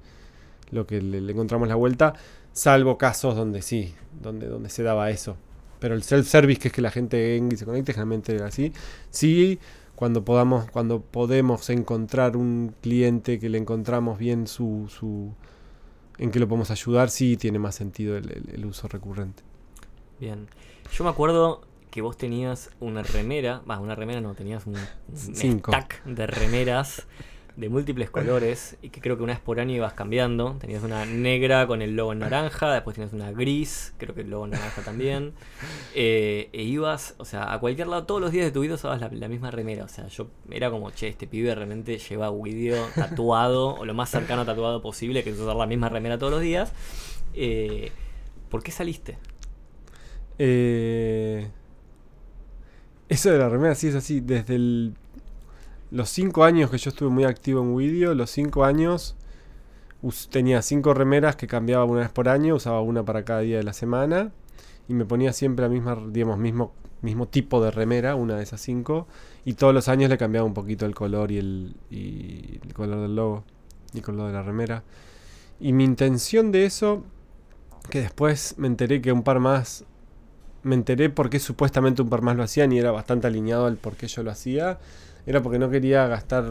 lo 0.71 0.87
que 0.87 1.01
le, 1.01 1.19
encontramos 1.31 1.69
la 1.69 1.75
vuelta 1.75 2.15
salvo 2.53 2.99
casos 2.99 3.37
donde 3.37 3.63
sí 3.63 3.95
donde, 4.21 4.47
donde 4.49 4.71
se 4.71 4.83
daba 4.83 5.11
eso. 5.11 5.37
Pero 5.79 5.95
el 5.95 6.03
self-service 6.03 6.59
que 6.59 6.69
es 6.69 6.75
que 6.75 6.81
la 6.81 6.91
gente 6.91 7.19
venga 7.19 7.55
y 7.55 7.59
se 7.59 7.67
conecte 7.67 7.93
generalmente 7.93 8.35
era 8.35 8.47
así. 8.47 8.73
Sí 9.11 9.59
cuando 9.95 10.25
podamos 10.25 10.71
cuando 10.71 11.01
podemos 11.01 11.69
encontrar 11.71 12.37
un 12.37 12.75
cliente 12.81 13.39
que 13.39 13.49
le 13.49 13.59
encontramos 13.59 14.19
bien 14.19 14.47
su, 14.47 14.89
su 14.89 15.33
en 16.19 16.31
que 16.31 16.39
lo 16.39 16.49
podemos 16.49 16.71
ayudar 16.71 17.11
sí 17.11 17.37
tiene 17.37 17.59
más 17.59 17.75
sentido 17.75 18.17
el, 18.17 18.31
el- 18.31 18.51
el 18.55 18.67
uso 18.67 18.89
recurrente 18.89 19.43
Bien. 20.19 20.47
Yo 20.93 21.05
me 21.05 21.11
acuerdo 21.11 21.61
que 21.91 22.01
vos 22.01 22.17
tenías 22.17 22.71
una 22.81 23.03
remera, 23.03 23.61
va, 23.71 23.79
una 23.79 23.95
remera 23.95 24.21
no, 24.21 24.35
tenías 24.35 24.67
un, 24.67 24.75
un 24.75 25.35
stack 25.73 26.05
de 26.05 26.27
remeras 26.27 27.07
de 27.57 27.69
múltiples 27.71 28.11
colores 28.11 28.77
y 28.83 28.91
que 28.91 29.01
creo 29.01 29.17
que 29.17 29.23
una 29.23 29.33
vez 29.33 29.41
por 29.41 29.59
año 29.61 29.75
ibas 29.75 29.95
cambiando. 29.95 30.57
Tenías 30.61 30.83
una 30.83 31.07
negra 31.07 31.67
con 31.67 31.81
el 31.83 31.97
logo 31.97 32.13
en 32.13 32.19
naranja, 32.21 32.73
después 32.73 32.95
tenías 32.97 33.13
una 33.15 33.33
gris, 33.33 33.95
creo 33.97 34.15
que 34.15 34.21
el 34.21 34.31
logo 34.31 34.45
en 34.45 34.51
naranja 34.53 34.83
también. 34.83 35.33
Eh, 35.99 36.51
e 36.53 36.63
ibas, 36.63 37.15
o 37.17 37.25
sea, 37.25 37.55
a 37.55 37.59
cualquier 37.59 37.87
lado, 37.87 38.05
todos 38.05 38.21
los 38.21 38.31
días 38.31 38.45
de 38.45 38.51
tu 38.53 38.61
vida 38.61 38.75
usabas 38.75 39.01
la, 39.01 39.09
la 39.09 39.29
misma 39.29 39.51
remera. 39.51 39.85
O 39.85 39.89
sea, 39.89 40.07
yo 40.09 40.29
era 40.51 40.71
como, 40.71 40.91
che, 40.91 41.09
este 41.09 41.27
pibe 41.27 41.55
realmente 41.55 41.97
lleva 41.97 42.31
Widio 42.31 42.77
tatuado, 42.95 43.75
o 43.77 43.85
lo 43.87 43.95
más 43.95 44.11
cercano 44.11 44.43
a 44.43 44.45
tatuado 44.45 44.83
posible, 44.83 45.25
que 45.25 45.31
es 45.31 45.39
usar 45.39 45.57
la 45.57 45.67
misma 45.67 45.89
remera 45.89 46.19
todos 46.19 46.33
los 46.33 46.43
días. 46.43 46.73
Eh, 47.33 47.91
¿Por 48.51 48.63
qué 48.63 48.73
saliste? 48.73 49.17
Eh, 50.39 51.49
eso 53.09 53.31
de 53.31 53.39
la 53.39 53.49
remera 53.49 53.75
sí 53.75 53.89
es 53.89 53.95
así. 53.95 54.21
Desde 54.21 54.57
el- 54.57 54.95
los 55.91 56.09
5 56.11 56.45
años 56.45 56.71
que 56.71 56.79
yo 56.79 56.91
estuve 56.91 57.11
muy 57.11 57.25
activo 57.25 57.63
en 57.63 57.73
Widio, 57.73 58.15
los 58.15 58.31
5 58.31 58.65
años 58.65 59.17
tenía 60.31 60.63
5 60.63 60.95
remeras 60.95 61.37
que 61.37 61.47
cambiaba 61.47 61.85
una 61.85 62.01
vez 62.01 62.11
por 62.11 62.29
año, 62.29 62.55
usaba 62.55 62.81
una 62.81 63.05
para 63.05 63.25
cada 63.25 63.41
día 63.41 63.57
de 63.57 63.63
la 63.63 63.73
semana 63.73 64.33
y 64.89 64.95
me 64.95 65.05
ponía 65.05 65.33
siempre 65.33 65.65
la 65.65 65.69
misma, 65.69 65.99
digamos, 66.11 66.39
mismo, 66.39 66.73
mismo 67.03 67.27
tipo 67.27 67.63
de 67.63 67.71
remera, 67.71 68.15
una 68.15 68.37
de 68.37 68.43
esas 68.43 68.61
5 68.61 69.07
y 69.45 69.55
todos 69.55 69.75
los 69.75 69.89
años 69.89 70.11
le 70.11 70.19
cambiaba 70.19 70.47
un 70.47 70.55
poquito 70.55 70.87
el 70.87 70.95
color 70.95 71.31
y 71.31 71.39
el, 71.39 71.77
y 71.91 72.61
el 72.63 72.75
color 72.75 73.01
del 73.01 73.17
logo 73.17 73.45
y 73.93 73.99
el 73.99 74.03
color 74.05 74.29
de 74.29 74.33
la 74.33 74.43
remera. 74.43 74.83
Y 75.59 75.73
mi 75.73 75.85
intención 75.85 76.53
de 76.53 76.67
eso, 76.67 77.05
que 77.91 78.01
después 78.01 78.55
me 78.59 78.67
enteré 78.67 79.01
que 79.01 79.13
un 79.13 79.23
par 79.23 79.41
más 79.41 79.85
me 80.67 80.75
enteré 80.75 81.11
por 81.11 81.31
qué 81.31 81.39
supuestamente 81.39 82.03
un 82.03 82.09
par 82.09 82.23
más 82.23 82.37
lo 82.37 82.43
hacían 82.43 82.73
y 82.73 82.79
era 82.79 82.91
bastante 82.91 83.29
alineado 83.29 83.67
al 83.67 83.77
por 83.77 83.95
qué 83.95 84.09
yo 84.09 84.25
lo 84.25 84.33
hacía. 84.33 84.81
Era 85.27 85.43
porque 85.43 85.59
no 85.59 85.71
quería 85.71 86.07
gastar. 86.07 86.45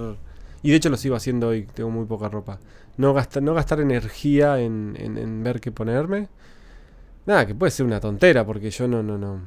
Y 0.64 0.72
de 0.72 0.78
hecho 0.78 0.90
lo 0.90 0.98
sigo 0.98 1.16
haciendo 1.16 1.50
hoy, 1.50 1.64
tengo 1.74 1.90
muy 1.92 2.06
poca 2.06 2.30
ropa. 2.30 2.60
No 2.98 3.14
gastar, 3.14 3.44
no 3.44 3.54
gastar 3.54 3.80
energía 3.82 4.60
en, 4.60 4.96
en- 5.00 5.44
ver 5.44 5.60
qué 5.62 5.72
ponerme. 5.72 6.30
Nada, 7.26 7.46
que 7.48 7.56
puede 7.56 7.72
ser 7.72 7.86
una 7.86 8.00
tontera, 8.00 8.46
porque 8.46 8.70
yo 8.72 8.88
no, 8.88 9.02
no, 9.04 9.18
no. 9.18 9.42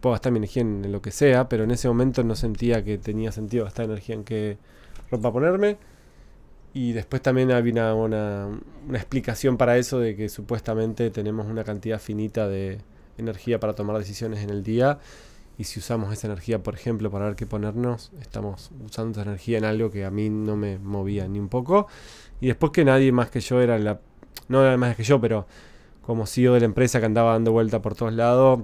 puedo 0.00 0.12
gastar 0.14 0.32
mi 0.32 0.38
energía 0.38 0.62
en, 0.62 0.84
en 0.84 0.92
lo 0.92 1.02
que 1.02 1.10
sea, 1.12 1.48
pero 1.48 1.64
en 1.64 1.72
ese 1.72 1.88
momento 1.88 2.24
no 2.24 2.36
sentía 2.36 2.84
que 2.84 2.98
tenía 2.98 3.32
sentido 3.32 3.64
gastar 3.64 3.86
energía 3.86 4.16
en 4.16 4.24
qué 4.24 4.58
ropa 5.10 5.32
ponerme. 5.32 5.78
Y 6.72 6.92
después 6.92 7.20
también 7.22 7.50
había 7.52 7.94
una, 7.94 8.46
una 8.88 8.98
explicación 8.98 9.56
para 9.56 9.76
eso 9.78 9.98
de 9.98 10.14
que 10.16 10.28
supuestamente 10.28 11.10
tenemos 11.10 11.46
una 11.46 11.64
cantidad 11.64 12.00
finita 12.00 12.48
de 12.48 12.78
energía 13.18 13.58
para 13.60 13.74
tomar 13.74 13.98
decisiones 13.98 14.40
en 14.44 14.50
el 14.50 14.62
día. 14.62 14.98
Y 15.60 15.64
si 15.64 15.78
usamos 15.78 16.10
esa 16.10 16.26
energía, 16.26 16.62
por 16.62 16.72
ejemplo, 16.74 17.10
para 17.10 17.26
ver 17.26 17.34
qué 17.36 17.44
ponernos, 17.44 18.12
estamos 18.18 18.70
usando 18.82 19.20
esa 19.20 19.28
energía 19.28 19.58
en 19.58 19.66
algo 19.66 19.90
que 19.90 20.06
a 20.06 20.10
mí 20.10 20.30
no 20.30 20.56
me 20.56 20.78
movía 20.78 21.28
ni 21.28 21.38
un 21.38 21.50
poco. 21.50 21.86
Y 22.40 22.46
después 22.46 22.72
que 22.72 22.82
nadie 22.82 23.12
más 23.12 23.28
que 23.30 23.40
yo 23.40 23.60
era 23.60 23.78
la... 23.78 24.00
No 24.48 24.64
era 24.64 24.74
más 24.78 24.96
que 24.96 25.02
yo, 25.02 25.20
pero 25.20 25.46
como 26.00 26.24
CEO 26.24 26.54
de 26.54 26.60
la 26.60 26.64
empresa 26.64 26.98
que 26.98 27.04
andaba 27.04 27.32
dando 27.32 27.52
vuelta 27.52 27.82
por 27.82 27.94
todos 27.94 28.14
lados, 28.14 28.60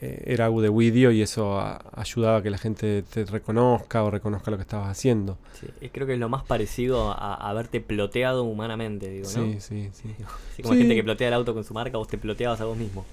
eh, 0.00 0.20
era 0.26 0.46
algo 0.46 0.60
de 0.62 0.68
video 0.70 1.12
y 1.12 1.22
eso 1.22 1.60
a- 1.60 1.80
ayudaba 1.92 2.38
a 2.38 2.42
que 2.42 2.50
la 2.50 2.58
gente 2.58 3.04
te 3.04 3.24
reconozca 3.24 4.02
o 4.02 4.10
reconozca 4.10 4.50
lo 4.50 4.56
que 4.56 4.62
estabas 4.62 4.88
haciendo. 4.88 5.38
Sí, 5.60 5.88
creo 5.90 6.08
que 6.08 6.14
es 6.14 6.18
lo 6.18 6.28
más 6.28 6.42
parecido 6.42 7.12
a, 7.12 7.34
a 7.36 7.50
haberte 7.50 7.80
ploteado 7.80 8.42
humanamente, 8.42 9.08
digo, 9.10 9.26
¿no? 9.26 9.44
Sí, 9.44 9.60
sí, 9.60 9.90
sí. 9.92 10.08
Así 10.52 10.62
como 10.62 10.74
Sí. 10.74 10.80
gente 10.80 10.96
que 10.96 11.04
plotea 11.04 11.28
el 11.28 11.34
auto 11.34 11.54
con 11.54 11.62
su 11.62 11.72
marca, 11.72 11.98
vos 11.98 12.08
te 12.08 12.18
ploteabas 12.18 12.60
a 12.60 12.64
vos 12.64 12.76
mismo. 12.76 13.04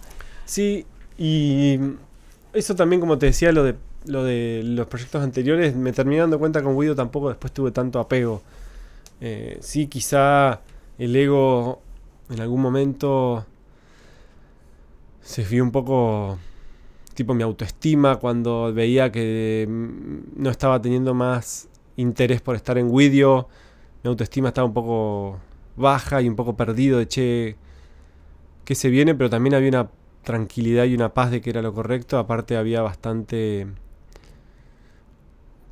Sí, 0.45 0.87
y 1.17 1.77
eso 2.53 2.75
también, 2.75 2.99
como 2.99 3.17
te 3.17 3.27
decía, 3.27 3.51
lo 3.51 3.63
de, 3.63 3.75
lo 4.05 4.23
de 4.23 4.61
los 4.63 4.87
proyectos 4.87 5.23
anteriores, 5.23 5.75
me 5.75 5.93
terminé 5.93 6.21
dando 6.21 6.39
cuenta 6.39 6.61
con 6.61 6.77
Guido 6.79 6.95
tampoco 6.95 7.29
después 7.29 7.53
tuve 7.53 7.71
tanto 7.71 7.99
apego. 7.99 8.41
Eh, 9.21 9.57
sí, 9.61 9.87
quizá 9.87 10.61
el 10.97 11.15
ego 11.15 11.81
en 12.29 12.39
algún 12.41 12.61
momento 12.61 13.45
se 15.21 15.43
vio 15.43 15.63
un 15.63 15.71
poco 15.71 16.39
tipo 17.13 17.33
mi 17.33 17.43
autoestima 17.43 18.15
cuando 18.17 18.73
veía 18.73 19.11
que 19.11 19.67
mm, 19.69 20.41
no 20.41 20.49
estaba 20.49 20.81
teniendo 20.81 21.13
más 21.13 21.67
interés 21.97 22.41
por 22.41 22.55
estar 22.55 22.77
en 22.77 22.89
Widio. 22.89 23.47
Mi 24.03 24.09
autoestima 24.09 24.49
estaba 24.49 24.67
un 24.67 24.73
poco 24.73 25.39
baja 25.75 26.21
y 26.21 26.29
un 26.29 26.35
poco 26.35 26.55
perdido 26.55 26.97
de 26.99 27.07
che, 27.07 27.55
que 28.65 28.75
se 28.75 28.89
viene, 28.89 29.15
pero 29.15 29.29
también 29.29 29.53
había 29.55 29.69
una 29.69 29.89
tranquilidad 30.23 30.85
y 30.85 30.95
una 30.95 31.13
paz 31.13 31.31
de 31.31 31.41
que 31.41 31.49
era 31.49 31.61
lo 31.61 31.73
correcto. 31.73 32.17
Aparte 32.17 32.57
había 32.57 32.81
bastante, 32.81 33.67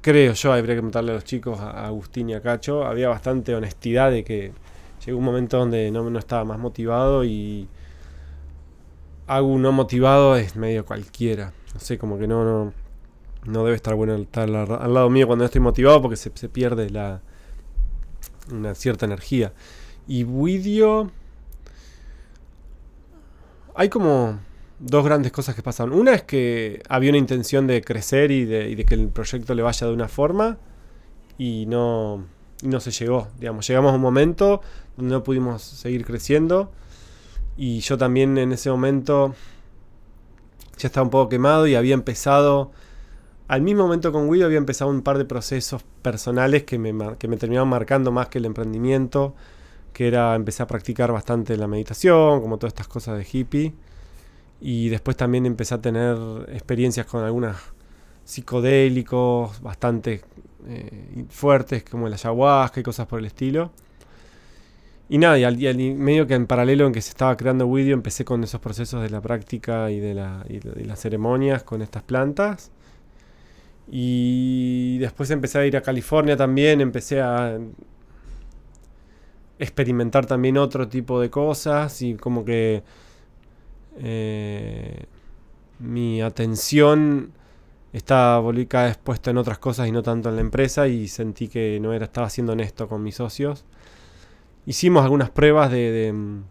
creo 0.01 0.33
yo, 0.33 0.51
habría 0.51 0.75
que 0.75 0.81
preguntarle 0.81 1.11
a 1.11 1.15
los 1.15 1.23
chicos, 1.23 1.59
a 1.59 1.85
Agustín 1.85 2.29
y 2.29 2.33
a 2.33 2.41
Cacho, 2.41 2.85
había 2.85 3.09
bastante 3.09 3.55
honestidad 3.55 4.11
de 4.11 4.23
que 4.23 4.51
llegó 5.05 5.17
un 5.17 5.25
momento 5.25 5.57
donde 5.57 5.91
no, 5.91 6.09
no 6.09 6.19
estaba 6.19 6.43
más 6.45 6.59
motivado 6.59 7.23
y 7.23 7.67
Agu 9.27 9.59
no 9.59 9.71
motivado 9.71 10.35
es 10.35 10.55
medio 10.55 10.85
cualquiera. 10.85 11.53
No 11.73 11.79
sé, 11.79 11.97
como 11.97 12.17
que 12.17 12.27
no, 12.27 12.43
no, 12.43 12.73
no 13.45 13.63
debe 13.63 13.75
estar 13.75 13.93
bueno 13.95 14.15
estar 14.15 14.49
al 14.49 14.93
lado 14.93 15.09
mío 15.09 15.27
cuando 15.27 15.43
no 15.43 15.45
estoy 15.45 15.61
motivado 15.61 16.01
porque 16.01 16.15
se, 16.15 16.31
se 16.33 16.49
pierde 16.49 16.89
la 16.89 17.21
una 18.51 18.75
cierta 18.75 19.05
energía. 19.05 19.53
Y 20.07 20.23
Widio 20.23 21.11
hay 23.79 23.87
como 23.87 24.37
dos 24.79 25.05
grandes 25.05 25.31
cosas 25.31 25.55
que 25.55 25.63
pasan. 25.63 25.93
Una 25.93 26.13
es 26.13 26.23
que 26.23 26.83
había 26.89 27.11
una 27.11 27.17
intención 27.17 27.65
de 27.65 27.81
crecer 27.81 28.29
y 28.29 28.43
de, 28.43 28.69
y 28.69 28.75
de 28.75 28.83
que 28.83 28.93
el 28.93 29.07
proyecto 29.07 29.55
le 29.55 29.61
vaya 29.61 29.87
de 29.87 29.93
una 29.93 30.09
forma 30.09 30.57
y 31.37 31.65
no, 31.65 32.25
no 32.61 32.79
se 32.81 32.91
llegó. 32.91 33.29
Llegamos 33.39 33.69
a 33.69 33.79
un 33.79 34.01
momento 34.01 34.59
donde 34.97 35.13
no 35.13 35.23
pudimos 35.23 35.61
seguir 35.61 36.03
creciendo 36.03 36.73
y 37.55 37.79
yo 37.79 37.97
también 37.97 38.37
en 38.37 38.51
ese 38.51 38.69
momento 38.69 39.33
ya 40.77 40.87
estaba 40.87 41.05
un 41.05 41.09
poco 41.09 41.29
quemado 41.29 41.65
y 41.65 41.75
había 41.75 41.93
empezado, 41.93 42.73
al 43.47 43.61
mismo 43.61 43.83
momento 43.83 44.11
con 44.11 44.29
Guido 44.29 44.45
había 44.45 44.57
empezado 44.57 44.91
un 44.91 45.03
par 45.03 45.17
de 45.17 45.23
procesos 45.23 45.83
personales 46.01 46.65
que 46.65 46.77
me, 46.77 47.15
que 47.17 47.29
me 47.29 47.37
terminaban 47.37 47.69
marcando 47.69 48.11
más 48.11 48.27
que 48.27 48.39
el 48.39 48.45
emprendimiento, 48.45 49.35
que 49.91 50.07
era 50.07 50.35
empecé 50.35 50.63
a 50.63 50.67
practicar 50.67 51.11
bastante 51.11 51.55
la 51.57 51.67
meditación, 51.67 52.41
como 52.41 52.57
todas 52.57 52.71
estas 52.73 52.87
cosas 52.87 53.17
de 53.17 53.27
hippie. 53.31 53.73
Y 54.61 54.89
después 54.89 55.15
también 55.17 55.45
empecé 55.45 55.75
a 55.75 55.81
tener 55.81 56.17
experiencias 56.49 57.05
con 57.05 57.23
algunos 57.23 57.55
psicodélicos 58.25 59.61
bastante 59.61 60.21
eh, 60.67 61.25
fuertes, 61.29 61.83
como 61.83 62.07
el 62.07 62.13
ayahuasca 62.13 62.79
y 62.79 62.83
cosas 62.83 63.07
por 63.07 63.19
el 63.19 63.25
estilo. 63.25 63.71
Y 65.11 65.17
nada, 65.17 65.39
y, 65.39 65.43
al, 65.43 65.59
y 65.59 65.93
medio 65.95 66.27
que 66.27 66.35
en 66.35 66.45
paralelo 66.45 66.85
en 66.85 66.93
que 66.93 67.01
se 67.01 67.09
estaba 67.09 67.35
creando 67.35 67.65
Widio, 67.65 67.93
empecé 67.95 68.25
con 68.25 68.43
esos 68.43 68.61
procesos 68.61 69.01
de 69.01 69.09
la 69.09 69.21
práctica 69.21 69.89
y 69.89 69.99
de, 69.99 70.11
y 70.49 70.59
de- 70.59 70.85
las 70.85 70.99
ceremonias 70.99 71.63
con 71.63 71.81
estas 71.81 72.03
plantas. 72.03 72.71
Y 73.91 74.99
después 74.99 75.31
empecé 75.31 75.57
a 75.57 75.65
ir 75.65 75.75
a 75.77 75.81
California 75.81 76.37
también, 76.37 76.79
empecé 76.81 77.21
a 77.21 77.57
experimentar 79.59 80.25
también 80.25 80.57
otro 80.57 80.87
tipo 80.87 81.19
de 81.19 81.29
cosas 81.29 82.01
y 82.01 82.15
como 82.15 82.45
que 82.45 82.81
eh, 83.97 85.05
mi 85.79 86.21
atención 86.21 87.33
estaba 87.91 88.41
cada 88.67 88.87
vez 88.87 88.99
en 89.25 89.37
otras 89.37 89.59
cosas 89.59 89.87
y 89.87 89.91
no 89.91 90.01
tanto 90.01 90.29
en 90.29 90.35
la 90.35 90.41
empresa 90.41 90.87
y 90.87 91.07
sentí 91.07 91.49
que 91.49 91.79
no 91.81 91.93
era 91.93 92.05
estaba 92.05 92.29
siendo 92.29 92.53
honesto 92.53 92.87
con 92.87 93.03
mis 93.03 93.15
socios. 93.15 93.65
Hicimos 94.65 95.03
algunas 95.03 95.29
pruebas 95.29 95.71
de, 95.71 95.91
de, 95.91 96.13
mm, 96.13 96.43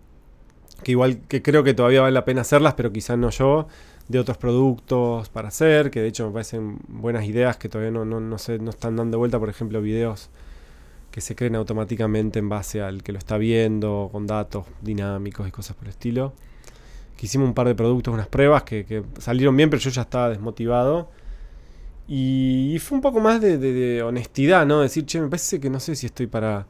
que 0.83 0.91
igual 0.93 1.21
que 1.29 1.43
creo 1.43 1.65
que 1.65 1.75
todavía 1.75 2.03
vale 2.03 2.13
la 2.13 2.25
pena 2.25 2.43
hacerlas, 2.43 2.75
pero 2.75 2.93
quizás 2.93 3.17
no 3.17 3.31
yo, 3.31 3.69
de 4.09 4.19
otros 4.19 4.37
productos 4.39 5.29
para 5.31 5.49
hacer, 5.49 5.91
que 5.91 6.01
de 6.01 6.09
hecho 6.09 6.27
me 6.27 6.33
parecen 6.33 6.79
buenas 6.89 7.25
ideas 7.25 7.57
que 7.57 7.69
todavía 7.69 7.93
no, 7.93 8.05
no, 8.05 8.21
no, 8.21 8.39
sé, 8.39 8.59
no 8.59 8.71
están 8.71 8.97
dando 8.97 9.19
vuelta, 9.19 9.39
por 9.39 9.49
ejemplo, 9.49 9.81
videos 9.81 10.31
que 11.11 11.21
se 11.21 11.35
creen 11.35 11.57
automáticamente 11.57 12.39
en 12.39 12.49
base 12.49 12.83
al 12.83 13.03
que 13.03 13.13
lo 13.13 13.19
está 13.19 13.39
viendo, 13.39 14.09
con 14.13 14.27
datos 14.27 14.67
dinámicos 14.83 15.49
y 15.49 15.51
cosas 15.51 15.77
por 15.77 15.87
el 15.87 15.91
estilo. 15.91 16.33
Que 17.17 17.27
hicimos 17.27 17.49
un 17.49 17.55
par 17.55 17.67
de 17.67 17.75
productos, 17.75 18.13
unas 18.15 18.29
pruebas 18.29 18.63
que, 18.63 19.03
salieron 19.19 19.57
bien, 19.57 19.71
pero 19.71 19.81
yo 19.81 19.91
ya 19.91 20.03
estaba 20.03 20.29
desmotivado. 20.29 21.11
Y, 22.07 22.79
fue 22.81 22.97
un 22.97 23.03
poco 23.03 23.21
más 23.21 23.41
de, 23.41 24.03
honestidad, 24.03 24.67
¿no? 24.67 24.81
Decir, 24.81 25.05
che, 25.07 25.21
me 25.21 25.29
parece 25.29 25.61
que 25.61 25.71
no 25.71 25.81
sé 25.81 25.97
si 25.97 26.07
estoy 26.07 26.27
para... 26.27 26.67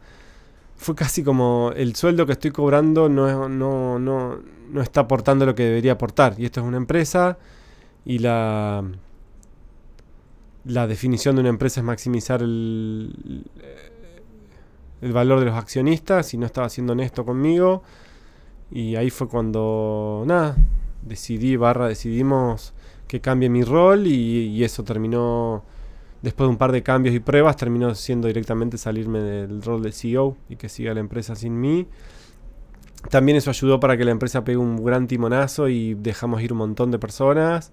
Fue 0.76 0.94
casi 0.94 1.24
como 1.24 1.72
el 1.76 1.96
sueldo 1.96 2.24
que 2.24 2.32
estoy 2.32 2.52
cobrando 2.52 3.08
no, 3.08 3.48
no, 3.48 3.98
no, 3.98 4.38
no 4.70 4.82
está 4.82 5.02
aportando 5.02 5.44
lo 5.44 5.54
que 5.54 5.64
debería 5.64 5.92
aportar. 5.92 6.34
Y 6.38 6.44
esto 6.44 6.60
es 6.60 6.66
una 6.66 6.76
empresa 6.76 7.36
y 8.04 8.18
la, 8.20 8.84
la 10.64 10.86
definición 10.86 11.36
de 11.36 11.40
una 11.40 11.50
empresa 11.50 11.80
es 11.80 11.84
maximizar 11.84 12.42
el, 12.42 13.44
el 15.00 15.12
valor 15.12 15.40
de 15.40 15.46
los 15.46 15.54
accionistas 15.54 16.34
y 16.34 16.38
no 16.38 16.46
estaba 16.46 16.68
siendo 16.68 16.92
honesto 16.92 17.24
conmigo. 17.24 17.82
Y 18.70 18.96
ahí 18.96 19.10
fue 19.10 19.28
cuando, 19.28 20.24
nada, 20.26 20.56
decidí, 21.02 21.56
barra, 21.56 21.88
decidimos 21.88 22.74
que 23.06 23.20
cambie 23.20 23.48
mi 23.48 23.62
rol 23.64 24.06
y, 24.06 24.48
y 24.48 24.64
eso 24.64 24.84
terminó, 24.84 25.64
después 26.22 26.46
de 26.46 26.50
un 26.50 26.58
par 26.58 26.72
de 26.72 26.82
cambios 26.82 27.14
y 27.14 27.20
pruebas, 27.20 27.56
terminó 27.56 27.94
siendo 27.94 28.28
directamente 28.28 28.76
salirme 28.76 29.20
del 29.20 29.62
rol 29.62 29.82
de 29.82 29.92
CEO 29.92 30.36
y 30.50 30.56
que 30.56 30.68
siga 30.68 30.92
la 30.94 31.00
empresa 31.00 31.34
sin 31.34 31.58
mí. 31.60 31.86
También 33.10 33.38
eso 33.38 33.50
ayudó 33.50 33.78
para 33.80 33.96
que 33.96 34.04
la 34.04 34.10
empresa 34.10 34.42
pegue 34.44 34.58
un 34.58 34.84
gran 34.84 35.06
timonazo 35.06 35.68
y 35.68 35.94
dejamos 35.94 36.42
ir 36.42 36.52
un 36.52 36.58
montón 36.58 36.90
de 36.90 36.98
personas 36.98 37.70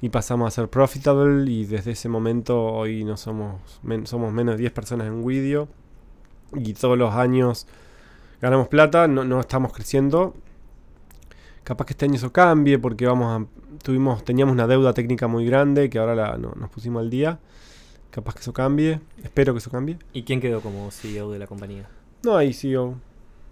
y 0.00 0.10
pasamos 0.10 0.46
a 0.48 0.50
ser 0.54 0.68
profitable 0.68 1.50
y 1.50 1.64
desde 1.64 1.92
ese 1.92 2.08
momento 2.08 2.62
hoy 2.64 3.02
no 3.02 3.16
somos, 3.16 3.60
men- 3.82 4.06
somos 4.06 4.32
menos 4.32 4.54
de 4.56 4.60
10 4.60 4.72
personas 4.72 5.06
en 5.08 5.24
Widio 5.24 5.68
y 6.54 6.72
todos 6.74 6.96
los 6.98 7.14
años 7.14 7.66
ganamos 8.40 8.68
plata, 8.68 9.08
no, 9.08 9.24
no 9.24 9.40
estamos 9.40 9.72
creciendo. 9.72 10.34
Capaz 11.64 11.84
que 11.86 11.92
este 11.92 12.06
año 12.06 12.14
eso 12.14 12.32
cambie 12.32 12.78
porque 12.78 13.06
vamos 13.06 13.42
a, 13.42 13.46
tuvimos, 13.82 14.24
teníamos 14.24 14.52
una 14.54 14.66
deuda 14.66 14.94
técnica 14.94 15.26
muy 15.28 15.44
grande 15.44 15.90
que 15.90 15.98
ahora 15.98 16.14
la, 16.14 16.38
no- 16.38 16.52
nos 16.56 16.70
pusimos 16.70 17.00
al 17.00 17.10
día. 17.10 17.38
Capaz 18.10 18.34
que 18.34 18.40
eso 18.40 18.52
cambie, 18.54 19.00
espero 19.22 19.52
que 19.52 19.58
eso 19.58 19.70
cambie. 19.70 19.98
¿Y 20.14 20.22
quién 20.22 20.40
quedó 20.40 20.60
como 20.62 20.90
CEO 20.90 21.30
de 21.30 21.38
la 21.38 21.46
compañía? 21.46 21.88
No 22.24 22.36
hay 22.36 22.52
CEO, 22.54 22.94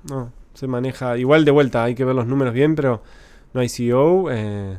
no, 0.09 0.33
se 0.55 0.67
maneja 0.67 1.19
igual 1.19 1.45
de 1.45 1.51
vuelta, 1.51 1.85
hay 1.85 1.95
que 1.95 2.05
ver 2.07 2.15
los 2.15 2.27
números 2.27 2.55
bien, 2.55 2.75
pero 2.75 3.03
no 3.53 3.61
hay 3.61 3.69
CEO. 3.69 4.31
eh, 4.31 4.79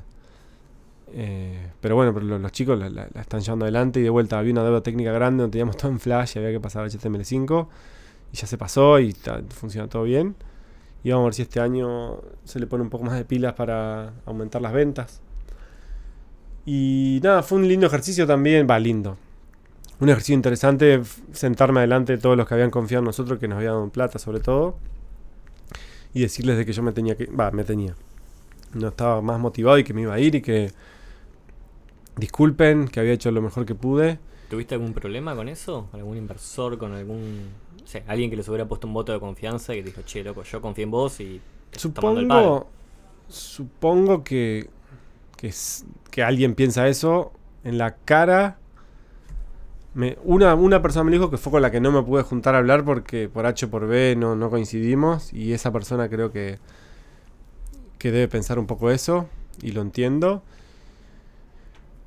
eh, 1.13 1.69
pero 1.79 1.95
bueno, 1.95 2.13
pero 2.13 2.25
lo- 2.25 2.39
los 2.39 2.51
chicos 2.51 2.77
la, 2.77 2.89
la- 2.89 3.07
la 3.13 3.21
están 3.21 3.39
llevando 3.41 3.65
adelante 3.65 3.99
y 3.99 4.03
de 4.03 4.09
vuelta 4.09 4.39
había 4.39 4.51
una 4.51 4.63
deuda 4.63 4.81
técnica 4.81 5.11
grande 5.11 5.41
donde 5.43 5.53
teníamos 5.53 5.77
todo 5.77 5.91
en 5.91 5.99
Flash 5.99 6.33
y 6.35 6.39
había 6.39 6.51
que 6.51 6.59
pasar 6.59 6.83
a 6.83 6.87
HTML5 6.87 7.67
y 8.31 8.37
ya 8.37 8.47
se 8.47 8.57
pasó 8.57 8.99
y 8.99 9.15
funciona 9.49 9.87
todo 9.87 10.03
bien. 10.03 10.35
Y 11.03 11.11
vamos 11.11 11.23
a 11.23 11.27
ver 11.27 11.33
si 11.35 11.41
este 11.43 11.59
año 11.59 12.19
se 12.43 12.59
le 12.59 12.67
pone 12.67 12.83
un 12.83 12.89
poco 12.89 13.05
más 13.05 13.15
de 13.15 13.25
pilas 13.25 13.53
para 13.53 14.13
aumentar 14.25 14.61
las 14.61 14.73
ventas. 14.73 15.21
Y 16.65 17.21
nada, 17.23 17.43
fue 17.43 17.59
un 17.59 17.67
lindo 17.67 17.87
ejercicio 17.87 18.27
también, 18.27 18.67
va 18.69 18.77
lindo. 18.77 19.17
Un 19.99 20.09
ejercicio 20.09 20.35
interesante 20.35 21.01
sentarme 21.31 21.79
adelante 21.79 22.13
de 22.13 22.17
todos 22.19 22.37
los 22.37 22.47
que 22.47 22.53
habían 22.53 22.69
confiado 22.69 22.99
en 22.99 23.05
nosotros, 23.05 23.39
que 23.39 23.47
nos 23.47 23.57
habían 23.57 23.73
dado 23.73 23.89
plata 23.89 24.19
sobre 24.19 24.41
todo, 24.41 24.77
y 26.13 26.21
decirles 26.21 26.57
de 26.57 26.65
que 26.65 26.73
yo 26.73 26.83
me 26.83 26.91
tenía 26.91 27.15
que, 27.15 27.25
va, 27.27 27.51
me 27.51 27.63
tenía, 27.63 27.95
no 28.73 28.89
estaba 28.89 29.21
más 29.21 29.39
motivado 29.39 29.77
y 29.77 29.83
que 29.83 29.93
me 29.93 30.01
iba 30.01 30.13
a 30.13 30.19
ir 30.19 30.35
y 30.35 30.41
que 30.41 30.71
disculpen, 32.17 32.87
que 32.87 32.99
había 32.99 33.13
hecho 33.13 33.31
lo 33.31 33.41
mejor 33.41 33.65
que 33.65 33.73
pude. 33.73 34.19
¿Tuviste 34.49 34.75
algún 34.75 34.93
problema 34.93 35.35
con 35.35 35.49
eso? 35.49 35.87
¿Con 35.89 35.99
algún 35.99 36.17
inversor? 36.17 36.77
¿Con 36.77 36.93
algún. 36.93 37.45
Alguien 38.07 38.29
que 38.29 38.35
les 38.35 38.47
hubiera 38.47 38.67
puesto 38.67 38.87
un 38.87 38.93
voto 38.93 39.13
de 39.13 39.19
confianza 39.19 39.73
y 39.73 39.81
dijo, 39.81 40.01
che, 40.01 40.23
loco, 40.23 40.43
yo 40.43 40.61
confío 40.61 40.83
en 40.83 40.91
vos 40.91 41.19
y. 41.19 41.41
te 41.71 41.89
tomando 41.89 42.19
el 42.19 42.27
palo"? 42.27 42.67
Supongo, 43.27 44.17
supongo 44.17 44.23
que, 44.23 44.69
que, 46.11 46.23
alguien 46.23 46.55
piensa 46.55 46.87
eso 46.87 47.31
en 47.63 47.77
la 47.77 47.95
cara. 47.95 48.57
Me, 49.93 50.17
una, 50.23 50.53
una 50.53 50.81
persona 50.81 51.05
me 51.05 51.11
dijo 51.11 51.31
que 51.31 51.37
fue 51.37 51.51
con 51.51 51.61
la 51.61 51.71
que 51.71 51.81
no 51.81 51.91
me 51.91 52.03
pude 52.03 52.21
juntar 52.21 52.55
a 52.55 52.59
hablar 52.59 52.85
porque 52.85 53.29
por 53.29 53.45
H 53.45 53.65
o 53.65 53.69
por 53.69 53.87
B 53.87 54.15
no, 54.15 54.35
no 54.35 54.49
coincidimos 54.49 55.33
y 55.33 55.53
esa 55.53 55.71
persona 55.71 56.07
creo 56.07 56.31
que, 56.31 56.59
que 57.97 58.11
debe 58.11 58.27
pensar 58.27 58.59
un 58.59 58.67
poco 58.67 58.91
eso 58.91 59.27
y 59.61 59.71
lo 59.71 59.81
entiendo. 59.81 60.43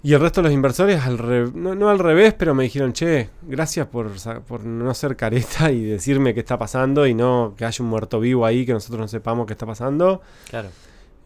Y 0.03 0.15
el 0.15 0.21
resto 0.21 0.41
de 0.41 0.49
los 0.49 0.55
inversores, 0.55 1.05
al 1.05 1.19
re- 1.19 1.51
no, 1.55 1.75
no 1.75 1.91
al 1.91 1.99
revés, 1.99 2.33
pero 2.33 2.55
me 2.55 2.63
dijeron, 2.63 2.95
che, 2.95 3.29
gracias 3.43 3.87
por, 3.87 4.11
por 4.49 4.65
no 4.65 4.95
ser 4.95 5.15
careta 5.15 5.71
y 5.71 5.85
decirme 5.85 6.33
qué 6.33 6.41
está 6.41 6.59
pasando 6.59 7.07
y 7.07 7.13
no 7.13 7.55
que 7.57 7.67
haya 7.67 7.85
un 7.85 7.91
muerto 7.91 8.19
vivo 8.19 8.47
ahí 8.47 8.65
que 8.65 8.73
nosotros 8.73 8.99
no 8.99 9.09
sepamos 9.09 9.47
qué 9.47 9.53
está 9.53 9.67
pasando. 9.67 10.23
Claro. 10.49 10.69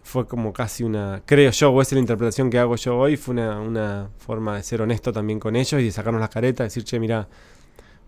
Fue 0.02 0.26
como 0.26 0.52
casi 0.52 0.82
una, 0.82 1.22
creo 1.24 1.50
yo, 1.52 1.70
o 1.70 1.80
esa 1.80 1.90
es 1.90 1.92
la 1.94 2.00
interpretación 2.00 2.50
que 2.50 2.58
hago 2.58 2.74
yo 2.76 2.98
hoy, 2.98 3.16
fue 3.16 3.32
una, 3.34 3.60
una 3.60 4.08
forma 4.18 4.56
de 4.56 4.62
ser 4.64 4.82
honesto 4.82 5.12
también 5.12 5.38
con 5.38 5.54
ellos 5.56 5.80
y 5.80 5.84
de 5.84 5.90
sacarnos 5.92 6.20
las 6.20 6.30
caretas, 6.30 6.66
decir, 6.66 6.82
che, 6.84 6.98
mira, 6.98 7.28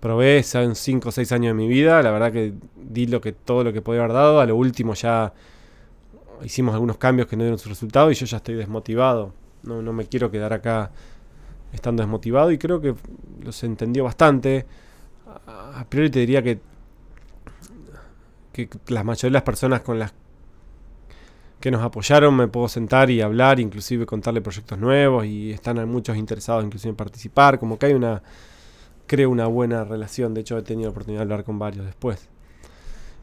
probé, 0.00 0.42
son 0.42 0.74
5 0.74 1.08
o 1.08 1.12
6 1.12 1.30
años 1.32 1.50
de 1.50 1.54
mi 1.54 1.68
vida, 1.68 2.02
la 2.02 2.10
verdad 2.10 2.32
que 2.32 2.52
di 2.76 3.06
lo 3.06 3.20
que, 3.20 3.32
todo 3.32 3.62
lo 3.64 3.72
que 3.72 3.82
podía 3.82 4.00
haber 4.00 4.14
dado, 4.14 4.40
a 4.40 4.46
lo 4.46 4.56
último 4.56 4.94
ya 4.94 5.32
hicimos 6.44 6.74
algunos 6.74 6.98
cambios 6.98 7.28
que 7.28 7.36
no 7.36 7.44
dieron 7.44 7.58
su 7.58 7.68
resultado 7.68 8.10
y 8.10 8.14
yo 8.14 8.26
ya 8.26 8.36
estoy 8.38 8.56
desmotivado. 8.56 9.32
No, 9.66 9.82
no 9.82 9.92
me 9.92 10.06
quiero 10.06 10.30
quedar 10.30 10.52
acá 10.52 10.90
estando 11.72 12.02
desmotivado 12.02 12.50
y 12.50 12.58
creo 12.58 12.80
que 12.80 12.94
los 13.42 13.62
entendió 13.64 14.04
bastante. 14.04 14.66
A, 15.46 15.84
priori 15.88 16.10
te 16.10 16.20
diría 16.20 16.42
que, 16.42 16.60
que 18.52 18.68
la 18.88 19.04
mayoría 19.04 19.30
de 19.30 19.34
las 19.34 19.42
personas 19.42 19.82
con 19.82 19.98
las 19.98 20.14
que 21.60 21.70
nos 21.70 21.82
apoyaron 21.82 22.36
me 22.36 22.48
puedo 22.48 22.68
sentar 22.68 23.10
y 23.10 23.20
hablar, 23.20 23.60
inclusive 23.60 24.06
contarle 24.06 24.40
proyectos 24.40 24.78
nuevos 24.78 25.24
y 25.26 25.52
están 25.52 25.88
muchos 25.88 26.16
interesados 26.16 26.64
inclusive 26.64 26.90
en 26.90 26.96
participar, 26.96 27.58
como 27.58 27.78
que 27.78 27.86
hay 27.86 27.94
una, 27.94 28.22
creo 29.06 29.30
una 29.30 29.46
buena 29.46 29.84
relación, 29.84 30.34
de 30.34 30.42
hecho 30.42 30.58
he 30.58 30.62
tenido 30.62 30.88
la 30.88 30.90
oportunidad 30.90 31.20
de 31.20 31.22
hablar 31.24 31.44
con 31.44 31.58
varios 31.58 31.86
después. 31.86 32.28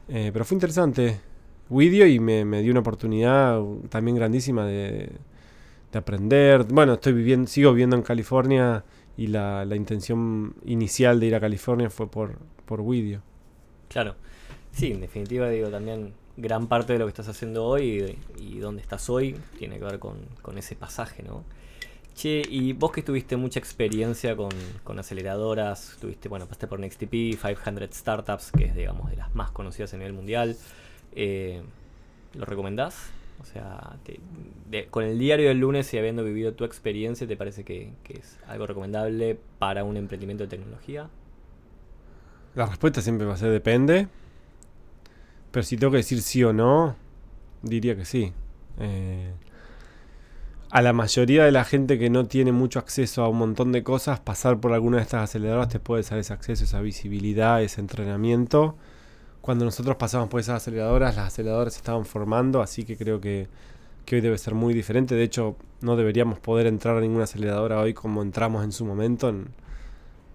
Eh, 0.08 0.30
pero 0.32 0.44
fue 0.44 0.56
interesante 0.56 1.20
Widio 1.70 2.06
y 2.06 2.18
me, 2.20 2.44
me 2.44 2.60
dio 2.60 2.72
una 2.72 2.80
oportunidad 2.80 3.60
también 3.88 4.16
grandísima 4.16 4.66
de, 4.66 5.10
de 5.94 6.00
aprender. 6.00 6.64
Bueno, 6.64 6.94
estoy 6.94 7.14
viviendo, 7.14 7.46
sigo 7.48 7.72
viviendo 7.72 7.96
en 7.96 8.02
California 8.02 8.84
y 9.16 9.28
la, 9.28 9.64
la 9.64 9.76
intención 9.76 10.54
inicial 10.64 11.18
de 11.20 11.26
ir 11.26 11.34
a 11.34 11.40
California 11.40 11.88
fue 11.90 12.10
por, 12.10 12.38
por 12.66 12.80
Widio. 12.80 13.22
Claro. 13.88 14.16
Sí, 14.72 14.92
en 14.92 15.00
definitiva, 15.00 15.48
digo, 15.48 15.68
también 15.68 16.12
gran 16.36 16.66
parte 16.66 16.94
de 16.94 16.98
lo 16.98 17.06
que 17.06 17.10
estás 17.10 17.28
haciendo 17.28 17.64
hoy 17.64 18.18
y, 18.38 18.56
y 18.56 18.58
dónde 18.58 18.82
estás 18.82 19.08
hoy 19.08 19.36
tiene 19.58 19.78
que 19.78 19.84
ver 19.84 19.98
con, 19.98 20.16
con 20.42 20.58
ese 20.58 20.74
pasaje, 20.74 21.22
¿no? 21.22 21.44
Che, 22.14 22.42
y 22.48 22.72
vos 22.72 22.92
que 22.92 23.02
tuviste 23.02 23.36
mucha 23.36 23.58
experiencia 23.58 24.36
con, 24.36 24.50
con 24.84 24.98
aceleradoras, 24.98 25.96
tuviste, 26.00 26.28
bueno, 26.28 26.46
pasaste 26.46 26.68
por 26.68 26.78
NextTP, 26.78 27.40
500 27.40 27.88
Startups, 27.92 28.52
que 28.52 28.66
es, 28.66 28.74
digamos, 28.74 29.10
de 29.10 29.16
las 29.16 29.34
más 29.34 29.50
conocidas 29.50 29.94
a 29.94 29.96
nivel 29.96 30.12
mundial, 30.12 30.56
eh, 31.16 31.62
¿lo 32.34 32.44
recomendás? 32.44 33.10
O 33.40 33.44
sea, 33.44 33.96
te- 34.04 34.20
con 34.90 35.04
el 35.04 35.18
diario 35.18 35.48
del 35.48 35.58
lunes 35.58 35.92
y 35.92 35.98
habiendo 35.98 36.24
vivido 36.24 36.54
tu 36.54 36.64
experiencia, 36.64 37.26
¿te 37.26 37.36
parece 37.36 37.64
que, 37.64 37.92
que 38.04 38.14
es 38.18 38.38
algo 38.48 38.66
recomendable 38.66 39.38
para 39.58 39.84
un 39.84 39.96
emprendimiento 39.96 40.44
de 40.44 40.48
tecnología? 40.48 41.08
La 42.54 42.66
respuesta 42.66 43.00
siempre 43.02 43.26
va 43.26 43.34
a 43.34 43.36
ser 43.36 43.50
depende. 43.50 44.08
Pero 45.50 45.62
si 45.62 45.76
tengo 45.76 45.92
que 45.92 45.98
decir 45.98 46.20
sí 46.22 46.42
o 46.44 46.52
no, 46.52 46.96
diría 47.62 47.96
que 47.96 48.04
sí. 48.04 48.32
Eh, 48.78 49.32
a 50.70 50.82
la 50.82 50.92
mayoría 50.92 51.44
de 51.44 51.52
la 51.52 51.64
gente 51.64 51.98
que 51.98 52.10
no 52.10 52.26
tiene 52.26 52.50
mucho 52.52 52.78
acceso 52.80 53.22
a 53.22 53.28
un 53.28 53.38
montón 53.38 53.70
de 53.72 53.82
cosas, 53.84 54.18
pasar 54.20 54.58
por 54.58 54.72
alguna 54.72 54.96
de 54.96 55.04
estas 55.04 55.22
aceleradoras 55.30 55.68
te 55.68 55.78
puede 55.78 56.02
dar 56.02 56.18
ese 56.18 56.32
acceso, 56.32 56.64
esa 56.64 56.80
visibilidad, 56.80 57.62
ese 57.62 57.80
entrenamiento. 57.80 58.76
Cuando 59.44 59.66
nosotros 59.66 59.96
pasamos 59.96 60.30
por 60.30 60.40
esas 60.40 60.56
aceleradoras, 60.62 61.16
las 61.16 61.26
aceleradoras 61.26 61.74
se 61.74 61.78
estaban 61.80 62.06
formando, 62.06 62.62
así 62.62 62.82
que 62.84 62.96
creo 62.96 63.20
que, 63.20 63.46
que 64.06 64.14
hoy 64.16 64.22
debe 64.22 64.38
ser 64.38 64.54
muy 64.54 64.72
diferente. 64.72 65.14
De 65.14 65.22
hecho, 65.22 65.54
no 65.82 65.96
deberíamos 65.96 66.38
poder 66.38 66.66
entrar 66.66 66.96
a 66.96 67.00
ninguna 67.02 67.24
aceleradora 67.24 67.78
hoy 67.78 67.92
como 67.92 68.22
entramos 68.22 68.64
en 68.64 68.72
su 68.72 68.86
momento. 68.86 69.28
En- 69.28 69.48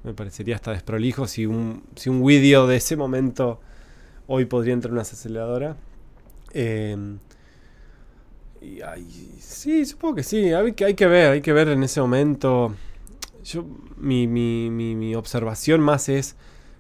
me 0.04 0.14
parecería 0.14 0.54
hasta 0.54 0.74
desprolijo 0.74 1.26
si 1.26 1.48
un, 1.48 1.82
si 1.96 2.12
un 2.12 2.24
vídeo 2.24 2.68
de 2.68 2.76
ese 2.76 2.96
momento 2.96 3.60
hoy 4.28 4.46
podría 4.46 4.76
entrar 4.76 4.90
en 4.92 4.94
una 4.94 5.02
aceleradora. 5.02 5.76
Eh, 6.54 6.96
y 8.62 8.82
ay, 8.82 9.08
sí, 9.40 9.88
supongo 9.88 10.18
que 10.18 10.24
sí. 10.24 10.54
Hay 10.54 10.74
que, 10.74 10.86
hay 10.86 10.94
que 10.94 11.08
ver, 11.08 11.32
hay 11.32 11.42
que 11.42 11.52
ver 11.52 11.70
en 11.70 11.82
ese 11.82 12.00
momento. 12.00 12.76
Yo, 13.44 13.66
mi, 13.98 14.28
mi, 14.28 14.70
mi, 14.70 14.96
mi 14.96 15.16
observación 15.16 15.82
más 15.82 16.10
es 16.10 16.36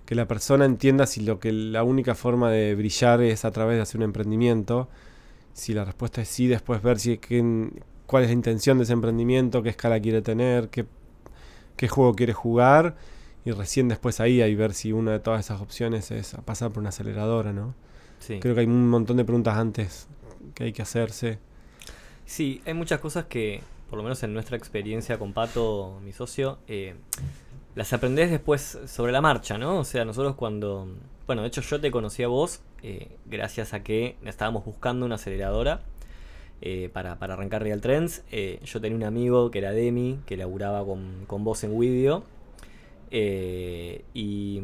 que 0.09 0.15
la 0.15 0.27
persona 0.27 0.65
entienda 0.65 1.05
si 1.05 1.21
lo 1.21 1.39
que 1.39 1.51
la 1.51 1.83
única 1.83 2.15
forma 2.15 2.49
de 2.49 2.73
brillar 2.73 3.21
es 3.21 3.45
a 3.45 3.51
través 3.51 3.75
de 3.75 3.83
hacer 3.83 3.99
un 3.99 4.05
emprendimiento. 4.05 4.89
Si 5.53 5.75
la 5.75 5.85
respuesta 5.85 6.19
es 6.23 6.29
sí, 6.29 6.47
después 6.47 6.81
ver 6.81 6.97
si 6.97 7.19
qué- 7.19 7.69
cuál 8.07 8.23
es 8.23 8.29
la 8.29 8.33
intención 8.33 8.79
de 8.79 8.85
ese 8.85 8.93
emprendimiento, 8.93 9.61
qué 9.61 9.69
escala 9.69 9.99
quiere 9.99 10.23
tener, 10.23 10.69
qué, 10.69 10.87
qué 11.75 11.87
juego 11.87 12.15
quiere 12.15 12.33
jugar. 12.33 12.95
Y 13.45 13.51
recién 13.51 13.87
después 13.87 14.19
ahí 14.19 14.41
hay 14.41 14.55
ver 14.55 14.73
si 14.73 14.93
una 14.93 15.11
de 15.11 15.19
todas 15.19 15.45
esas 15.45 15.61
opciones 15.61 16.09
es 16.09 16.33
a 16.33 16.41
pasar 16.41 16.71
por 16.71 16.79
una 16.79 16.89
aceleradora, 16.89 17.53
¿no? 17.53 17.75
Sí. 18.17 18.39
Creo 18.39 18.55
que 18.55 18.61
hay 18.61 18.65
un 18.65 18.89
montón 18.89 19.15
de 19.17 19.25
preguntas 19.25 19.57
antes 19.59 20.07
que 20.55 20.63
hay 20.63 20.73
que 20.73 20.81
hacerse. 20.81 21.37
Sí, 22.25 22.63
hay 22.65 22.73
muchas 22.73 22.99
cosas 22.99 23.25
que, 23.25 23.61
por 23.91 23.97
lo 23.97 24.01
menos 24.01 24.23
en 24.23 24.33
nuestra 24.33 24.57
experiencia 24.57 25.19
con 25.19 25.33
Pato, 25.33 25.99
mi 26.03 26.13
socio, 26.13 26.57
eh, 26.67 26.95
las 27.79 27.93
aprendés 27.93 28.29
después 28.29 28.77
sobre 28.87 29.13
la 29.13 29.21
marcha, 29.21 29.57
¿no? 29.57 29.79
O 29.79 29.83
sea, 29.85 30.03
nosotros 30.03 30.35
cuando... 30.35 30.85
Bueno, 31.25 31.43
de 31.43 31.47
hecho 31.47 31.61
yo 31.61 31.79
te 31.79 31.91
conocí 31.91 32.23
a 32.23 32.27
vos 32.27 32.59
eh, 32.83 33.07
gracias 33.25 33.73
a 33.73 33.83
que 33.83 34.17
estábamos 34.25 34.65
buscando 34.65 35.05
una 35.05 35.15
aceleradora 35.15 35.79
eh, 36.61 36.89
para, 36.91 37.17
para 37.19 37.35
arrancar 37.35 37.63
Real 37.63 37.79
Trends. 37.79 38.25
Eh, 38.31 38.59
yo 38.65 38.81
tenía 38.81 38.97
un 38.97 39.05
amigo 39.05 39.49
que 39.49 39.59
era 39.59 39.71
Demi, 39.71 40.19
que 40.25 40.35
laburaba 40.35 40.85
con, 40.85 41.23
con 41.25 41.45
vos 41.45 41.63
en 41.63 41.71
Widio. 41.73 42.23
Y, 43.11 44.61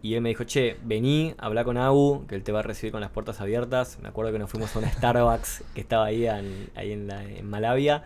y 0.00 0.14
él 0.14 0.20
me 0.20 0.28
dijo, 0.28 0.44
che, 0.44 0.76
vení, 0.84 1.34
habla 1.38 1.64
con 1.64 1.76
Agu, 1.76 2.24
que 2.28 2.36
él 2.36 2.44
te 2.44 2.52
va 2.52 2.60
a 2.60 2.62
recibir 2.62 2.92
con 2.92 3.00
las 3.00 3.10
puertas 3.10 3.40
abiertas. 3.40 3.98
Me 4.00 4.08
acuerdo 4.10 4.30
que 4.30 4.38
nos 4.38 4.48
fuimos 4.48 4.76
a 4.76 4.78
una 4.78 4.92
Starbucks 4.92 5.64
que 5.74 5.80
estaba 5.80 6.04
ahí 6.04 6.24
en, 6.24 6.70
ahí 6.76 6.92
en, 6.92 7.10
en 7.10 7.50
Malavia. 7.50 8.04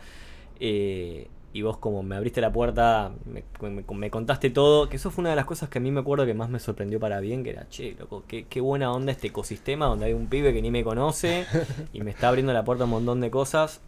eh, 0.58 1.28
y 1.52 1.62
vos 1.62 1.78
como 1.78 2.02
me 2.02 2.16
abriste 2.16 2.40
la 2.40 2.52
puerta, 2.52 3.12
me, 3.24 3.44
me- 3.68 3.84
me 3.94 4.10
contaste 4.10 4.50
todo, 4.50 4.88
que 4.88 4.96
eso 4.96 5.10
fue 5.10 5.22
una 5.22 5.30
de 5.30 5.36
las 5.36 5.46
cosas 5.46 5.68
que 5.68 5.78
a 5.78 5.80
mí 5.80 5.90
me 5.90 6.00
acuerdo 6.00 6.26
que 6.26 6.34
más 6.34 6.48
me 6.50 6.60
sorprendió 6.60 7.00
para 7.00 7.20
bien, 7.20 7.42
que 7.44 7.50
era, 7.50 7.68
che, 7.68 7.96
loco, 7.98 8.24
qué, 8.28 8.46
qué 8.48 8.60
buena 8.60 8.92
onda 8.92 9.12
este 9.12 9.28
ecosistema 9.28 9.86
donde 9.86 10.06
hay 10.06 10.12
un 10.12 10.28
pibe 10.28 10.52
que 10.52 10.62
ni 10.62 10.70
me 10.70 10.84
conoce 10.84 11.48
y 11.92 12.00
me 12.02 12.10
está 12.12 12.28
abriendo 12.28 12.52
la 12.52 12.64
puerta 12.64 12.84
a 12.84 12.86
un 12.86 12.92
montón 12.92 13.20
de 13.20 13.30
cosas. 13.30 13.80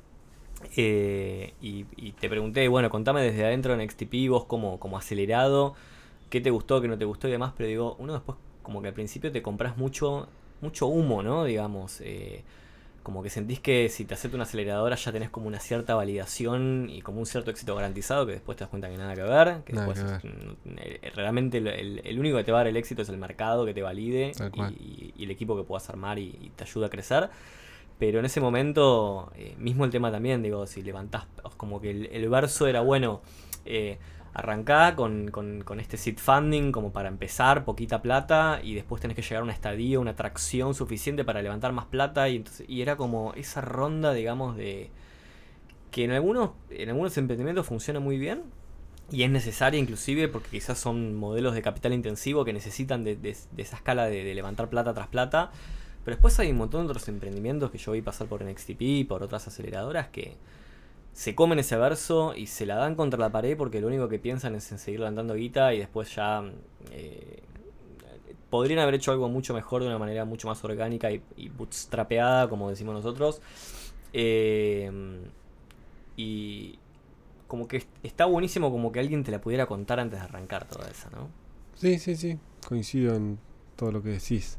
Eh, 0.76 1.54
y, 1.60 1.86
y 1.96 2.12
te 2.12 2.28
pregunté, 2.28 2.68
bueno, 2.68 2.88
contame 2.90 3.22
desde 3.22 3.44
adentro 3.44 3.74
en 3.74 3.80
XTP, 3.80 4.28
vos 4.28 4.44
como, 4.44 4.78
como 4.78 4.96
acelerado, 4.96 5.74
qué 6.30 6.40
te 6.40 6.50
gustó, 6.50 6.80
qué 6.80 6.88
no 6.88 6.98
te 6.98 7.04
gustó 7.04 7.28
y 7.28 7.32
demás, 7.32 7.52
pero 7.56 7.68
digo, 7.68 7.96
uno 7.98 8.14
después 8.14 8.38
como 8.62 8.82
que 8.82 8.88
al 8.88 8.94
principio 8.94 9.32
te 9.32 9.42
compras 9.42 9.76
mucho, 9.76 10.28
mucho 10.60 10.86
humo, 10.86 11.22
¿no? 11.22 11.44
Digamos, 11.44 12.00
eh, 12.02 12.44
como 13.02 13.22
que 13.22 13.30
sentís 13.30 13.60
que 13.60 13.88
si 13.88 14.04
te 14.04 14.14
acepta 14.14 14.36
una 14.36 14.44
aceleradora 14.44 14.96
ya 14.96 15.12
tenés 15.12 15.30
como 15.30 15.46
una 15.48 15.58
cierta 15.60 15.94
validación 15.94 16.88
y 16.90 17.02
como 17.02 17.18
un 17.20 17.26
cierto 17.26 17.50
éxito 17.50 17.74
garantizado 17.74 18.26
que 18.26 18.32
después 18.32 18.56
te 18.56 18.64
das 18.64 18.70
cuenta 18.70 18.88
que 18.88 18.96
nada 18.96 19.14
que 19.14 19.22
ver, 19.22 19.62
que 19.64 19.72
Nada 19.72 19.86
después 19.86 19.98
que 20.20 20.28
es- 21.02 21.14
realmente 21.14 21.58
el, 21.58 21.66
el- 21.68 22.00
el 22.04 22.18
único 22.18 22.36
que 22.38 22.44
te 22.44 22.52
va 22.52 22.58
a 22.58 22.60
dar 22.60 22.68
el 22.68 22.76
éxito 22.76 23.02
es 23.02 23.08
el 23.08 23.18
mercado 23.18 23.64
que 23.66 23.74
te 23.74 23.82
valide 23.82 24.32
y, 24.80 25.14
y 25.16 25.24
el 25.24 25.30
equipo 25.30 25.56
que 25.56 25.64
puedas 25.64 25.88
armar 25.90 26.18
y, 26.18 26.36
y 26.40 26.50
te 26.56 26.64
ayuda 26.64 26.86
a 26.86 26.90
crecer. 26.90 27.28
Pero 27.98 28.18
en 28.18 28.24
ese 28.24 28.40
momento, 28.40 29.30
eh, 29.36 29.54
mismo 29.58 29.84
el 29.84 29.90
tema 29.90 30.10
también, 30.10 30.42
digo, 30.42 30.66
si 30.66 30.82
levantás, 30.82 31.26
como 31.56 31.80
que 31.80 31.90
el, 31.90 32.06
el 32.06 32.28
verso 32.28 32.66
era 32.66 32.80
bueno, 32.80 33.20
eh, 33.64 33.98
arrancá 34.34 34.94
con, 34.96 35.30
con- 35.30 35.62
este 35.80 35.96
seed 35.96 36.18
funding 36.18 36.72
como 36.72 36.92
para 36.92 37.08
empezar, 37.08 37.64
poquita 37.64 38.00
plata, 38.02 38.60
y 38.62 38.74
después 38.74 39.00
tenés 39.02 39.14
que 39.16 39.22
llegar 39.22 39.40
a 39.40 39.44
una 39.44 39.52
estadía, 39.52 40.00
una 40.00 40.12
atracción 40.12 40.74
suficiente 40.74 41.24
para 41.24 41.42
levantar 41.42 41.72
más 41.72 41.86
plata, 41.86 42.28
y, 42.28 42.36
entonces, 42.36 42.68
y 42.68 42.82
era 42.82 42.96
como 42.96 43.32
esa 43.34 43.60
ronda, 43.60 44.12
digamos, 44.14 44.56
de 44.56 44.90
que 45.90 46.04
en 46.04 46.12
algunos, 46.12 46.50
en 46.70 46.88
algunos 46.88 47.16
emprendimientos 47.18 47.66
funciona 47.66 48.00
muy 48.00 48.16
bien, 48.18 48.42
y 49.10 49.24
es 49.24 49.30
necesaria 49.30 49.78
inclusive 49.78 50.28
porque 50.28 50.48
quizás 50.50 50.78
son 50.78 51.14
modelos 51.14 51.54
de 51.54 51.60
capital 51.60 51.92
intensivo 51.92 52.44
que 52.46 52.54
necesitan 52.54 53.04
de, 53.04 53.14
de- 53.16 53.36
de 53.50 53.62
esa 53.62 53.76
escala 53.76 54.06
de, 54.06 54.24
de 54.24 54.34
levantar 54.34 54.70
plata 54.70 54.94
tras 54.94 55.08
plata. 55.08 55.50
Pero 56.04 56.16
después 56.16 56.38
hay 56.40 56.50
un 56.50 56.56
montón 56.56 56.86
de 56.86 56.90
otros 56.92 57.06
emprendimientos 57.08 57.70
que 57.70 57.78
yo 57.78 57.92
vi 57.92 58.00
pasar 58.02 58.26
por 58.26 58.42
NXTP 58.42 58.80
y 58.80 59.04
por 59.04 59.22
otras 59.22 59.46
aceleradoras 59.46 60.08
que, 60.08 60.36
se 61.12 61.34
comen 61.34 61.58
ese 61.58 61.76
verso 61.76 62.34
y 62.34 62.46
se 62.46 62.66
la 62.66 62.76
dan 62.76 62.94
contra 62.94 63.18
la 63.18 63.30
pared 63.30 63.56
porque 63.56 63.80
lo 63.80 63.88
único 63.88 64.08
que 64.08 64.18
piensan 64.18 64.54
es 64.54 64.70
en 64.72 64.78
seguir 64.78 65.00
levantando 65.00 65.34
guita 65.34 65.74
y 65.74 65.78
después 65.78 66.14
ya 66.14 66.42
eh, 66.90 67.42
podrían 68.50 68.80
haber 68.80 68.94
hecho 68.94 69.12
algo 69.12 69.28
mucho 69.28 69.54
mejor 69.54 69.82
de 69.82 69.88
una 69.88 69.98
manera 69.98 70.24
mucho 70.24 70.48
más 70.48 70.62
orgánica 70.64 71.10
y, 71.10 71.22
y 71.36 71.48
bootstrapeada, 71.48 72.48
como 72.48 72.70
decimos 72.70 72.94
nosotros. 72.94 73.40
Eh, 74.12 74.90
y 76.16 76.78
como 77.48 77.68
que 77.68 77.84
está 78.02 78.24
buenísimo 78.26 78.70
como 78.70 78.92
que 78.92 79.00
alguien 79.00 79.24
te 79.24 79.30
la 79.30 79.40
pudiera 79.40 79.66
contar 79.66 80.00
antes 80.00 80.18
de 80.18 80.24
arrancar 80.24 80.66
toda 80.66 80.88
esa, 80.88 81.10
¿no? 81.10 81.28
Sí, 81.74 81.98
sí, 81.98 82.16
sí, 82.16 82.38
coincido 82.66 83.14
en 83.14 83.38
todo 83.76 83.92
lo 83.92 84.02
que 84.02 84.10
decís. 84.10 84.58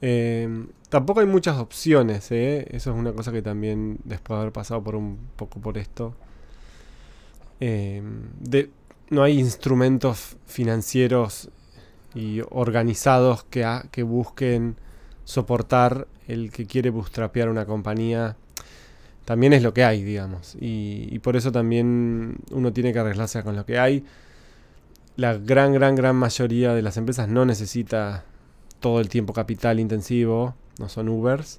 Eh, 0.00 0.66
tampoco 0.88 1.20
hay 1.20 1.26
muchas 1.26 1.58
opciones, 1.58 2.30
¿eh? 2.30 2.66
Eso 2.70 2.90
es 2.92 2.96
una 2.96 3.12
cosa 3.12 3.32
que 3.32 3.42
también, 3.42 3.98
después 4.04 4.36
de 4.36 4.42
haber 4.42 4.52
pasado 4.52 4.82
por 4.82 4.96
un 4.96 5.18
poco 5.36 5.60
por 5.60 5.78
esto, 5.78 6.14
de, 7.60 8.70
no 9.08 9.22
hay 9.22 9.38
instrumentos 9.38 10.36
financieros 10.46 11.48
y 12.14 12.42
organizados 12.50 13.44
que, 13.44 13.66
que 13.90 14.02
busquen 14.02 14.76
soportar 15.24 16.06
el 16.28 16.50
que 16.50 16.66
quiere 16.66 16.90
bootstrapear 16.90 17.48
una 17.48 17.66
compañía. 17.66 18.36
También 19.24 19.54
es 19.54 19.62
lo 19.62 19.72
que 19.72 19.84
hay, 19.84 20.02
digamos. 20.02 20.54
Y, 20.60 21.08
y 21.10 21.18
por 21.20 21.36
eso 21.36 21.50
también 21.50 22.36
uno 22.50 22.72
tiene 22.72 22.92
que 22.92 22.98
arreglarse 22.98 23.42
con 23.42 23.56
lo 23.56 23.64
que 23.64 23.78
hay. 23.78 24.04
La 25.16 25.34
gran, 25.34 25.72
gran, 25.72 25.94
gran 25.94 26.16
mayoría 26.16 26.74
de 26.74 26.82
las 26.82 26.96
empresas 26.96 27.28
no 27.28 27.44
necesita 27.44 28.24
todo 28.84 29.00
el 29.00 29.08
tiempo 29.08 29.32
capital 29.32 29.80
intensivo, 29.80 30.54
no 30.78 30.90
son 30.90 31.08
Ubers. 31.08 31.58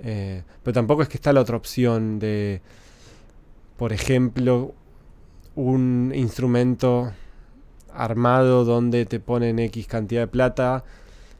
Eh, 0.00 0.42
pero 0.62 0.74
tampoco 0.74 1.00
es 1.00 1.08
que 1.08 1.16
está 1.16 1.32
la 1.32 1.40
otra 1.40 1.56
opción 1.56 2.18
de, 2.18 2.60
por 3.78 3.94
ejemplo, 3.94 4.74
un 5.54 6.12
instrumento 6.14 7.10
armado 7.90 8.66
donde 8.66 9.06
te 9.06 9.18
ponen 9.18 9.60
X 9.60 9.86
cantidad 9.86 10.20
de 10.20 10.26
plata 10.26 10.84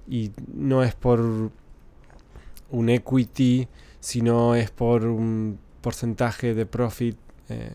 y 0.08 0.30
no 0.50 0.82
es 0.82 0.94
por 0.94 1.20
un 1.20 2.88
equity, 2.88 3.68
sino 4.00 4.54
es 4.54 4.70
por 4.70 5.04
un 5.04 5.58
porcentaje 5.82 6.54
de 6.54 6.64
profit 6.64 7.18
eh, 7.50 7.70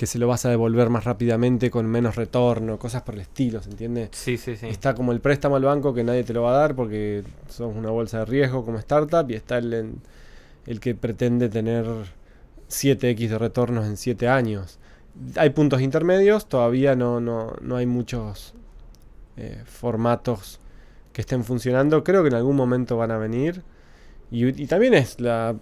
que 0.00 0.06
se 0.06 0.18
lo 0.18 0.26
vas 0.26 0.46
a 0.46 0.48
devolver 0.48 0.88
más 0.88 1.04
rápidamente 1.04 1.70
con 1.70 1.84
menos 1.84 2.16
retorno, 2.16 2.78
cosas 2.78 3.02
por 3.02 3.16
el 3.16 3.20
estilo, 3.20 3.62
¿se 3.62 3.68
entiende? 3.68 4.08
Sí, 4.12 4.38
sí, 4.38 4.56
sí. 4.56 4.66
Está 4.66 4.94
como 4.94 5.12
el 5.12 5.20
préstamo 5.20 5.56
al 5.56 5.64
banco 5.64 5.92
que 5.92 6.02
nadie 6.02 6.24
te 6.24 6.32
lo 6.32 6.40
va 6.40 6.52
a 6.54 6.58
dar 6.58 6.74
porque 6.74 7.22
sos 7.50 7.76
una 7.76 7.90
bolsa 7.90 8.20
de 8.20 8.24
riesgo 8.24 8.64
como 8.64 8.78
startup 8.78 9.30
y 9.30 9.34
está 9.34 9.58
el, 9.58 9.96
el 10.64 10.80
que 10.80 10.94
pretende 10.94 11.50
tener 11.50 11.84
7x 12.70 13.28
de 13.28 13.36
retornos 13.36 13.84
en 13.84 13.98
7 13.98 14.26
años. 14.26 14.78
Hay 15.36 15.50
puntos 15.50 15.82
intermedios, 15.82 16.48
todavía 16.48 16.96
no, 16.96 17.20
no, 17.20 17.52
no 17.60 17.76
hay 17.76 17.84
muchos 17.84 18.54
eh, 19.36 19.62
formatos 19.66 20.60
que 21.12 21.20
estén 21.20 21.44
funcionando. 21.44 22.04
Creo 22.04 22.22
que 22.22 22.30
en 22.30 22.36
algún 22.36 22.56
momento 22.56 22.96
van 22.96 23.10
a 23.10 23.18
venir. 23.18 23.64
Y, 24.30 24.62
y 24.62 24.66
también 24.66 24.94
es 24.94 25.20
la 25.20 25.56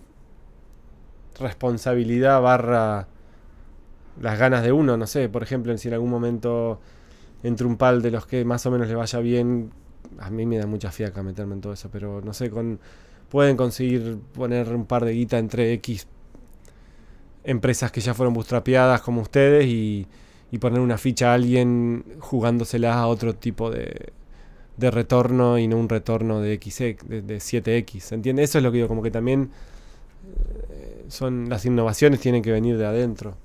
responsabilidad 1.40 2.40
barra 2.40 3.08
las 4.20 4.38
ganas 4.38 4.62
de 4.62 4.72
uno, 4.72 4.96
no 4.96 5.06
sé, 5.06 5.28
por 5.28 5.42
ejemplo, 5.42 5.76
si 5.78 5.88
en 5.88 5.94
algún 5.94 6.10
momento 6.10 6.80
entre 7.42 7.66
un 7.66 7.76
pal 7.76 8.02
de 8.02 8.10
los 8.10 8.26
que 8.26 8.44
más 8.44 8.66
o 8.66 8.70
menos 8.70 8.88
le 8.88 8.94
vaya 8.94 9.18
bien, 9.20 9.70
a 10.18 10.30
mí 10.30 10.46
me 10.46 10.58
da 10.58 10.66
mucha 10.66 10.90
fiaca 10.90 11.22
meterme 11.22 11.54
en 11.54 11.60
todo 11.60 11.72
eso, 11.72 11.88
pero 11.90 12.20
no 12.20 12.32
sé, 12.32 12.50
con 12.50 12.80
pueden 13.28 13.56
conseguir 13.56 14.18
poner 14.32 14.74
un 14.74 14.86
par 14.86 15.04
de 15.04 15.12
guita 15.12 15.38
entre 15.38 15.72
X 15.74 16.06
empresas 17.44 17.92
que 17.92 18.00
ya 18.00 18.14
fueron 18.14 18.34
bootstrapeadas 18.34 19.00
como 19.02 19.20
ustedes 19.22 19.66
y, 19.66 20.06
y 20.50 20.58
poner 20.58 20.80
una 20.80 20.98
ficha 20.98 21.30
a 21.30 21.34
alguien 21.34 22.04
jugándosela 22.20 22.94
a 22.94 23.06
otro 23.06 23.34
tipo 23.34 23.70
de, 23.70 24.12
de 24.76 24.90
retorno 24.90 25.58
y 25.58 25.68
no 25.68 25.76
un 25.76 25.88
retorno 25.88 26.40
de, 26.40 26.54
X, 26.54 26.78
de, 26.78 27.22
de 27.22 27.38
7X. 27.38 28.12
¿Entiendes? 28.12 28.50
Eso 28.50 28.58
es 28.58 28.64
lo 28.64 28.70
que 28.70 28.76
digo, 28.76 28.88
como 28.88 29.02
que 29.02 29.10
también 29.10 29.50
eh, 30.70 31.04
son 31.08 31.48
las 31.48 31.64
innovaciones 31.66 32.20
tienen 32.20 32.42
que 32.42 32.52
venir 32.52 32.78
de 32.78 32.86
adentro. 32.86 33.36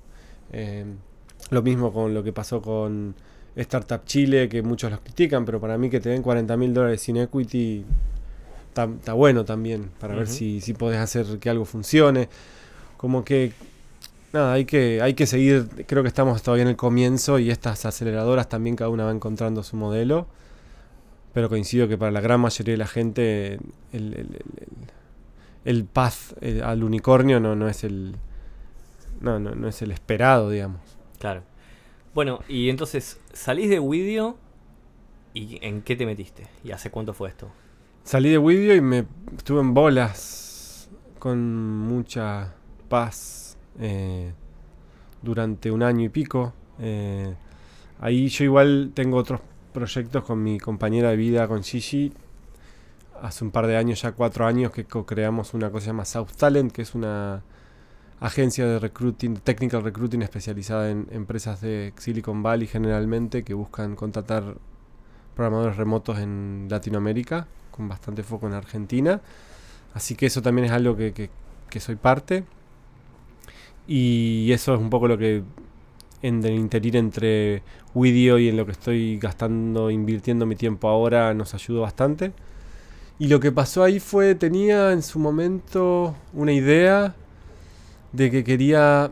Eh, 0.53 0.85
lo 1.49 1.61
mismo 1.61 1.91
con 1.91 2.13
lo 2.13 2.23
que 2.23 2.31
pasó 2.31 2.61
con 2.61 3.15
Startup 3.55 4.03
Chile, 4.05 4.47
que 4.49 4.61
muchos 4.61 4.89
los 4.89 5.01
critican, 5.01 5.45
pero 5.45 5.59
para 5.59 5.77
mí 5.77 5.89
que 5.89 5.99
te 5.99 6.09
den 6.09 6.21
40 6.21 6.55
mil 6.57 6.73
dólares 6.73 7.01
sin 7.01 7.17
equity 7.17 7.85
está 8.69 9.13
bueno 9.13 9.45
también, 9.45 9.91
para 9.99 10.13
uh 10.13 10.15
-huh. 10.15 10.19
ver 10.19 10.27
si, 10.27 10.61
si 10.61 10.73
podés 10.73 10.99
hacer 10.99 11.37
que 11.39 11.49
algo 11.49 11.65
funcione. 11.65 12.29
Como 12.97 13.23
que, 13.23 13.51
nada, 14.31 14.53
hay 14.53 14.65
que, 14.65 15.01
hay 15.01 15.13
que 15.13 15.27
seguir, 15.27 15.67
creo 15.85 16.01
que 16.01 16.07
estamos 16.07 16.41
todavía 16.41 16.63
en 16.63 16.69
el 16.69 16.75
comienzo 16.75 17.37
y 17.37 17.51
estas 17.51 17.85
aceleradoras 17.85 18.49
también 18.49 18.75
cada 18.75 18.89
una 18.89 19.05
va 19.05 19.11
encontrando 19.11 19.61
su 19.63 19.75
modelo, 19.75 20.25
pero 21.33 21.49
coincido 21.49 21.87
que 21.87 21.97
para 21.97 22.11
la 22.11 22.21
gran 22.21 22.39
mayoría 22.39 22.73
de 22.73 22.77
la 22.77 22.87
gente 22.87 23.53
el, 23.91 24.13
el, 24.13 24.13
el, 24.13 24.41
el 25.65 25.85
path 25.85 26.37
eh, 26.41 26.61
al 26.63 26.83
unicornio 26.83 27.39
no, 27.39 27.55
no 27.55 27.67
es 27.67 27.83
el 27.83 28.15
no, 29.23 29.39
no, 29.39 29.55
no 29.55 29.67
es 29.67 29.81
el 29.81 29.91
esperado, 29.91 30.49
digamos. 30.49 30.81
Claro. 31.17 31.43
Bueno, 32.13 32.41
y 32.47 32.69
entonces, 32.69 33.19
salís 33.31 33.69
de 33.69 33.79
Widio 33.79 34.37
y 35.33 35.57
¿en 35.65 35.81
qué 35.81 35.95
te 35.95 36.05
metiste? 36.05 36.47
¿Y 36.63 36.71
hace 36.71 36.91
cuánto 36.91 37.13
fue 37.13 37.29
esto? 37.29 37.49
Salí 38.03 38.29
de 38.29 38.37
Widio 38.37 38.75
y 38.75 38.81
me 38.81 39.05
estuve 39.35 39.61
en 39.61 39.73
bolas 39.73 40.89
con 41.19 41.77
mucha 41.79 42.53
paz 42.89 43.57
eh, 43.79 44.33
durante 45.21 45.71
un 45.71 45.81
año 45.81 46.03
y 46.03 46.09
pico. 46.09 46.53
Eh, 46.79 47.33
ahí 47.99 48.27
yo 48.27 48.43
igual 48.43 48.91
tengo 48.93 49.17
otros 49.17 49.39
proyectos 49.71 50.25
con 50.25 50.43
mi 50.43 50.59
compañera 50.59 51.11
de 51.11 51.15
vida, 51.15 51.47
con 51.47 51.63
Gigi. 51.63 52.11
Hace 53.21 53.45
un 53.45 53.51
par 53.51 53.67
de 53.67 53.77
años, 53.77 54.01
ya 54.01 54.11
cuatro 54.11 54.45
años, 54.45 54.71
que 54.71 54.83
co-creamos 54.83 55.53
una 55.53 55.67
cosa 55.67 55.77
que 55.77 55.81
se 55.81 55.87
llama 55.87 56.05
South 56.05 56.35
Talent, 56.37 56.73
que 56.73 56.81
es 56.81 56.93
una 56.93 57.41
agencia 58.23 58.65
de 58.65 58.79
recruiting, 58.79 59.35
technical 59.35 59.83
recruiting 59.83 60.21
especializada 60.21 60.89
en 60.89 61.07
empresas 61.11 61.59
de 61.59 61.93
Silicon 61.97 62.41
Valley 62.41 62.67
generalmente 62.67 63.43
que 63.43 63.53
buscan 63.53 63.97
contratar 63.97 64.55
programadores 65.35 65.75
remotos 65.75 66.19
en 66.19 66.67
Latinoamérica, 66.69 67.47
con 67.69 67.89
bastante 67.89 68.23
foco 68.23 68.47
en 68.47 68.53
Argentina. 68.53 69.19
Así 69.93 70.15
que 70.15 70.27
eso 70.27 70.41
también 70.41 70.65
es 70.65 70.71
algo 70.71 70.95
que, 70.95 71.29
que, 71.69 71.79
soy 71.81 71.97
parte. 71.97 72.45
Y 73.87 74.49
eso 74.53 74.73
es 74.73 74.79
un 74.79 74.89
poco 74.89 75.09
lo 75.09 75.17
que 75.17 75.43
en 76.21 76.45
el 76.45 76.53
interior 76.53 76.95
entre 76.95 77.61
Widio 77.93 78.39
y 78.39 78.47
en 78.47 78.55
lo 78.55 78.65
que 78.65 78.71
estoy 78.71 79.17
gastando, 79.17 79.91
invirtiendo 79.91 80.45
mi 80.45 80.55
tiempo 80.55 80.87
ahora, 80.87 81.33
nos 81.33 81.53
ayudó 81.53 81.81
bastante. 81.81 82.31
Y 83.19 83.27
lo 83.27 83.41
que 83.41 83.51
pasó 83.51 83.83
ahí 83.83 83.99
fue, 83.99 84.33
tenía 84.35 84.93
en 84.93 85.03
su 85.03 85.19
momento 85.19 86.15
una 86.33 86.53
idea 86.53 87.15
de 88.13 88.31
que 88.31 88.43
quería 88.43 89.11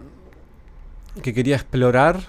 que 1.22 1.34
quería 1.34 1.56
explorar 1.56 2.22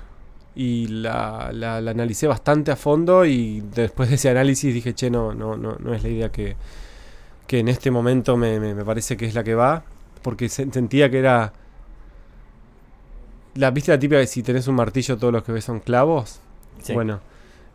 y 0.55 0.89
la, 0.89 1.51
la, 1.53 1.81
la, 1.81 1.91
analicé 1.93 2.27
bastante 2.27 2.73
a 2.73 2.77
fondo 2.77 3.25
y 3.25 3.63
después 3.75 4.09
de 4.09 4.17
ese 4.17 4.29
análisis 4.29 4.75
dije, 4.75 4.93
che, 4.95 5.11
no, 5.11 5.33
no, 5.33 5.57
no, 5.57 5.77
no 5.79 5.95
es 5.95 6.03
la 6.03 6.09
idea 6.09 6.31
que, 6.31 6.57
que 7.47 7.61
en 7.61 7.69
este 7.69 7.91
momento 7.91 8.37
me, 8.37 8.61
me, 8.61 8.75
me, 8.75 8.85
parece 8.85 9.17
que 9.17 9.25
es 9.25 9.35
la 9.35 9.45
que 9.45 9.55
va, 9.55 9.85
porque 10.23 10.49
sentía 10.49 11.11
que 11.11 11.19
era... 11.19 11.53
La 13.55 13.71
viste 13.71 13.93
la 13.93 13.99
típica 13.99 14.19
de 14.19 14.27
si 14.27 14.43
tenés 14.43 14.67
un 14.67 14.75
martillo 14.75 15.17
todos 15.17 15.33
los 15.33 15.45
que 15.45 15.53
ves 15.53 15.65
son 15.65 15.81
clavos. 15.81 16.41
Sí. 16.83 16.95
Bueno, 16.95 17.21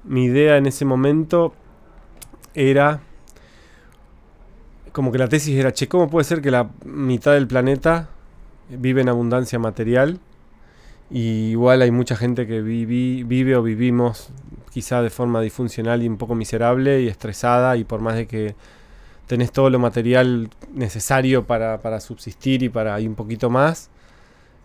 mi 0.03 0.25
idea 0.25 0.57
en 0.57 0.65
ese 0.65 0.85
momento 0.85 1.53
era 2.53 2.99
como 4.91 5.11
que 5.11 5.19
la 5.19 5.29
tesis 5.29 5.55
era, 5.57 5.71
che, 5.71 5.87
¿cómo 5.87 6.09
puede 6.09 6.25
ser 6.25 6.41
que 6.41 6.49
la 6.49 6.69
mitad 6.83 7.33
del 7.33 7.47
planeta 7.47 8.09
vive 8.69 9.01
en 9.01 9.09
abundancia 9.09 9.59
material. 9.59 10.19
Y 11.09 11.51
igual 11.51 11.81
hay 11.81 11.91
mucha 11.91 12.15
gente 12.17 12.47
que 12.47 12.61
vive, 12.61 13.23
vive 13.23 13.55
o 13.55 13.63
vivimos 13.63 14.29
quizá 14.71 15.01
de 15.01 15.09
forma 15.09 15.41
disfuncional 15.41 16.03
y 16.03 16.07
un 16.07 16.17
poco 16.17 16.35
miserable 16.35 17.01
y 17.01 17.07
estresada 17.07 17.77
y 17.77 17.83
por 17.83 18.01
más 18.01 18.15
de 18.15 18.27
que 18.27 18.55
tenés 19.25 19.51
todo 19.51 19.69
lo 19.69 19.79
material 19.79 20.49
necesario 20.73 21.45
para, 21.45 21.79
para 21.81 21.99
subsistir 21.99 22.63
y 22.63 22.69
para 22.69 22.99
ir 22.99 23.09
un 23.09 23.15
poquito 23.15 23.49
más, 23.49 23.89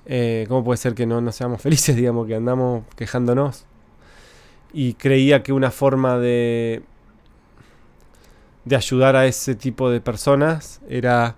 eh, 0.06 0.46
¿cómo 0.48 0.64
puede 0.64 0.78
ser 0.78 0.94
que 0.94 1.06
no, 1.06 1.20
no 1.20 1.32
seamos 1.32 1.60
felices, 1.62 1.96
digamos, 1.96 2.26
que 2.26 2.34
andamos 2.34 2.84
quejándonos? 2.96 3.66
Y 4.72 4.94
creía 4.94 5.42
que 5.42 5.52
una 5.52 5.70
forma 5.70 6.18
de, 6.18 6.82
de 8.64 8.76
ayudar 8.76 9.16
a 9.16 9.26
ese 9.26 9.54
tipo 9.54 9.90
de 9.90 10.00
personas 10.00 10.80
era 10.88 11.36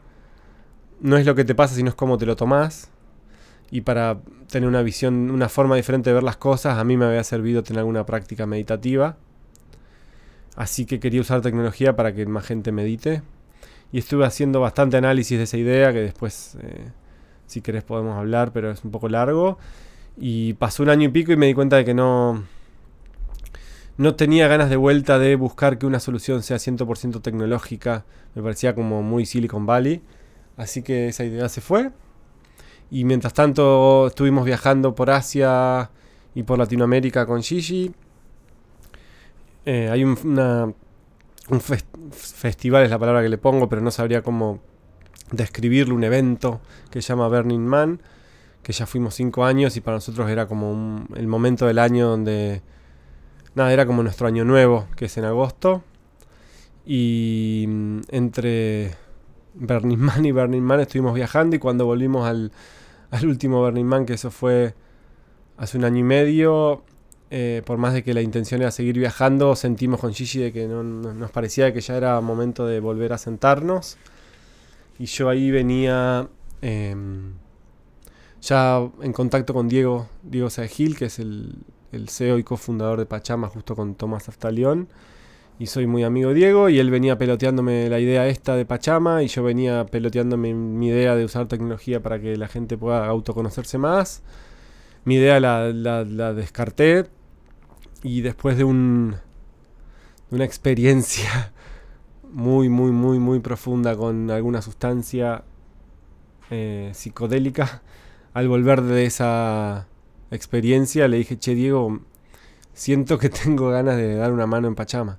no 1.05 1.19
es 1.19 1.27
lo 1.27 1.35
que 1.35 1.45
te 1.45 1.55
pasa, 1.55 1.75
sino 1.75 1.91
es 1.91 1.95
cómo 1.95 2.17
te 2.17 2.25
lo 2.25 2.35
tomás. 2.35 2.89
Y 3.71 3.83
para 3.83 4.21
tener 4.49 4.67
una 4.67 4.81
visión, 4.81 5.31
una 5.31 5.51
forma 5.51 5.77
diferente 5.77 6.09
de 6.09 6.15
ver 6.15 6.23
las 6.23 6.39
cosas, 6.39 6.79
a 6.79 6.85
mí 6.85 6.97
me 6.97 7.05
había 7.05 7.23
servido 7.25 7.63
tener 7.63 7.81
alguna 7.81 8.07
práctica 8.07 8.47
meditativa. 8.47 9.19
Así 10.57 10.87
que 10.87 11.01
quería 11.01 11.21
usar 11.21 11.43
tecnología 11.43 11.95
para 11.95 12.15
que 12.15 12.25
más 12.25 12.47
gente 12.47 12.73
medite. 12.73 13.21
Y 13.93 13.99
estuve 13.99 14.25
haciendo 14.25 14.61
bastante 14.61 14.97
análisis 14.97 15.37
de 15.37 15.45
esa 15.45 15.59
idea 15.59 15.93
que 15.93 16.01
después 16.01 16.57
eh, 16.63 16.91
Si 17.47 17.61
querés 17.61 17.85
podemos 17.85 18.17
hablar, 18.17 18.53
pero 18.55 18.71
es 18.71 18.83
un 18.83 18.91
poco 18.91 19.11
largo. 19.11 19.59
Y 20.17 20.55
pasó 20.55 20.83
un 20.83 20.89
año 20.89 21.09
y 21.09 21.13
pico 21.13 21.33
y 21.33 21.37
me 21.37 21.47
di 21.47 21.53
cuenta 21.53 21.77
de 21.77 21.85
que 21.85 21.93
no, 21.93 22.45
no 23.99 24.15
tenía 24.15 24.49
ganas 24.49 24.71
de 24.71 24.77
vuelta 24.77 25.19
de 25.19 25.37
buscar 25.37 25.77
que 25.77 25.85
una 25.85 26.01
solución 26.01 26.43
sea 26.43 26.57
100% 26.57 27.21
tecnológica. 27.21 28.07
Me 28.35 28.43
parecía 28.43 28.75
como 28.75 29.03
muy 29.03 29.27
Silicon 29.27 29.67
Valley. 29.67 30.01
Así 30.57 30.83
que 30.83 31.09
esa 31.09 31.25
idea 31.25 31.49
se 31.49 31.61
fue. 31.61 31.91
Y 32.91 33.05
mientras 33.05 33.35
tanto 33.35 34.07
estuvimos 34.09 34.45
viajando 34.45 34.95
por 34.95 35.11
Asia 35.11 35.91
y 36.35 36.43
por 36.43 36.59
Latinoamérica 36.59 37.27
con 37.27 37.43
Gigi. 37.43 37.93
Eh, 39.65 39.89
hay 39.91 40.05
un, 40.05 40.19
una, 40.25 40.73
un 41.49 41.61
festival, 41.61 42.85
es 42.85 42.91
la 42.91 42.99
palabra 42.99 43.23
que 43.23 43.29
le 43.29 43.39
pongo, 43.39 43.69
pero 43.69 43.81
no 43.81 43.91
sabría 43.91 44.23
cómo 44.23 44.61
describirlo, 45.31 45.95
un 45.95 46.05
evento 46.05 46.61
que 46.91 47.01
se 47.01 47.09
llama 47.09 47.29
Burning 47.29 47.65
Man, 47.65 48.01
que 48.63 48.73
ya 48.73 48.87
fuimos 48.87 49.15
cinco 49.15 49.45
años 49.45 49.77
y 49.77 49.81
para 49.81 49.97
nosotros 49.97 50.29
era 50.31 50.47
como 50.47 51.07
el 51.17 51.27
momento 51.27 51.67
del 51.67 51.79
año 51.79 52.09
donde, 52.09 52.63
nada, 53.55 53.73
era 53.73 53.87
como 53.87 54.03
nuestro 54.03 54.27
año 54.27 54.45
nuevo, 54.45 54.87
que 54.97 55.07
es 55.07 55.17
en 55.17 55.25
agosto. 55.25 55.83
Y 56.87 57.65
mm, 57.67 58.01
entre 58.09 58.95
Burning 59.55 59.99
Man 59.99 60.25
y 60.25 60.33
Burning 60.33 60.63
Man 60.63 60.81
estuvimos 60.81 61.15
viajando 61.15 61.57
y 61.57 61.59
cuando 61.59 61.87
volvimos 61.87 62.27
al, 62.27 62.53
al 63.11 63.27
último 63.27 63.61
Burning 63.61 63.85
Man, 63.85 64.07
que 64.07 64.15
eso 64.15 64.31
fue 64.31 64.75
hace 65.57 65.79
un 65.79 65.85
año 65.85 65.99
y 65.99 66.03
medio, 66.03 66.83
eh, 67.31 67.63
por 67.65 67.79
más 67.79 67.95
de 67.95 68.03
que 68.03 68.15
la 68.15 68.23
intención 68.23 68.61
era 68.61 68.71
seguir 68.71 68.99
viajando, 68.99 69.57
sentimos 69.57 70.01
con 70.01 70.13
Gigi 70.13 70.39
de 70.41 70.53
que 70.53 70.67
no, 70.67 70.83
nos 70.83 71.31
parecía 71.31 71.73
que 71.73 71.81
ya 71.81 71.97
era 71.97 72.21
momento 72.21 72.67
de 72.67 72.81
volver 72.81 73.13
a 73.13 73.19
sentarnos. 73.19 73.97
Y 74.99 75.07
yo 75.07 75.29
ahí 75.29 75.51
venía 75.51 76.29
em, 76.63 77.35
ya 78.41 78.89
en 79.03 79.13
contacto 79.13 79.55
con 79.55 79.69
Diego, 79.69 80.09
Diego 80.23 80.49
que 80.97 81.05
es 81.07 81.19
el, 81.19 81.65
el 81.93 82.09
CEO 82.09 82.39
y 82.39 82.45
cofundador 82.45 82.99
de 82.99 83.07
Pachama, 83.07 83.49
justo 83.49 83.75
con 83.75 83.95
Tomás 83.95 84.29
Aftalión. 84.29 84.89
Y 85.59 85.67
soy 85.67 85.87
muy 85.87 86.03
amigo 86.03 86.31
de 86.31 86.35
Diego, 86.35 86.69
y 86.69 86.79
él 86.79 86.91
venía 86.91 87.17
peloteándome 87.17 87.89
la 87.89 88.01
idea 88.01 88.27
esta 88.27 88.57
de 88.57 88.67
Pachama, 88.67 89.23
y 89.23 89.29
yo 89.29 89.43
venía 89.43 89.87
peloteándome 89.87 90.53
mi 90.53 90.89
idea 90.89 91.15
de 91.15 91.25
usar 91.25 91.47
tecnología 91.47 92.03
para 92.03 92.21
que 92.21 92.37
la 92.37 92.49
gente 92.49 92.77
pueda 92.77 93.07
autoconocerse 93.07 93.79
más. 93.79 94.23
Mi 95.05 95.17
idea 95.17 95.39
la, 95.41 95.73
la 95.73 96.35
descarté, 96.35 97.07
y 98.03 98.21
después 98.21 98.57
de 98.57 98.65
un, 98.65 99.17
una 100.31 100.45
experiencia 100.45 101.53
muy, 102.33 102.69
muy, 102.69 102.93
muy, 102.93 103.19
muy 103.19 103.41
profunda 103.41 103.97
con 103.97 104.31
alguna 104.31 104.63
sustancia 104.63 105.45
eh, 106.51 106.91
psicodélica, 106.93 107.83
al 108.35 108.49
volver 108.49 108.83
de 108.83 109.07
esa 109.07 109.87
experiencia 110.31 111.09
le 111.09 111.19
dije, 111.19 111.39
che 111.39 111.55
Diego, 111.55 112.01
siento 112.73 113.19
que 113.19 113.31
tengo 113.31 113.71
ganas 113.71 113.97
de 113.97 114.17
dar 114.17 114.33
una 114.33 114.47
mano 114.47 114.69
en 114.69 114.75
Pachama. 114.75 115.19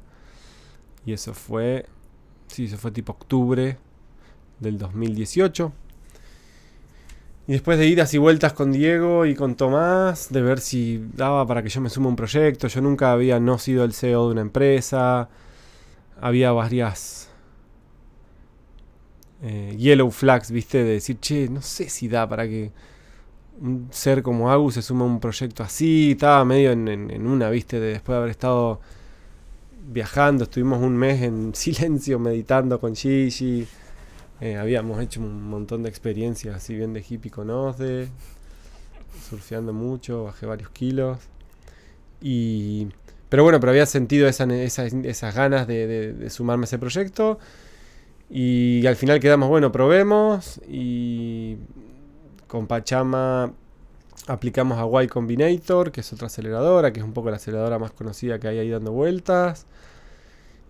Y 1.05 1.13
eso 1.13 1.33
fue, 1.33 1.85
sí, 2.47 2.65
eso 2.65 2.77
fue 2.77 2.91
tipo 2.91 3.11
octubre 3.11 3.77
del 4.59 4.77
2018. 4.77 5.71
Y 7.47 7.51
después 7.51 7.77
de 7.77 7.85
idas 7.85 8.11
y 8.15 8.17
vueltas 8.17 8.53
con 8.53 8.71
Diego 8.71 9.25
y 9.27 9.35
con 9.35 9.55
Tomás, 9.55 10.29
de 10.31 10.41
ver 10.41 10.59
si 10.59 11.05
daba 11.13 11.45
para 11.45 11.61
que 11.61 11.69
yo 11.69 11.79
me 11.79 11.89
suma 11.89 12.07
a 12.07 12.09
un 12.09 12.15
proyecto. 12.15 12.67
Yo 12.67 12.81
nunca 12.81 13.11
había 13.11 13.39
no 13.39 13.59
sido 13.59 13.83
el 13.83 13.93
CEO 13.93 14.27
de 14.27 14.31
una 14.31 14.41
empresa. 14.41 15.29
Había 16.19 16.51
varias 16.53 17.29
eh, 19.43 19.75
yellow 19.77 20.09
flags, 20.09 20.49
viste, 20.49 20.83
de 20.83 20.93
decir, 20.93 21.19
che, 21.19 21.47
no 21.47 21.61
sé 21.61 21.87
si 21.89 22.07
da 22.07 22.27
para 22.27 22.47
que 22.47 22.71
un 23.61 23.87
ser 23.91 24.23
como 24.23 24.51
Agus 24.51 24.73
se 24.75 24.81
suma 24.81 25.03
a 25.03 25.07
un 25.07 25.19
proyecto 25.19 25.61
así. 25.61 26.11
Estaba 26.11 26.43
medio 26.45 26.71
en, 26.71 26.87
en 26.87 27.27
una, 27.27 27.51
viste, 27.51 27.79
de 27.79 27.89
después 27.89 28.15
de 28.15 28.17
haber 28.17 28.31
estado 28.31 28.81
viajando. 29.87 30.45
Estuvimos 30.45 30.81
un 30.81 30.95
mes 30.97 31.21
en 31.21 31.53
silencio 31.55 32.19
meditando 32.19 32.79
con 32.79 32.95
Gigi 32.95 33.67
eh, 34.41 34.57
habíamos 34.57 35.01
hecho 35.01 35.21
un 35.21 35.43
montón 35.49 35.83
de 35.83 35.89
experiencias, 35.89 36.61
si 36.61 36.75
bien 36.75 36.93
de 36.93 37.03
hippie 37.07 37.31
con 37.31 37.49
OSDE, 37.49 38.09
surfeando 39.29 39.71
mucho, 39.71 40.25
bajé 40.25 40.45
varios 40.45 40.69
kilos. 40.71 41.19
Y, 42.21 42.87
pero 43.29 43.43
bueno, 43.43 43.59
pero 43.59 43.71
había 43.71 43.85
sentido 43.85 44.27
esa, 44.27 44.43
esas 44.43 45.35
ganas 45.35 45.67
de, 45.67 46.27
sumarme 46.29 46.63
a 46.63 46.65
ese 46.65 46.79
proyecto. 46.79 47.39
Y 48.29 48.85
al 48.87 48.95
final 48.97 49.19
quedamos, 49.19 49.47
bueno, 49.47 49.71
probemos. 49.71 50.59
Y 50.67 51.57
con 52.47 52.67
Pachama 52.67 53.53
aplicamos 54.27 54.77
a 54.79 55.03
Y 55.03 55.07
Combinator, 55.07 55.91
que 55.91 56.01
es 56.01 56.13
otra 56.13 56.27
aceleradora, 56.27 56.91
que 56.91 56.99
es 56.99 57.05
un 57.05 57.13
poco 57.13 57.29
la 57.29 57.37
aceleradora 57.37 57.79
más 57.79 57.91
conocida 57.91 58.39
que 58.39 58.47
hay 58.47 58.59
ahí 58.59 58.69
dando 58.69 58.91
vueltas. 58.91 59.67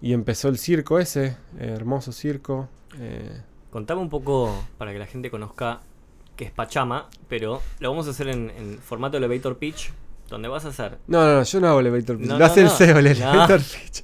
Y 0.02 0.14
empezó 0.14 0.50
el 0.50 0.58
circo 0.58 1.00
ese, 1.00 1.38
hermoso 1.58 2.12
circo. 2.12 2.68
Eh, 3.00 3.42
Contame 3.72 4.02
un 4.02 4.10
poco 4.10 4.64
para 4.78 4.94
que 4.94 5.00
la 5.00 5.06
gente 5.06 5.30
conozca 5.30 5.82
qué 6.36 6.46
es 6.46 6.52
Pachama, 6.52 7.10
pero 7.28 7.62
lo 7.80 7.90
vamos 7.90 8.08
a 8.08 8.12
hacer 8.12 8.28
en, 8.28 8.80
formato 8.80 9.18
elevator 9.18 9.58
pitch, 9.58 9.92
donde 10.30 10.48
vas 10.48 10.66
a 10.66 10.70
hacer. 10.70 10.98
No, 11.08 11.26
no, 11.26 11.36
no 11.38 11.44
yo 11.44 11.60
no 11.60 11.68
hago 11.68 11.80
elevator 11.80 12.18
pitch. 12.18 12.28
lo 12.28 12.46
hace 12.46 12.62
el 12.62 12.70
CEO, 12.70 13.00
el 13.00 13.08
elevator 13.08 13.62
pitch. 13.84 14.04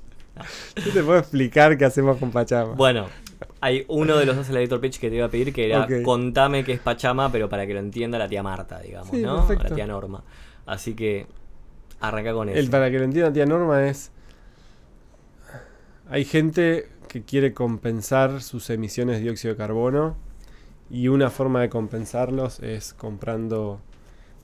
Yo 0.76 0.94
te 0.94 1.04
puedo 1.04 1.20
explicar 1.20 1.78
qué 1.78 1.86
hacemos 1.86 2.18
con 2.18 2.32
Pachama. 2.32 2.74
Bueno, 2.74 3.08
hay 3.62 3.86
uno 3.88 4.18
de 4.18 4.26
los 4.26 4.36
dos 4.36 4.50
elevator 4.50 4.82
pitch 4.82 5.00
que 5.00 5.10
te 5.10 5.18
iba 5.18 5.28
a 5.28 5.30
pedir 5.30 5.54
que 5.54 5.68
era 5.68 5.88
contame 6.04 6.64
qué 6.64 6.74
es 6.74 6.80
Pachama, 6.80 7.32
pero 7.32 7.48
para 7.48 7.68
que 7.68 7.74
lo 7.76 7.80
entienda 7.80 8.18
la 8.18 8.28
tía 8.28 8.42
Marta, 8.42 8.80
digamos, 8.80 9.14
¿no? 9.14 9.48
La 9.48 9.70
tía 9.70 9.86
Norma. 9.86 10.24
Así 10.66 10.96
que 10.96 11.28
arranca 12.00 12.34
con 12.34 12.50
eso. 12.50 12.58
El 12.58 12.70
para 12.72 12.90
que 12.90 12.98
lo 12.98 13.06
entienda 13.06 13.30
la 13.30 13.34
tía 13.34 13.46
Norma 13.46 13.88
es. 13.88 14.12
Hay 16.10 16.26
gente 16.26 16.90
que 17.08 17.22
quiere 17.22 17.54
compensar 17.54 18.42
sus 18.42 18.70
emisiones 18.72 19.18
de 19.18 19.24
dióxido 19.24 19.54
de 19.54 19.58
carbono 19.58 20.18
y 20.90 21.08
una 21.08 21.30
forma 21.30 21.62
de 21.62 21.70
compensarlos 21.70 22.60
es 22.62 22.94
comprando 22.94 23.80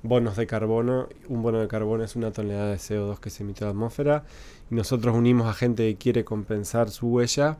bonos 0.03 0.37
de 0.37 0.45
carbono. 0.45 1.09
Un 1.27 1.41
bono 1.41 1.59
de 1.59 1.67
carbono 1.67 2.03
es 2.03 2.15
una 2.15 2.31
tonelada 2.31 2.69
de 2.69 2.77
CO2 2.77 3.19
que 3.19 3.31
se 3.31 3.41
emite 3.41 3.63
a 3.63 3.67
la 3.67 3.71
atmósfera 3.71 4.25
y 4.69 4.75
nosotros 4.75 5.15
unimos 5.15 5.47
a 5.47 5.53
gente 5.53 5.89
que 5.91 5.97
quiere 5.97 6.23
compensar 6.23 6.91
su 6.91 7.07
huella 7.07 7.57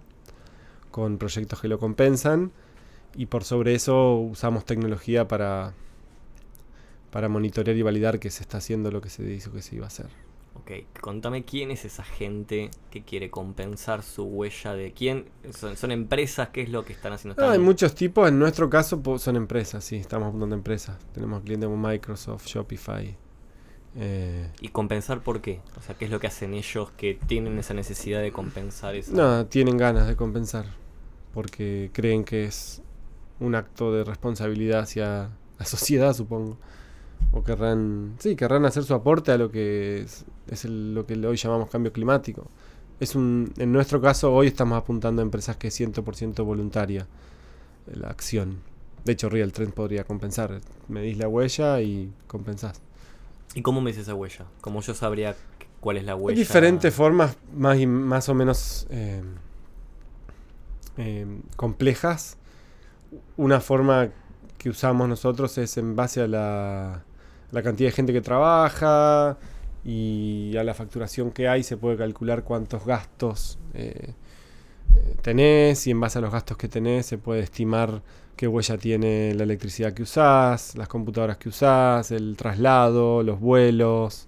con 0.98 1.20
proyectos 1.20 1.62
que 1.62 1.68
lo 1.68 1.78
compensan 1.78 2.52
y 3.16 3.28
por 3.28 3.44
sobre 3.44 3.76
eso 3.76 4.16
usamos 4.16 4.66
tecnología 4.66 5.28
para 5.28 5.76
para 7.12 7.30
monitorear 7.30 7.78
y 7.78 7.84
validar 7.84 8.20
que 8.20 8.32
se 8.32 8.42
está 8.42 8.58
haciendo 8.58 8.90
lo 8.90 9.00
que 9.00 9.10
se 9.10 9.22
dijo 9.22 9.52
que 9.52 9.62
se 9.62 9.76
iba 9.76 9.86
a 9.86 9.90
hacer. 9.90 10.08
Ok, 10.56 10.72
contame 11.00 11.46
quién 11.46 11.70
es 11.70 11.86
esa 11.86 12.04
gente 12.04 12.72
que 12.90 13.04
quiere 13.04 13.30
compensar 13.30 14.02
su 14.02 14.24
huella 14.24 14.74
de 14.74 14.92
quién. 14.92 15.26
¿Son, 15.52 15.92
empresas? 15.92 16.50
¿Qué 16.50 16.64
es 16.64 16.70
lo 16.70 16.84
que 16.84 16.94
están 16.94 17.14
haciendo? 17.14 17.48
hay 17.48 17.60
muchos 17.60 17.94
tipos. 17.94 18.28
En 18.28 18.40
nuestro 18.40 18.68
caso 18.68 19.00
son 19.20 19.36
empresas, 19.36 19.84
sí, 19.84 19.98
estamos 19.98 20.30
apuntando 20.30 20.56
empresas. 20.56 20.98
Tenemos 21.14 21.44
clientes 21.44 21.70
como 21.70 21.88
Microsoft, 21.88 22.48
Shopify. 22.48 23.16
Eh. 24.00 24.50
¿Y 24.62 24.70
compensar 24.70 25.22
por 25.22 25.42
qué? 25.42 25.62
O 25.78 25.82
sea, 25.84 25.96
¿qué 25.96 26.06
es 26.06 26.12
lo 26.12 26.20
que 26.20 26.26
hacen 26.26 26.56
ellos 26.56 26.90
que 26.98 27.20
tienen 27.28 27.60
esa 27.60 27.76
necesidad 27.76 28.20
de 28.20 28.32
compensar 28.32 28.96
eso? 28.96 29.12
No, 29.14 29.46
tienen 29.46 29.78
ganas 29.78 30.08
de 30.08 30.16
compensar. 30.16 30.87
Porque 31.38 31.92
creen 31.94 32.24
que 32.24 32.46
es 32.46 32.82
un 33.40 33.54
acto 33.54 33.94
de 33.94 34.04
responsabilidad 34.04 34.80
hacia 34.80 35.30
la 35.60 35.66
sociedad, 35.76 36.16
supongo 36.16 36.58
o 37.32 37.44
querrán, 37.44 38.16
sí, 38.18 38.36
querrán 38.36 38.66
hacer 38.66 38.84
su 38.84 38.94
aporte 38.96 39.32
a 39.32 39.38
lo 39.38 39.52
que 39.52 40.02
es, 40.02 40.26
lo 40.66 41.06
que 41.06 41.14
hoy 41.14 41.38
llamamos 41.38 41.70
cambio 41.70 41.94
climático. 41.94 42.48
Es 43.00 43.16
un, 43.16 43.54
en 43.58 43.72
nuestro 43.72 44.02
caso, 44.02 44.34
hoy 44.34 44.48
estamos 44.48 44.78
apuntando 44.78 45.22
a 45.22 45.24
empresas 45.24 45.58
que 45.58 45.68
es 45.68 45.80
100% 45.80 46.44
voluntaria 46.44 47.06
la 47.86 48.08
acción. 48.08 48.58
De 49.06 49.14
hecho, 49.14 49.30
Real 49.30 49.52
Trend 49.52 49.74
podría 49.74 50.04
compensar. 50.04 50.60
Medís 50.88 51.18
la 51.18 51.28
huella 51.28 51.80
y 51.82 52.12
compensás. 52.26 52.82
¿Y 53.54 53.62
cómo 53.62 53.82
me 53.82 53.92
esa 53.92 54.16
huella? 54.16 54.46
¿Cómo 54.62 54.82
yo 54.82 54.96
sabría 54.96 55.36
cuál 55.80 55.98
es 55.98 56.06
la 56.06 56.16
huella? 56.16 56.36
Hay 56.36 56.40
diferentes 56.40 56.92
formas 56.94 57.38
más, 57.56 57.80
más 57.86 58.30
o 58.30 58.34
menos 58.34 58.88
eh, 58.90 59.22
eh, 60.98 61.26
complejas. 61.56 62.38
Una 63.38 63.60
forma 63.60 64.10
que 64.58 64.70
usamos 64.70 65.08
nosotros 65.08 65.58
es 65.58 65.78
en 65.78 65.96
base 65.96 66.22
a 66.22 66.28
la 66.28 67.04
la 67.52 67.64
cantidad 67.64 67.90
de 67.90 67.96
gente 67.96 68.14
que 68.14 68.22
trabaja 68.22 69.38
y 69.86 70.56
a 70.58 70.64
la 70.64 70.74
facturación 70.74 71.32
que 71.32 71.48
hay 71.48 71.64
se 71.64 71.78
puede 71.78 71.98
calcular 71.98 72.44
cuántos 72.44 72.86
gastos 72.86 73.58
eh, 73.74 74.14
eh, 74.96 75.16
tenés 75.22 75.88
y 75.88 75.92
en 75.92 76.00
base 76.00 76.18
a 76.18 76.22
los 76.22 76.32
gastos 76.32 76.58
que 76.58 76.68
tenés 76.68 77.06
se 77.06 77.18
puede 77.18 77.42
estimar 77.42 78.02
qué 78.36 78.48
huella 78.48 78.78
tiene 78.78 79.34
la 79.34 79.44
electricidad 79.44 79.94
que 79.94 80.04
usás, 80.04 80.76
las 80.76 80.88
computadoras 80.88 81.38
que 81.38 81.50
usás, 81.50 82.12
el 82.12 82.36
traslado, 82.38 83.24
los 83.24 83.40
vuelos, 83.40 84.28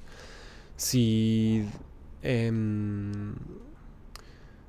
si... 0.76 1.67
Em, 2.24 3.36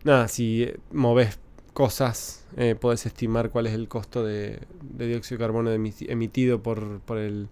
nada, 0.05 0.29
si 0.29 0.71
moves 0.93 1.39
cosas, 1.81 2.45
eh, 2.57 2.75
podés 2.75 3.07
estimar 3.07 3.49
cuál 3.51 3.67
es 3.67 3.73
el 3.75 3.89
costo 3.89 4.23
de, 4.23 4.61
de 4.83 5.07
dióxido 5.07 5.39
de 5.39 5.45
carbono 5.45 5.71
emi- 5.75 6.07
emitido 6.11 6.63
por, 6.63 7.01
por, 7.01 7.17
el, 7.19 7.49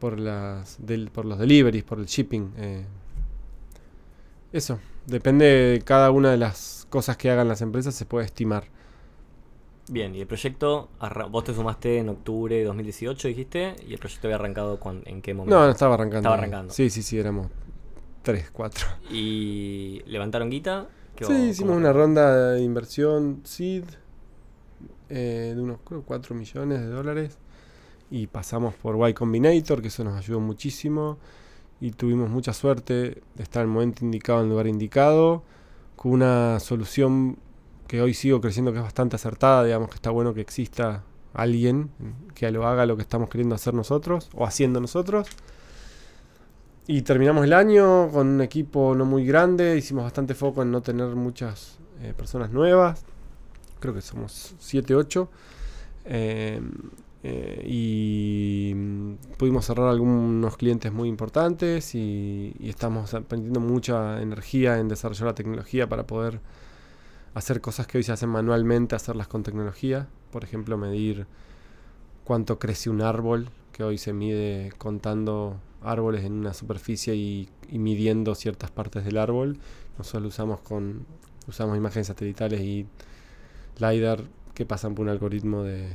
por, 0.00 0.18
las, 0.18 0.84
del- 0.84 1.10
por 1.10 1.24
los 1.24 1.38
deliveries, 1.38 1.84
por 1.84 1.98
el 2.00 2.06
shipping. 2.06 2.52
eh. 2.56 2.84
Eso, 4.52 4.78
depende 5.06 5.44
de 5.46 5.80
cada 5.82 6.10
una 6.10 6.30
de 6.30 6.36
las 6.36 6.86
cosas 6.90 7.16
que 7.16 7.30
hagan 7.30 7.48
las 7.48 7.60
empresas, 7.60 7.94
se 7.94 8.04
puede 8.06 8.24
estimar. 8.26 8.64
Bien, 9.88 10.14
y 10.14 10.20
el 10.20 10.26
proyecto, 10.26 10.88
vos 11.30 11.44
te 11.44 11.52
sumaste 11.54 11.98
en 11.98 12.08
octubre 12.08 12.56
de 12.56 12.64
2018, 12.64 13.28
dijiste, 13.28 13.76
y 13.86 13.92
el 13.92 13.98
proyecto 13.98 14.26
había 14.28 14.36
arrancado 14.36 14.80
en 15.04 15.20
qué 15.22 15.34
momento. 15.34 15.56
No, 15.58 15.64
no 15.66 15.70
estaba 15.72 15.94
arrancando. 15.94 16.18
Estaba 16.20 16.34
arrancando. 16.36 16.72
Sí, 16.72 16.88
sí, 16.90 17.02
sí, 17.02 17.18
éramos 17.18 17.48
tres, 18.22 18.50
cuatro. 18.50 18.86
Y 19.10 20.02
levantaron 20.06 20.50
guita. 20.50 20.88
¿Qué- 21.16 21.24
Sí, 21.24 21.32
hicimos 21.50 21.76
una 21.76 21.92
ronda 21.92 22.52
de 22.52 22.62
inversión 22.62 23.40
seed 23.44 23.84
eh, 25.08 25.52
de 25.54 25.60
unos 25.62 25.78
creo, 25.84 26.02
4 26.02 26.34
millones 26.34 26.80
de 26.80 26.86
dólares. 26.88 27.38
Y 28.10 28.26
pasamos 28.28 28.74
por 28.74 28.96
Y 29.08 29.14
Combinator, 29.14 29.82
que 29.82 29.88
eso 29.88 30.04
nos 30.04 30.16
ayudó 30.18 30.40
muchísimo. 30.40 31.18
Y 31.80 31.92
tuvimos 31.92 32.30
mucha 32.30 32.52
suerte 32.52 33.22
de 33.34 33.42
estar 33.42 33.62
en 33.64 33.68
el 33.70 33.74
momento 33.74 34.04
indicado, 34.04 34.40
en 34.40 34.46
el 34.46 34.50
lugar 34.52 34.66
indicado, 34.68 35.42
con 35.96 36.12
una 36.12 36.60
solución 36.60 37.38
que 37.88 38.00
hoy 38.02 38.14
sigo 38.14 38.40
creciendo 38.40 38.72
que 38.72 38.78
es 38.78 38.84
bastante 38.84 39.16
acertada, 39.16 39.64
digamos 39.64 39.90
que 39.90 39.96
está 39.96 40.10
bueno 40.10 40.34
que 40.34 40.40
exista 40.40 41.04
alguien 41.34 41.90
que 42.34 42.50
lo 42.50 42.66
haga 42.66 42.86
lo 42.86 42.96
que 42.96 43.02
estamos 43.02 43.28
queriendo 43.30 43.54
hacer 43.56 43.74
nosotros 43.74 44.30
o 44.34 44.46
haciendo 44.46 44.80
nosotros. 44.80 45.28
Y 46.86 47.00
terminamos 47.00 47.44
el 47.44 47.54
año 47.54 48.10
con 48.10 48.28
un 48.28 48.40
equipo 48.42 48.94
no 48.94 49.06
muy 49.06 49.24
grande, 49.24 49.76
hicimos 49.78 50.04
bastante 50.04 50.34
foco 50.34 50.62
en 50.62 50.70
no 50.70 50.82
tener 50.82 51.08
muchas 51.16 51.78
eh, 52.02 52.12
personas 52.14 52.50
nuevas, 52.50 53.02
creo 53.80 53.94
que 53.94 54.02
somos 54.02 54.54
7, 54.58 54.94
8, 54.94 55.30
eh, 56.04 56.60
eh, 57.22 57.66
y 57.66 58.74
mm, 58.74 59.14
pudimos 59.38 59.64
cerrar 59.64 59.88
algunos 59.88 60.58
clientes 60.58 60.92
muy 60.92 61.08
importantes 61.08 61.94
y, 61.94 62.54
y 62.58 62.68
estamos 62.68 63.14
aprendiendo 63.14 63.60
mucha 63.60 64.20
energía 64.20 64.78
en 64.78 64.88
desarrollar 64.88 65.28
la 65.28 65.34
tecnología 65.34 65.88
para 65.88 66.06
poder 66.06 66.40
hacer 67.32 67.62
cosas 67.62 67.86
que 67.86 67.96
hoy 67.96 68.04
se 68.04 68.12
hacen 68.12 68.28
manualmente, 68.28 68.94
hacerlas 68.94 69.26
con 69.26 69.42
tecnología, 69.42 70.06
por 70.30 70.44
ejemplo 70.44 70.76
medir 70.76 71.26
cuánto 72.24 72.58
crece 72.58 72.90
un 72.90 73.00
árbol, 73.00 73.48
que 73.72 73.84
hoy 73.84 73.96
se 73.96 74.12
mide 74.12 74.70
contando 74.76 75.56
árboles 75.84 76.24
en 76.24 76.32
una 76.32 76.54
superficie 76.54 77.14
y, 77.14 77.48
y 77.68 77.78
midiendo 77.78 78.34
ciertas 78.34 78.70
partes 78.70 79.04
del 79.04 79.18
árbol. 79.18 79.58
Nosotros 79.98 80.22
lo 80.22 80.28
usamos 80.28 80.60
con 80.60 81.06
usamos 81.46 81.76
imágenes 81.76 82.06
satelitales 82.06 82.60
y 82.60 82.86
LiDAR 83.78 84.24
que 84.54 84.64
pasan 84.64 84.94
por 84.94 85.04
un 85.04 85.10
algoritmo 85.10 85.62
de 85.62 85.92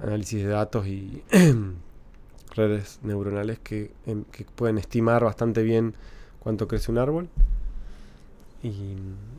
análisis 0.00 0.42
de 0.42 0.48
datos 0.48 0.86
y 0.86 1.22
redes 2.54 3.00
neuronales 3.02 3.58
que, 3.58 3.92
em, 4.06 4.24
que 4.24 4.44
pueden 4.44 4.78
estimar 4.78 5.24
bastante 5.24 5.62
bien 5.62 5.94
cuánto 6.38 6.68
crece 6.68 6.90
un 6.90 6.98
árbol. 6.98 7.28
Y, 8.62 8.96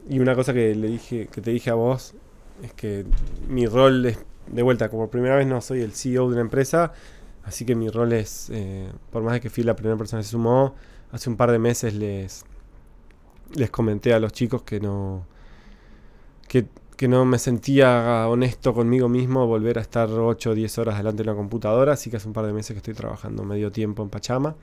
y 0.10 0.20
una 0.20 0.36
cosa 0.36 0.54
que 0.54 0.74
le 0.76 0.88
dije, 0.88 1.28
que 1.28 1.42
te 1.42 1.52
dije 1.52 1.70
a 1.70 1.74
vos, 1.74 2.14
es 2.64 2.74
que 2.74 3.06
mi 3.48 3.68
rol 3.68 4.06
es, 4.06 4.20
de 4.48 4.62
vuelta, 4.62 4.90
como 4.90 5.04
por 5.04 5.10
primera 5.12 5.36
vez 5.36 5.48
no 5.48 5.62
soy 5.62 5.82
el 5.82 5.92
CEO 5.92 6.28
de 6.28 6.34
una 6.34 6.42
empresa, 6.42 6.94
así 7.48 7.66
que 7.66 7.76
mi 7.76 7.90
rol 7.90 8.12
es, 8.12 8.50
eh, 8.52 8.92
por 9.10 9.24
más 9.24 9.34
de 9.34 9.40
que 9.40 9.50
fui 9.50 9.64
la 9.64 9.76
primera 9.76 9.98
persona 9.98 10.20
que 10.20 10.26
se 10.26 10.32
sumó, 10.32 10.76
hace 11.12 11.30
un 11.30 11.38
par 11.38 11.50
de 11.52 11.60
meses 11.60 11.94
les, 11.94 12.44
les 13.56 13.70
comenté 13.70 14.14
a 14.14 14.20
los 14.20 14.34
chicos 14.34 14.64
que 14.64 14.82
no, 14.82 15.26
que, 16.50 16.68
que 16.98 17.08
no 17.08 17.24
me 17.24 17.40
sentía 17.40 18.28
honesto 18.28 18.74
conmigo 18.74 19.08
mismo 19.08 19.48
volver 19.48 19.78
a 19.78 19.82
estar 19.82 20.10
8 20.10 20.50
o 20.50 20.54
10 20.56 20.78
horas 20.78 20.98
delante 20.98 21.24
de 21.24 21.30
una 21.30 21.38
computadora, 21.38 21.94
así 21.94 22.10
que 22.10 22.18
hace 22.18 22.28
un 22.28 22.34
par 22.34 22.46
de 22.46 22.52
meses 22.52 22.74
que 22.74 22.80
estoy 22.80 22.94
trabajando 22.94 23.44
medio 23.44 23.72
tiempo 23.72 24.04
en 24.04 24.10
Pachama. 24.10 24.56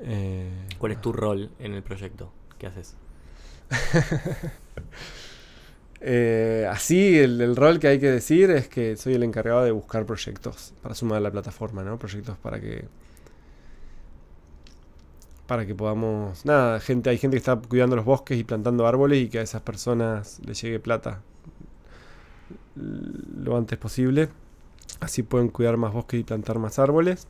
Eh, 0.00 0.50
¿Cuál 0.78 0.92
es 0.92 1.00
tu 1.00 1.12
rol 1.12 1.50
en 1.60 1.74
el 1.74 1.84
proyecto? 1.84 2.32
¿Qué 2.58 2.66
haces? 2.66 2.96
Eh, 6.00 6.66
así, 6.70 7.18
el, 7.18 7.56
rol 7.56 7.80
que 7.80 7.88
hay 7.88 7.98
que 7.98 8.10
decir 8.10 8.50
es 8.50 8.68
que 8.68 8.96
soy 8.96 9.14
el 9.14 9.22
encargado 9.24 9.64
de 9.64 9.72
buscar 9.72 10.06
proyectos 10.06 10.72
para 10.82 10.94
sumar 10.94 11.18
a 11.18 11.20
la 11.20 11.30
plataforma, 11.30 11.82
¿no? 11.82 11.98
Proyectos 11.98 12.36
para 12.38 12.60
que. 12.60 12.86
Para 15.46 15.66
que 15.66 15.74
podamos. 15.74 16.44
Nada, 16.44 16.78
gente, 16.80 17.10
hay 17.10 17.18
gente 17.18 17.34
que 17.34 17.38
está 17.38 17.56
cuidando 17.56 17.96
los 17.96 18.04
bosques 18.04 18.38
y 18.38 18.44
plantando 18.44 18.86
árboles 18.86 19.22
y 19.22 19.28
que 19.28 19.38
a 19.38 19.42
esas 19.42 19.62
personas 19.62 20.40
les 20.44 20.60
llegue 20.60 20.78
plata 20.78 21.22
lo 22.76 23.56
antes 23.56 23.78
posible. 23.78 24.28
Así 25.00 25.22
pueden 25.22 25.48
cuidar 25.48 25.76
más 25.76 25.92
bosques 25.92 26.20
y 26.20 26.24
plantar 26.24 26.58
más 26.58 26.78
árboles. 26.78 27.26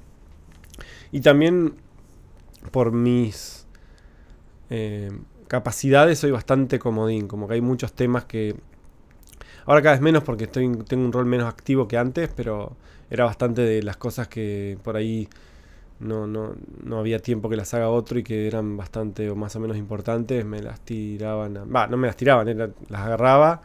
Y 1.12 1.20
también 1.20 1.74
por 2.70 2.92
mis 2.92 3.66
eh, 4.70 5.10
capacidades 5.48 6.18
soy 6.20 6.30
bastante 6.32 6.78
comodín, 6.78 7.28
como 7.28 7.48
que 7.48 7.54
hay 7.54 7.60
muchos 7.60 7.92
temas 7.92 8.24
que... 8.26 8.56
Ahora 9.66 9.82
cada 9.82 9.94
vez 9.94 10.00
menos 10.00 10.24
porque 10.24 10.44
estoy, 10.44 10.68
tengo 10.88 11.04
un 11.04 11.12
rol 11.12 11.26
menos 11.26 11.46
activo 11.48 11.88
que 11.88 11.96
antes, 11.98 12.30
pero 12.34 12.76
era 13.10 13.24
bastante 13.24 13.62
de 13.62 13.82
las 13.82 13.96
cosas 13.96 14.28
que 14.28 14.78
por 14.82 14.96
ahí 14.96 15.28
no, 16.00 16.26
no, 16.26 16.54
no 16.84 16.98
había 16.98 17.20
tiempo 17.20 17.48
que 17.48 17.56
las 17.56 17.74
haga 17.74 17.90
otro 17.90 18.18
y 18.18 18.24
que 18.24 18.46
eran 18.46 18.76
bastante 18.76 19.30
o 19.30 19.36
más 19.36 19.56
o 19.56 19.60
menos 19.60 19.76
importantes, 19.76 20.44
me 20.44 20.62
las 20.62 20.80
tiraban... 20.80 21.56
Va, 21.74 21.86
no 21.88 21.96
me 21.96 22.08
las 22.08 22.16
tiraban, 22.16 22.48
era- 22.48 22.70
las 22.88 23.02
agarraba 23.02 23.62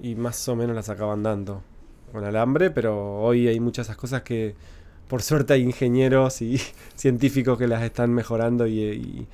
y 0.00 0.14
más 0.16 0.48
o 0.48 0.56
menos 0.56 0.76
las 0.76 0.86
sacaban 0.86 1.22
dando 1.22 1.62
con 2.12 2.24
alambre, 2.24 2.70
pero 2.70 3.20
hoy 3.20 3.48
hay 3.48 3.60
muchas 3.60 3.86
esas 3.86 3.96
cosas 3.96 4.22
que 4.22 4.54
por 5.08 5.22
suerte 5.22 5.54
hay 5.54 5.62
ingenieros 5.62 6.42
y 6.42 6.58
científicos 6.96 7.58
que 7.58 7.68
las 7.68 7.82
están 7.82 8.12
mejorando 8.12 8.66
y- 8.66 9.28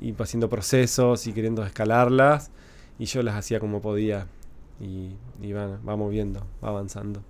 y 0.00 0.14
haciendo 0.18 0.48
procesos 0.48 1.26
y 1.26 1.32
queriendo 1.32 1.64
escalarlas 1.64 2.50
y 2.98 3.04
yo 3.06 3.22
las 3.22 3.34
hacía 3.36 3.60
como 3.60 3.80
podía 3.80 4.26
y, 4.80 5.10
y 5.40 5.52
va, 5.52 5.78
va 5.86 5.96
moviendo, 5.96 6.46
va 6.62 6.68
avanzando. 6.68 7.22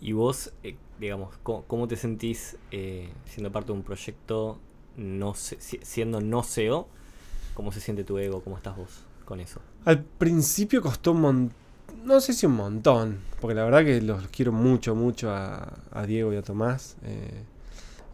Y 0.00 0.12
vos, 0.12 0.52
eh, 0.62 0.76
digamos, 0.98 1.36
¿cómo, 1.42 1.64
cómo 1.66 1.86
te 1.88 1.96
sentís 1.96 2.56
eh, 2.70 3.10
siendo 3.26 3.52
parte 3.52 3.72
de 3.72 3.78
un 3.78 3.82
proyecto, 3.84 4.58
no 4.96 5.34
siendo 5.34 6.20
no 6.20 6.42
SEO? 6.42 6.88
¿Cómo 7.54 7.72
se 7.72 7.80
siente 7.80 8.04
tu 8.04 8.16
ego? 8.18 8.40
¿Cómo 8.42 8.56
estás 8.56 8.76
vos 8.76 9.04
con 9.24 9.40
eso? 9.40 9.60
Al 9.84 10.02
principio 10.02 10.80
costó 10.80 11.12
un 11.12 11.20
montón, 11.20 11.56
no 12.04 12.20
sé 12.20 12.32
si 12.32 12.46
un 12.46 12.54
montón, 12.54 13.20
porque 13.40 13.54
la 13.54 13.64
verdad 13.64 13.84
que 13.84 14.00
los 14.00 14.28
quiero 14.28 14.52
mucho, 14.52 14.94
mucho 14.94 15.30
a, 15.34 15.78
a 15.90 16.06
Diego 16.06 16.32
y 16.32 16.36
a 16.36 16.42
Tomás. 16.42 16.96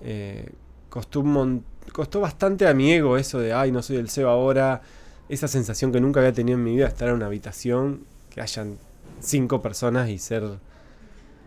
eh, 0.00 0.50
costó, 0.88 1.20
un 1.20 1.32
mon- 1.32 1.64
costó 1.92 2.20
bastante 2.20 2.66
a 2.66 2.74
mi 2.74 2.92
ego 2.92 3.16
eso 3.16 3.38
de, 3.38 3.52
ay, 3.52 3.72
no 3.72 3.82
soy 3.82 3.96
el 3.96 4.08
CEO 4.10 4.28
ahora. 4.28 4.82
Esa 5.28 5.48
sensación 5.48 5.92
que 5.92 6.00
nunca 6.00 6.20
había 6.20 6.32
tenido 6.32 6.56
en 6.56 6.64
mi 6.64 6.76
vida, 6.76 6.86
estar 6.86 7.08
en 7.08 7.14
una 7.14 7.26
habitación, 7.26 8.04
que 8.30 8.40
hayan 8.40 8.78
cinco 9.20 9.62
personas 9.62 10.08
y 10.08 10.18
ser 10.18 10.44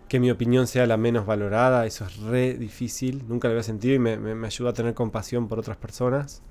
que 0.10 0.20
mi 0.20 0.32
opinión 0.32 0.68
sea 0.68 0.88
la 0.88 0.98
menos 0.98 1.26
valorada, 1.26 1.86
eso 1.86 2.06
es 2.06 2.18
re 2.18 2.56
difícil, 2.56 3.24
nunca 3.28 3.48
lo 3.48 3.54
había 3.54 3.64
sentido 3.64 3.94
y 3.94 4.00
me, 4.00 4.18
me, 4.18 4.48
ayudó 4.48 4.70
a 4.70 4.74
tener 4.74 4.96
compasión 4.96 5.48
por 5.48 5.60
otras 5.60 5.78
personas. 5.78 6.42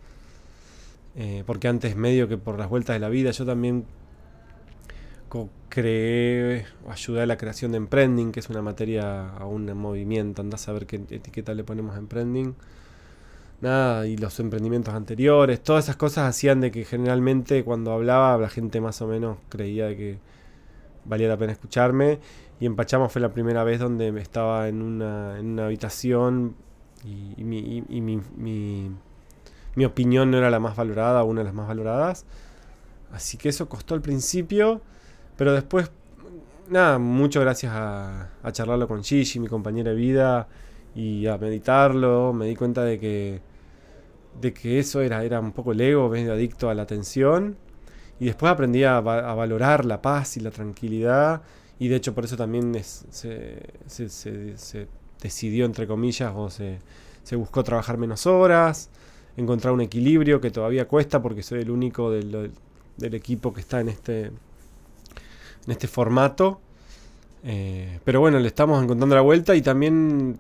Eh, 1.17 1.43
porque 1.45 1.67
antes 1.67 1.97
medio 1.97 2.29
que 2.29 2.39
por 2.39 2.59
las 2.59 2.69
vueltas 2.69 2.95
de 2.95 3.01
la 3.01 3.09
vida 3.09 3.33
yo 3.33 3.45
también 3.45 3.85
creé 5.69 6.67
o 6.87 6.93
ayudé 6.93 7.23
a 7.23 7.27
la 7.27 7.37
creación 7.37 7.73
de 7.73 7.79
Emprending, 7.79 8.33
que 8.33 8.41
es 8.41 8.49
una 8.49 8.63
materia 8.63 9.29
a 9.29 9.45
un 9.47 9.67
movimiento, 9.77 10.43
andás 10.43 10.69
a 10.69 10.73
ver 10.73 10.87
qué 10.87 10.97
etiqueta 10.97 11.55
le 11.55 11.65
ponemos 11.65 11.95
a 11.95 11.99
Emprending. 11.99 12.55
Nada, 13.61 14.07
y 14.07 14.17
los 14.17 14.39
emprendimientos 14.39 14.95
anteriores, 14.95 15.61
todas 15.63 15.87
esas 15.87 15.97
cosas 15.97 16.29
hacían 16.29 16.61
de 16.61 16.71
que 16.71 16.85
generalmente 16.85 17.65
cuando 17.65 17.93
hablaba 17.93 18.39
la 18.39 18.49
gente 18.49 18.81
más 18.81 19.03
o 19.03 19.09
menos 19.09 19.39
creía 19.49 19.97
que 19.97 20.19
valía 21.05 21.29
la 21.29 21.37
pena 21.37 21.53
escucharme. 21.53 22.21
Y 22.61 22.67
en 22.67 22.77
Pachama 22.77 23.09
fue 23.09 23.21
la 23.21 23.31
primera 23.33 23.65
vez 23.65 23.81
donde 23.81 24.09
estaba 24.21 24.69
en 24.69 24.83
una, 24.83 25.39
en 25.39 25.47
una 25.47 25.67
habitación 25.67 26.55
y, 27.05 27.35
y 27.41 27.45
mi, 27.45 27.59
y- 27.59 27.85
y 27.89 28.01
mi- 28.01 28.21
mi- 28.37 28.91
mi 29.77 29.85
opinión 29.85 30.31
no 30.31 30.39
era 30.39 30.51
la 30.51 30.61
más 30.61 30.77
valorada, 30.77 31.25
una 31.25 31.41
de 31.41 31.45
las 31.47 31.55
más 31.55 31.69
valoradas. 31.69 32.27
Así 33.13 33.39
que 33.39 33.49
eso 33.49 33.69
costó 33.69 33.95
al 33.95 34.03
principio, 34.03 34.83
pero 35.37 35.53
después, 35.53 35.91
nada, 36.69 36.99
mucho 36.99 37.41
gracias 37.41 37.73
a, 37.75 38.31
a 38.43 38.53
charlarlo 38.53 38.89
con 38.89 39.03
Gigi, 39.05 39.41
mi 39.41 39.49
compañera 39.49 39.91
de 39.91 39.97
vida, 39.97 40.49
y 40.99 41.27
a 41.27 41.39
meditarlo, 41.39 42.33
me 42.33 42.47
di 42.47 42.57
cuenta 42.57 42.85
de 42.85 42.99
que, 42.99 43.41
de 44.41 44.53
que 44.53 44.79
eso 44.79 45.01
era, 45.01 45.25
era 45.25 45.41
un 45.41 45.53
poco 45.53 45.73
el 45.73 45.81
ego, 45.81 46.09
medio 46.09 46.33
adicto 46.33 46.71
a 46.71 46.75
la 46.75 46.83
atención. 46.83 47.57
Y 48.21 48.27
después 48.27 48.51
aprendí 48.53 48.85
a, 48.85 48.97
a 48.99 49.35
valorar 49.35 49.85
la 49.85 50.03
paz 50.03 50.37
y 50.37 50.41
la 50.41 50.51
tranquilidad. 50.51 51.43
Y 51.79 51.89
de 51.89 51.97
hecho 51.97 52.15
por 52.15 52.25
eso 52.25 52.37
también 52.37 52.75
se, 52.83 53.59
se- 53.87 54.09
se- 54.09 54.57
se 54.59 54.89
decidió, 55.23 55.65
entre 55.67 55.87
comillas, 55.87 56.33
o 56.37 56.51
se, 56.51 56.79
se 57.23 57.37
buscó 57.37 57.63
trabajar 57.65 57.99
menos 57.99 58.27
horas, 58.27 58.91
encontrar 59.37 59.73
un 59.75 59.81
equilibrio 59.83 60.41
que 60.41 60.51
todavía 60.51 60.89
cuesta 60.89 61.23
porque 61.23 61.43
soy 61.43 61.61
el 61.63 61.71
único 61.71 62.11
del, 62.11 62.51
del 62.97 63.15
equipo 63.15 63.53
que 63.53 63.61
está 63.61 63.81
en 63.81 63.89
este, 63.91 64.27
en 64.27 64.35
este 65.69 65.89
formato. 65.89 66.61
Eh, 67.45 68.01
pero 68.05 68.21
bueno, 68.21 68.39
le 68.41 68.49
estamos 68.49 68.83
encontrando 68.83 69.15
la 69.15 69.23
vuelta 69.23 69.55
y 69.55 69.63
también 69.63 70.39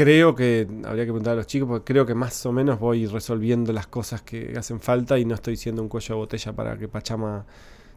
creo 0.00 0.34
que, 0.34 0.66
habría 0.86 1.04
que 1.04 1.10
preguntar 1.10 1.34
a 1.34 1.36
los 1.36 1.46
chicos, 1.46 1.68
porque 1.68 1.92
creo 1.92 2.06
que 2.06 2.14
más 2.14 2.46
o 2.46 2.52
menos 2.52 2.80
voy 2.80 3.04
resolviendo 3.06 3.70
las 3.70 3.86
cosas 3.86 4.22
que 4.22 4.54
hacen 4.56 4.80
falta 4.80 5.18
y 5.18 5.26
no 5.26 5.34
estoy 5.34 5.58
siendo 5.58 5.82
un 5.82 5.90
cuello 5.90 6.14
de 6.14 6.18
botella 6.20 6.54
para 6.54 6.78
que 6.78 6.88
Pachama 6.88 7.44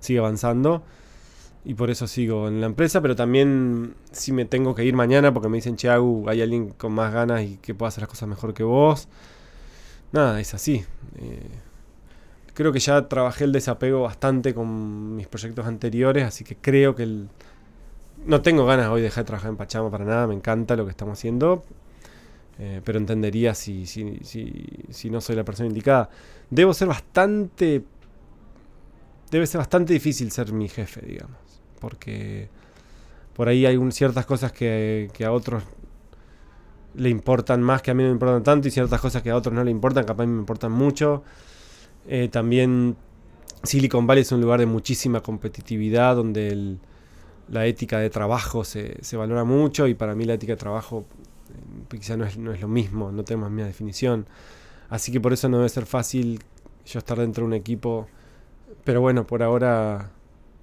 siga 0.01 0.19
avanzando. 0.19 0.83
Y 1.63 1.75
por 1.75 1.89
eso 1.89 2.05
sigo 2.07 2.49
en 2.49 2.59
la 2.59 2.67
empresa, 2.67 2.99
pero 3.01 3.15
también 3.15 3.95
si 4.11 4.33
me 4.33 4.43
tengo 4.43 4.75
que 4.75 4.83
ir 4.83 4.95
mañana 4.95 5.33
porque 5.33 5.47
me 5.47 5.55
dicen, 5.55 5.77
che, 5.77 5.87
hay 5.87 6.41
alguien 6.41 6.71
con 6.71 6.91
más 6.91 7.13
ganas 7.13 7.43
y 7.43 7.55
que 7.55 7.73
pueda 7.73 7.87
hacer 7.87 8.01
las 8.01 8.09
cosas 8.09 8.27
mejor 8.27 8.53
que 8.53 8.63
vos. 8.63 9.07
Nada, 10.11 10.41
es 10.41 10.53
así. 10.53 10.83
Eh, 11.15 11.47
creo 12.53 12.73
que 12.73 12.79
ya 12.79 13.07
trabajé 13.07 13.45
el 13.45 13.53
desapego 13.53 14.01
bastante 14.01 14.53
con 14.53 15.15
mis 15.15 15.27
proyectos 15.29 15.65
anteriores, 15.67 16.25
así 16.25 16.43
que 16.43 16.57
creo 16.57 16.95
que 16.95 17.27
no 18.25 18.41
tengo 18.41 18.65
ganas 18.65 18.89
hoy 18.89 18.99
de 18.99 19.05
dejar 19.05 19.23
de 19.23 19.27
trabajar 19.27 19.51
en 19.51 19.55
Pachama 19.55 19.89
para 19.89 20.03
nada, 20.03 20.27
me 20.27 20.33
encanta 20.33 20.75
lo 20.75 20.83
que 20.83 20.91
estamos 20.91 21.17
haciendo, 21.17 21.63
eh, 22.59 22.81
pero 22.83 22.99
entendería 22.99 23.55
si, 23.55 23.85
si, 23.85 24.19
si, 24.23 24.65
si, 24.89 25.09
no 25.09 25.21
soy 25.21 25.35
la 25.35 25.43
persona 25.43 25.67
indicada. 25.67 26.09
Debo 26.49 26.73
ser 26.73 26.87
bastante... 26.87 27.83
Debe 29.31 29.47
ser 29.47 29.59
bastante 29.59 29.93
difícil 29.93 30.31
ser 30.31 30.53
mi 30.53 30.69
jefe, 30.69 31.01
digamos, 31.03 31.39
porque 31.79 32.49
por 33.35 33.47
ahí 33.47 33.65
hay 33.65 33.79
ciertas 33.91 34.27
cosas 34.27 34.51
que, 34.51 35.09
que, 35.11 35.25
a 35.25 35.31
otros 35.31 35.63
le 36.93 37.09
importan 37.09 37.61
más 37.63 37.81
que 37.81 37.89
a 37.89 37.95
mí 37.95 38.03
no 38.03 38.09
me 38.09 38.13
importan 38.13 38.43
tanto 38.43 38.67
y 38.67 38.71
ciertas 38.71 39.01
cosas 39.01 39.23
que 39.23 39.31
a 39.31 39.35
otros 39.35 39.55
no 39.55 39.63
le 39.63 39.71
importan, 39.71 40.05
capaz 40.05 40.23
a 40.23 40.27
mí 40.27 40.33
me 40.33 40.39
importan 40.39 40.71
mucho. 40.71 41.23
Eh, 42.07 42.29
también 42.31 42.95
Silicon 43.63 44.05
Valley 44.05 44.21
es 44.21 44.31
un 44.31 44.41
lugar 44.41 44.59
de 44.59 44.67
muchísima 44.67 45.21
competitividad 45.21 46.15
donde 46.15 46.77
la 47.49 47.65
ética 47.65 47.97
de 47.97 48.11
trabajo 48.11 48.63
se, 48.63 49.03
se, 49.03 49.17
valora 49.17 49.43
mucho 49.43 49.87
y 49.87 49.95
para 49.95 50.13
mí 50.13 50.25
la 50.25 50.35
ética 50.35 50.53
de 50.53 50.57
trabajo 50.57 51.05
quizá 51.99 52.17
no 52.17 52.25
es, 52.25 52.37
no 52.37 52.53
es 52.53 52.61
lo 52.61 52.67
mismo, 52.67 53.11
no 53.11 53.23
tenemos 53.23 53.49
la 53.49 53.55
misma 53.55 53.67
definición. 53.67 54.27
Así 54.89 55.11
que 55.11 55.19
por 55.19 55.33
eso 55.33 55.49
no 55.49 55.57
debe 55.57 55.69
ser 55.69 55.85
fácil 55.85 56.41
yo 56.85 56.99
estar 56.99 57.17
dentro 57.17 57.43
de 57.43 57.47
un 57.47 57.53
equipo. 57.53 58.07
Pero 58.83 59.01
bueno, 59.01 59.25
por 59.25 59.43
ahora 59.43 60.11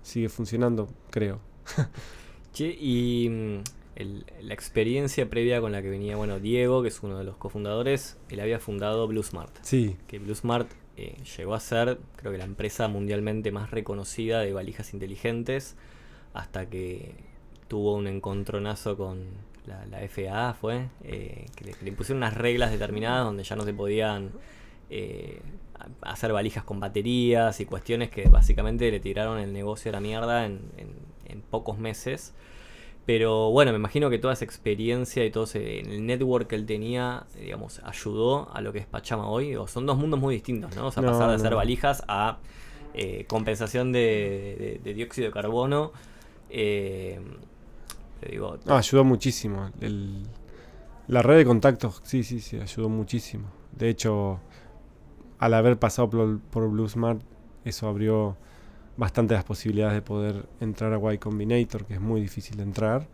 sigue 0.03 0.29
funcionando, 0.29 0.89
creo. 1.11 1.41
Che, 2.53 2.67
y 2.69 3.29
mm, 3.29 3.63
el, 3.97 4.27
la 4.43 4.55
experiencia 4.55 5.31
previa 5.31 5.61
con 5.61 5.73
la 5.73 5.83
que 5.83 5.89
venía, 5.89 6.17
bueno, 6.17 6.41
Diego, 6.41 6.83
que 6.83 6.89
es 6.89 7.03
uno 7.03 7.17
de 7.17 7.25
los 7.25 7.37
cofundadores, 7.37 8.19
él 8.29 8.41
había 8.41 8.59
fundado 8.59 9.07
BlueSmart. 9.07 9.57
Sí. 9.63 9.97
Que 10.09 10.19
BlueSmart 10.19 10.69
eh, 10.97 11.17
llegó 11.39 11.55
a 11.55 11.61
ser, 11.61 11.99
creo 12.17 12.33
que 12.33 12.39
la 12.39 12.45
empresa 12.45 12.89
mundialmente 12.89 13.53
más 13.53 13.71
reconocida 13.71 14.41
de 14.41 14.53
valijas 14.53 14.93
inteligentes 14.93 15.77
hasta 16.35 16.69
que 16.69 17.15
tuvo 17.69 17.95
un 17.95 18.07
encontronazo 18.07 18.97
con 18.97 19.29
la, 19.67 19.85
la 19.87 20.09
FAA, 20.09 20.55
fue, 20.55 20.89
eh, 21.05 21.47
que, 21.57 21.65
le, 21.65 21.89
impusieron 21.89 22.19
unas 22.19 22.35
reglas 22.35 22.71
determinadas 22.71 23.25
donde 23.25 23.45
ya 23.45 23.57
no 23.57 23.65
se 23.65 23.73
podían 23.73 24.31
eh, 24.89 25.41
hacer 26.03 26.33
valijas 26.33 26.65
con 26.65 26.81
baterías 26.81 27.61
y 27.61 27.67
cuestiones 27.67 28.11
que 28.11 28.29
básicamente 28.29 28.91
le 28.91 29.01
tiraron 29.01 29.39
el 29.39 29.53
negocio 29.53 29.91
a 29.91 29.93
la 29.93 30.01
mierda 30.01 30.47
en, 30.47 30.61
en, 30.77 30.89
en 31.27 31.43
pocos 31.43 31.79
meses. 31.79 32.35
Pero 33.07 33.51
bueno, 33.51 33.73
me 33.73 33.79
imagino 33.79 34.11
que 34.11 34.19
toda 34.19 34.35
esa 34.35 34.45
experiencia 34.45 35.25
y 35.25 35.31
todo 35.31 35.45
ese, 35.45 35.81
el 35.81 36.07
network 36.07 36.49
que 36.49 36.55
él 36.55 36.67
tenía, 36.67 37.25
digamos, 37.41 37.81
ayudó 37.85 38.55
a 38.55 38.61
lo 38.61 38.73
que 38.73 38.79
es 38.79 38.87
Pachama 38.87 39.29
hoy. 39.29 39.57
O 39.57 39.67
son 39.67 39.87
dos 39.87 39.97
mundos 39.97 40.21
muy 40.21 40.35
distintos, 40.35 40.77
¿no? 40.77 40.89
O 40.89 40.93
sea, 40.93 41.03
no, 41.03 41.11
pasar 41.11 41.31
de 41.31 41.37
hacer 41.37 41.55
valijas 41.55 42.05
a 42.07 42.39
eh, 42.95 43.25
compensación 43.27 43.91
de, 43.91 44.57
de, 44.59 44.81
de, 44.85 44.95
dióxido 44.95 45.29
de 45.29 45.33
carbono 45.33 45.93
eh, 46.51 47.21
digo, 48.29 48.59
ah, 48.67 48.79
ayudó 48.79 49.05
muchísimo. 49.05 49.71
La 51.09 51.23
red 51.23 51.39
de 51.39 51.45
contactos, 51.45 52.01
sí, 52.05 52.23
sí, 52.23 52.41
sí, 52.41 52.61
ayudó 52.61 52.89
muchísimo. 52.89 53.49
De 53.73 53.89
hecho, 53.89 54.41
al 55.39 55.55
haber 55.55 55.79
pasado 55.79 56.11
por, 56.11 56.41
por 56.41 56.69
BlueSmart, 56.69 57.23
eso 57.65 57.89
abrió 57.89 58.37
bastante 58.97 59.35
las 59.35 59.45
posibilidades 59.45 59.95
de 59.95 60.03
poder 60.03 60.47
entrar 60.61 60.93
a 60.93 61.15
Y 61.15 61.19
Combinator, 61.19 61.87
que 61.87 61.95
es 61.95 62.01
muy 62.01 62.21
difícil 62.21 62.57
de 62.57 62.65
entrar. 62.65 63.09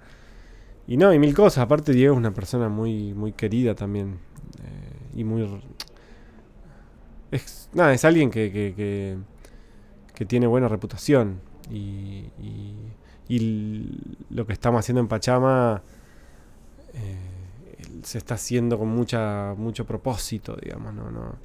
Y 0.88 0.96
no, 0.96 1.12
y 1.12 1.18
mil 1.18 1.34
cosas. 1.34 1.62
Aparte, 1.62 1.92
Diego 1.92 2.14
es 2.14 2.18
una 2.18 2.32
persona 2.32 2.68
muy, 2.68 3.14
muy 3.14 3.32
querida 3.32 3.74
también. 3.74 4.18
Eh, 4.62 5.20
y 5.20 5.24
muy. 5.24 5.61
Es, 7.30 7.68
nada, 7.72 7.92
es 7.92 8.04
alguien 8.04 8.30
que, 8.30 8.52
que, 8.52 9.16
que, 10.14 10.24
tiene 10.26 10.46
buena 10.46 10.68
reputación. 10.68 11.40
Y, 11.70 12.30
y 13.29 13.99
lo 14.31 14.47
que 14.47 14.53
estamos 14.53 14.81
haciendo 14.81 15.01
en 15.01 15.09
Pachama 15.09 15.83
eh, 16.95 17.16
se 18.03 18.18
está 18.18 18.35
haciendo 18.35 18.79
con 18.79 18.89
mucha 18.89 19.55
mucho 19.57 19.85
propósito, 19.85 20.57
digamos, 20.62 20.95
no, 20.95 21.11
no. 21.11 21.37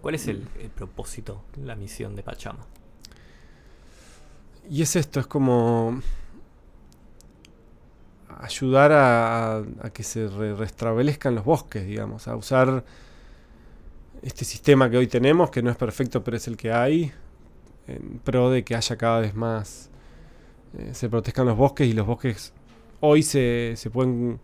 ¿Cuál 0.00 0.14
es 0.14 0.28
el, 0.28 0.46
el, 0.58 0.70
propósito, 0.70 1.42
la 1.62 1.74
misión 1.76 2.16
de 2.16 2.22
Pachama? 2.22 2.64
Y 4.70 4.82
es 4.82 4.96
esto, 4.96 5.20
es 5.20 5.26
como 5.26 6.00
ayudar 8.38 8.92
a, 8.92 9.56
a 9.58 9.90
que 9.92 10.02
se 10.02 10.28
re 10.28 10.54
restablezcan 10.54 11.34
los 11.34 11.44
bosques, 11.44 11.86
digamos, 11.86 12.28
a 12.28 12.36
usar 12.36 12.84
este 14.22 14.44
sistema 14.44 14.88
que 14.88 14.96
hoy 14.96 15.06
tenemos, 15.06 15.50
que 15.50 15.62
no 15.62 15.70
es 15.70 15.76
perfecto, 15.76 16.22
pero 16.22 16.36
es 16.36 16.46
el 16.46 16.56
que 16.56 16.72
hay, 16.72 17.12
en 17.86 18.20
pro 18.20 18.50
de 18.50 18.64
que 18.64 18.76
haya 18.76 18.96
cada 18.96 19.20
vez 19.20 19.34
más 19.34 19.89
eh, 20.78 20.90
se 20.92 21.08
protejan 21.08 21.46
los 21.46 21.56
bosques 21.56 21.88
y 21.88 21.92
los 21.92 22.06
bosques 22.06 22.52
hoy 23.00 23.22
se, 23.22 23.74
se 23.76 23.90
pueden... 23.90 24.38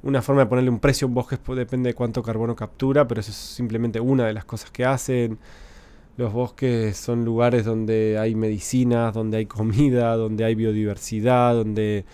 Una 0.00 0.22
forma 0.22 0.42
de 0.42 0.46
ponerle 0.46 0.70
un 0.70 0.78
precio 0.78 1.06
a 1.06 1.08
un 1.08 1.14
bosque 1.14 1.36
depende 1.56 1.88
de 1.88 1.94
cuánto 1.94 2.22
carbono 2.22 2.54
captura, 2.54 3.08
pero 3.08 3.20
eso 3.20 3.32
es 3.32 3.36
simplemente 3.36 3.98
una 3.98 4.26
de 4.26 4.32
las 4.32 4.44
cosas 4.44 4.70
que 4.70 4.84
hacen. 4.84 5.38
Los 6.16 6.32
bosques 6.32 6.96
son 6.96 7.24
lugares 7.24 7.64
donde 7.64 8.16
hay 8.16 8.36
medicinas, 8.36 9.12
donde 9.12 9.38
hay 9.38 9.46
comida, 9.46 10.16
donde 10.16 10.44
hay 10.44 10.54
biodiversidad, 10.54 11.54
donde 11.54 12.04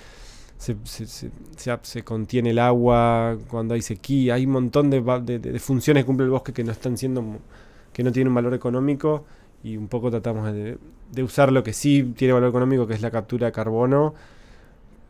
se, 0.57 2.05
contiene 2.05 2.51
el 2.51 2.59
agua, 2.59 3.37
cuando 3.49 3.75
hay 3.75 3.83
sequía. 3.83 4.35
Hay 4.35 4.47
un 4.47 4.53
montón 4.53 4.89
de, 4.89 5.59
funciones 5.59 6.05
que 6.05 6.07
cumple 6.07 6.25
el 6.25 6.31
bosque 6.31 6.55
que 6.55 6.65
no 6.65 6.73
están 6.73 6.97
siendo, 6.97 7.23
que 7.93 8.03
no 8.03 8.13
tienen 8.13 8.29
un 8.29 8.35
valor 8.35 8.55
económico 8.55 9.25
y 9.65 9.79
un 9.79 9.89
poco 9.89 10.11
tratamos 10.11 10.53
de, 10.53 10.79
usar 11.23 11.51
lo 11.51 11.65
que 11.65 11.73
sí 11.73 12.13
tiene 12.17 12.35
valor 12.35 12.51
económico, 12.51 12.87
que 12.87 12.93
es 12.93 13.01
la 13.01 13.11
captura 13.11 13.47
de 13.47 13.53
carbono, 13.53 14.15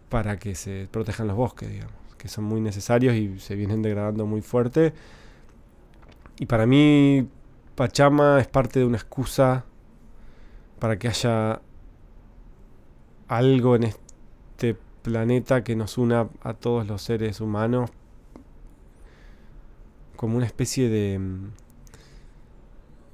para 0.09 0.39
que 0.39 0.55
se 0.55 0.89
protejan 0.91 1.27
los 1.27 1.37
bosques, 1.37 1.69
digamos, 1.69 1.93
que 2.17 2.29
son 2.29 2.45
muy 2.45 2.61
necesarios 2.61 3.17
y 3.17 3.41
se 3.41 3.57
vienen 3.57 3.83
degradando 3.83 4.27
muy 4.27 4.43
fuerte. 4.43 4.95
Y 6.39 6.47
para 6.47 6.67
mí, 6.67 7.29
Pachama 7.75 8.41
es 8.41 8.47
parte 8.47 8.79
de 8.79 8.87
una 8.87 8.97
excusa 8.97 9.65
para 10.79 11.01
que 11.01 11.09
haya 11.09 11.61
algo 13.27 13.75
en 13.75 13.85
este 13.85 14.77
planeta 15.03 15.65
que 15.65 15.75
nos 15.75 15.99
una 15.99 16.29
a 16.43 16.55
todos 16.55 16.87
los 16.87 17.03
seres 17.03 17.41
humanos 17.41 17.91
como 20.17 20.37
una 20.37 20.47
especie 20.47 20.89
de 20.89 21.21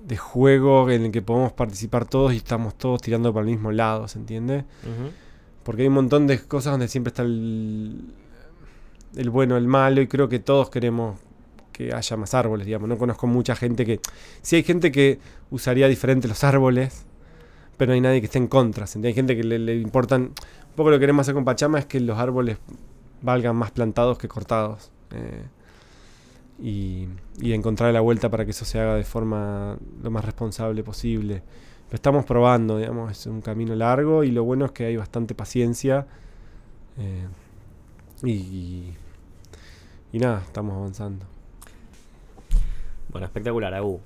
de 0.03 0.17
juego 0.17 0.91
en 0.91 1.07
el 1.07 1.13
que 1.13 1.23
podemos 1.23 1.53
participar 1.53 2.07
todos 2.07 2.33
y 2.33 2.39
estamos 2.39 2.77
todos 2.77 3.01
tirando 3.01 3.33
para 3.33 3.45
el 3.45 3.53
mismo 3.53 3.71
lado, 3.73 4.09
¿se 4.09 4.19
entiende? 4.19 4.65
Uh 4.85 4.89
-huh. 4.89 5.11
Porque 5.63 5.83
hay 5.83 5.89
un 5.89 5.95
montón 5.95 6.27
de 6.27 6.41
cosas 6.41 6.73
donde 6.73 6.89
siempre 6.89 7.11
está 7.11 7.23
el, 7.23 8.15
el 9.17 9.31
bueno, 9.31 9.57
el 9.57 9.67
malo, 9.67 10.01
y 10.01 10.07
creo 10.07 10.29
que 10.29 10.39
todos 10.39 10.71
queremos 10.71 11.19
que 11.73 11.95
haya 11.95 12.17
más 12.17 12.35
árboles, 12.35 12.67
digamos. 12.67 12.89
No 12.89 12.99
conozco 12.99 13.27
mucha 13.27 13.55
gente 13.57 13.87
que... 13.87 14.01
Sí 14.43 14.57
hay 14.57 14.63
gente 14.63 14.91
que 14.93 15.19
usaría 15.51 15.89
diferente 15.89 16.29
los 16.29 16.45
árboles, 16.45 17.07
pero 17.77 17.91
no 17.91 17.95
hay 17.95 18.01
nadie 18.01 18.21
que 18.21 18.27
esté 18.27 18.39
en 18.39 18.49
contra. 18.49 18.87
¿se 18.87 19.05
Hay 19.07 19.15
gente 19.15 19.37
que 19.37 19.45
le, 19.45 19.59
le, 19.59 19.77
importan... 19.77 20.23
Un 20.23 20.77
poco 20.77 20.91
lo 20.91 20.97
que 20.97 21.01
queremos 21.01 21.25
hacer 21.25 21.35
con 21.35 21.45
Pachama 21.45 21.79
es 21.79 21.87
que 21.87 22.01
los 22.01 22.19
árboles 22.19 22.59
valgan 23.23 23.57
más 23.57 23.71
plantados 23.71 24.19
que 24.19 24.29
cortados. 24.29 24.91
Eh, 25.13 25.43
y, 26.63 27.09
y, 27.41 27.53
encontrar 27.53 27.93
la 27.93 28.01
vuelta 28.01 28.29
para 28.29 28.45
que 28.45 28.51
eso 28.51 28.65
se 28.65 28.79
haga 28.79 28.95
de 28.95 29.05
forma 29.05 29.79
lo 30.03 30.11
más 30.11 30.25
responsable 30.25 30.83
posible. 30.83 31.43
Lo 31.91 31.95
estamos 31.95 32.25
probando, 32.25 32.79
digamos, 32.79 33.11
es 33.11 33.27
un 33.27 33.41
camino 33.41 33.75
largo 33.75 34.23
y 34.23 34.31
lo 34.31 34.45
bueno 34.45 34.67
es 34.67 34.73
que 34.73 34.85
hay 34.85 34.97
bastante 34.97 35.35
paciencia 35.35 36.07
eh, 36.99 37.27
y, 38.23 38.93
y, 40.13 40.19
nada, 40.19 40.43
estamos 40.45 40.77
avanzando. 40.77 41.27
Bueno, 43.09 43.27
espectacular, 43.27 43.75
Agu. 43.75 44.01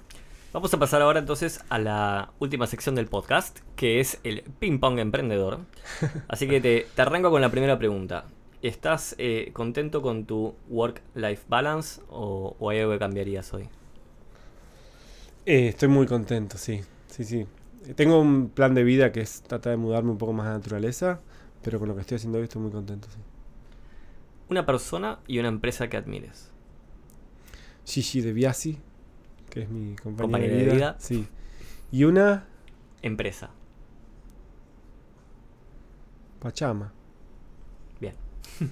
Vamos 0.53 0.73
a 0.73 0.79
pasar 0.79 1.03
ahora 1.03 1.19
entonces 1.19 1.61
a 1.69 1.79
la 1.79 2.31
última 2.39 2.69
sección 2.69 2.95
del 2.95 3.07
podcast, 3.07 3.59
que 3.75 3.99
es 3.99 4.21
el 4.23 4.43
ping 4.61 4.79
pong 4.79 5.01
emprendedor. 5.01 5.59
Así 6.29 6.47
que 6.47 6.61
te, 6.61 6.87
te 6.95 7.03
arranco 7.03 7.31
con 7.31 7.41
la 7.41 7.51
primera 7.51 7.77
pregunta. 7.77 8.27
¿Estás 8.65 9.15
eh, 9.19 9.51
contento 9.53 10.01
con 10.01 10.25
tu 10.25 10.55
work-life 10.71 11.45
balance 11.51 12.01
o, 12.09 12.57
o, 12.59 12.71
hay 12.71 12.79
algo 12.79 12.93
que 12.93 12.99
cambiarías 12.99 13.53
hoy? 13.53 13.69
Eh, 15.45 15.69
estoy 15.69 15.89
muy 15.89 16.07
contento, 16.07 16.57
sí. 16.57 16.81
Sí, 17.09 17.25
sí. 17.25 17.47
Tengo 17.95 18.19
un 18.19 18.49
plan 18.49 18.73
de 18.73 18.83
vida 18.83 19.13
que 19.13 19.21
es 19.21 19.43
tratar 19.43 19.73
de 19.73 19.77
mudarme 19.77 20.13
un 20.13 20.17
poco 20.17 20.33
más 20.33 20.47
a 20.47 20.53
la 20.53 20.55
naturaleza, 20.57 21.21
pero 21.63 21.79
con 21.79 21.89
lo 21.89 21.95
que 21.95 22.01
estoy 22.01 22.17
haciendo 22.17 22.39
hoy 22.39 22.45
estoy 22.45 22.63
muy 22.63 22.71
contento, 22.71 23.07
sí. 23.11 23.19
Una 24.49 24.65
persona 24.65 25.19
y 25.27 25.41
una 25.41 25.49
empresa 25.49 25.91
que 25.91 25.99
admires. 25.99 26.51
Gigi 27.85 28.23
de 28.23 28.33
Biasi, 28.33 28.79
que 29.51 29.65
es 29.65 29.69
mi 29.69 29.95
compañera 29.97 30.39
Compañera 30.39 30.57
de 30.57 30.73
vida. 30.73 30.97
Sí. 31.01 31.29
Y 31.93 32.05
una 32.05 32.47
Empresa. 33.03 33.51
Pachama. 36.41 36.94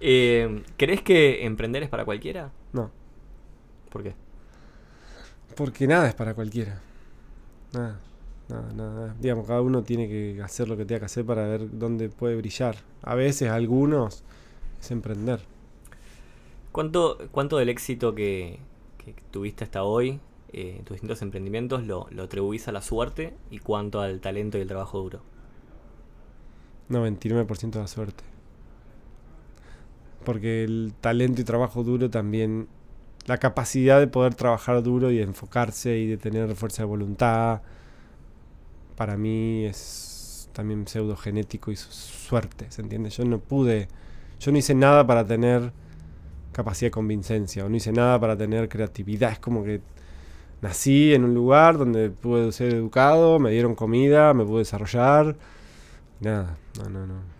Eh, 0.00 0.62
¿Crees 0.76 1.00
que 1.02 1.46
emprender 1.46 1.82
es 1.82 1.88
para 1.88 2.04
cualquiera? 2.04 2.50
No, 2.72 2.90
¿Por 3.90 4.02
qué? 4.02 4.14
porque 5.56 5.86
nada 5.86 6.08
es 6.08 6.14
para 6.14 6.34
cualquiera. 6.34 6.80
Nada, 7.72 8.00
nada, 8.48 8.72
nada. 8.74 9.16
Digamos, 9.20 9.46
cada 9.46 9.60
uno 9.62 9.82
tiene 9.82 10.08
que 10.08 10.40
hacer 10.42 10.68
lo 10.68 10.76
que 10.76 10.84
tenga 10.84 11.00
que 11.00 11.06
hacer 11.06 11.24
para 11.24 11.46
ver 11.46 11.78
dónde 11.78 12.08
puede 12.08 12.36
brillar. 12.36 12.76
A 13.02 13.14
veces, 13.14 13.50
algunos, 13.50 14.24
es 14.80 14.90
emprender. 14.90 15.40
¿Cuánto, 16.72 17.18
cuánto 17.30 17.56
del 17.58 17.68
éxito 17.68 18.14
que, 18.14 18.58
que 18.98 19.14
tuviste 19.30 19.64
hasta 19.64 19.84
hoy 19.84 20.20
eh, 20.52 20.76
en 20.78 20.84
tus 20.84 20.94
distintos 20.96 21.22
emprendimientos 21.22 21.86
lo, 21.86 22.08
lo 22.10 22.24
atribuís 22.24 22.66
a 22.68 22.72
la 22.72 22.82
suerte 22.82 23.32
y 23.50 23.58
cuánto 23.60 24.00
al 24.00 24.20
talento 24.20 24.58
y 24.58 24.62
el 24.62 24.68
trabajo 24.68 24.98
duro? 25.00 25.20
99% 26.90 27.70
de 27.70 27.78
la 27.80 27.86
suerte. 27.86 28.24
Porque 30.24 30.64
el 30.64 30.94
talento 31.00 31.40
y 31.40 31.44
trabajo 31.44 31.82
duro 31.84 32.10
también, 32.10 32.68
la 33.26 33.38
capacidad 33.38 34.00
de 34.00 34.06
poder 34.06 34.34
trabajar 34.34 34.82
duro 34.82 35.10
y 35.10 35.16
de 35.18 35.22
enfocarse 35.24 35.98
y 35.98 36.06
de 36.06 36.16
tener 36.16 36.54
fuerza 36.54 36.82
de 36.82 36.86
voluntad, 36.86 37.62
para 38.96 39.16
mí 39.16 39.64
es 39.64 40.48
también 40.52 40.86
pseudo 40.86 41.16
genético 41.16 41.72
y 41.72 41.76
su- 41.76 41.90
suerte, 41.90 42.66
¿se 42.70 42.82
entiende? 42.82 43.10
Yo 43.10 43.24
no 43.24 43.38
pude, 43.38 43.88
yo 44.40 44.52
no 44.52 44.58
hice 44.58 44.74
nada 44.74 45.06
para 45.06 45.24
tener 45.26 45.72
capacidad 46.52 46.86
de 46.86 46.92
convincencia 46.92 47.64
o 47.64 47.68
no 47.68 47.76
hice 47.76 47.92
nada 47.92 48.20
para 48.20 48.36
tener 48.36 48.68
creatividad. 48.68 49.32
Es 49.32 49.40
como 49.40 49.64
que 49.64 49.80
nací 50.62 51.12
en 51.12 51.24
un 51.24 51.34
lugar 51.34 51.76
donde 51.76 52.10
pude 52.10 52.52
ser 52.52 52.72
educado, 52.74 53.38
me 53.40 53.50
dieron 53.50 53.74
comida, 53.74 54.32
me 54.32 54.44
pude 54.44 54.60
desarrollar. 54.60 55.36
Nada, 56.20 56.56
no, 56.78 56.88
no, 56.88 57.06
no. 57.06 57.33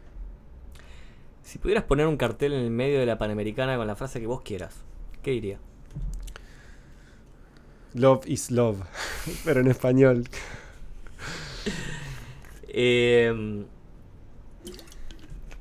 Si 1.54 1.60
pudieras 1.60 1.84
poner 1.84 2.08
un 2.08 2.16
cartel 2.16 2.52
en 2.52 2.64
el 2.64 2.70
medio 2.72 2.98
de 2.98 3.06
la 3.06 3.16
Panamericana 3.16 3.76
con 3.76 3.86
la 3.86 3.94
frase 3.94 4.18
que 4.18 4.26
vos 4.26 4.40
quieras, 4.42 4.74
¿qué 5.22 5.30
diría? 5.30 5.60
Love 7.92 8.26
is 8.26 8.50
love, 8.50 8.78
pero 9.44 9.60
en 9.60 9.68
español. 9.68 10.24
Eh, 12.66 13.64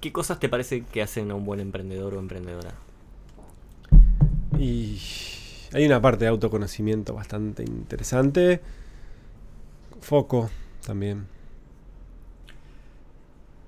¿Qué 0.01 0.11
cosas 0.11 0.39
te 0.39 0.49
parece 0.49 0.81
que 0.81 1.03
hacen 1.03 1.29
a 1.29 1.35
un 1.35 1.45
buen 1.45 1.59
emprendedor 1.59 2.15
o 2.15 2.19
emprendedora? 2.19 2.73
Y 4.57 4.99
hay 5.73 5.85
una 5.85 6.01
parte 6.01 6.25
de 6.25 6.29
autoconocimiento 6.29 7.13
bastante 7.13 7.65
interesante. 7.65 8.61
Foco 10.01 10.49
también. 10.83 11.27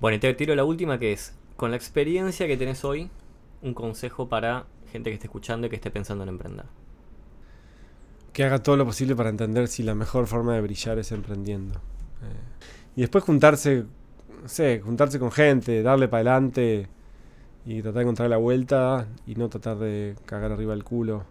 Bueno, 0.01 0.17
y 0.17 0.19
te 0.19 0.33
tiro 0.33 0.55
la 0.55 0.63
última 0.63 0.97
que 0.97 1.13
es, 1.13 1.35
con 1.55 1.71
la 1.71 1.77
experiencia 1.77 2.47
que 2.47 2.57
tenés 2.57 2.83
hoy, 2.83 3.09
un 3.61 3.73
consejo 3.73 4.27
para 4.27 4.65
gente 4.91 5.09
que 5.09 5.15
esté 5.15 5.27
escuchando 5.27 5.67
y 5.67 5.69
que 5.69 5.75
esté 5.77 5.91
pensando 5.91 6.23
en 6.23 6.29
emprender. 6.29 6.65
Que 8.33 8.43
haga 8.43 8.61
todo 8.61 8.77
lo 8.77 8.85
posible 8.85 9.15
para 9.15 9.29
entender 9.29 9.67
si 9.67 9.83
la 9.83 9.95
mejor 9.95 10.27
forma 10.27 10.53
de 10.53 10.61
brillar 10.61 10.99
es 10.99 11.11
emprendiendo. 11.11 11.75
Eh, 11.75 12.97
y 12.97 13.01
después 13.01 13.23
juntarse, 13.23 13.85
no 14.41 14.49
sé, 14.49 14.81
juntarse 14.81 15.19
con 15.19 15.31
gente, 15.31 15.81
darle 15.81 16.07
para 16.07 16.21
adelante 16.21 16.89
y 17.65 17.81
tratar 17.81 17.95
de 17.95 18.01
encontrar 18.01 18.29
la 18.29 18.37
vuelta 18.37 19.07
y 19.25 19.35
no 19.35 19.49
tratar 19.49 19.77
de 19.77 20.15
cagar 20.25 20.51
arriba 20.51 20.73
el 20.73 20.83
culo. 20.83 21.23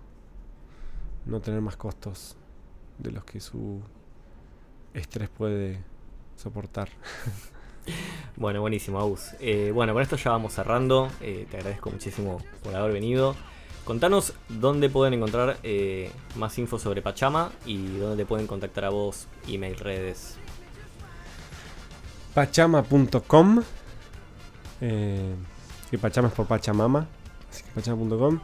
No 1.26 1.40
tener 1.40 1.60
más 1.60 1.76
costos 1.76 2.36
de 2.98 3.12
los 3.12 3.24
que 3.24 3.40
su 3.40 3.80
estrés 4.94 5.28
puede 5.28 5.78
soportar. 6.36 6.88
Bueno, 8.36 8.60
buenísimo, 8.60 8.98
Agus. 8.98 9.30
Eh, 9.38 9.70
bueno, 9.72 9.92
con 9.92 10.02
esto 10.02 10.16
ya 10.16 10.30
vamos 10.30 10.54
cerrando. 10.54 11.08
Eh, 11.20 11.46
te 11.50 11.56
agradezco 11.58 11.90
muchísimo 11.90 12.42
por 12.64 12.74
haber 12.74 12.92
venido. 12.92 13.36
Contanos 13.84 14.32
dónde 14.48 14.88
pueden 14.88 15.14
encontrar 15.14 15.58
eh, 15.62 16.10
más 16.34 16.58
info 16.58 16.78
sobre 16.78 17.00
Pachama 17.00 17.52
y 17.64 17.98
dónde 17.98 18.24
te 18.24 18.26
pueden 18.26 18.46
contactar 18.46 18.86
a 18.86 18.88
vos, 18.88 19.28
email, 19.46 19.76
redes. 19.76 20.36
Pachama.com 22.34 23.62
Que 24.80 25.98
Pachama 26.00 26.26
es 26.26 26.34
por 26.34 26.46
Pachamama 26.46 27.06
Así 27.48 27.62
que 27.62 27.70
Pachama.com 27.70 28.40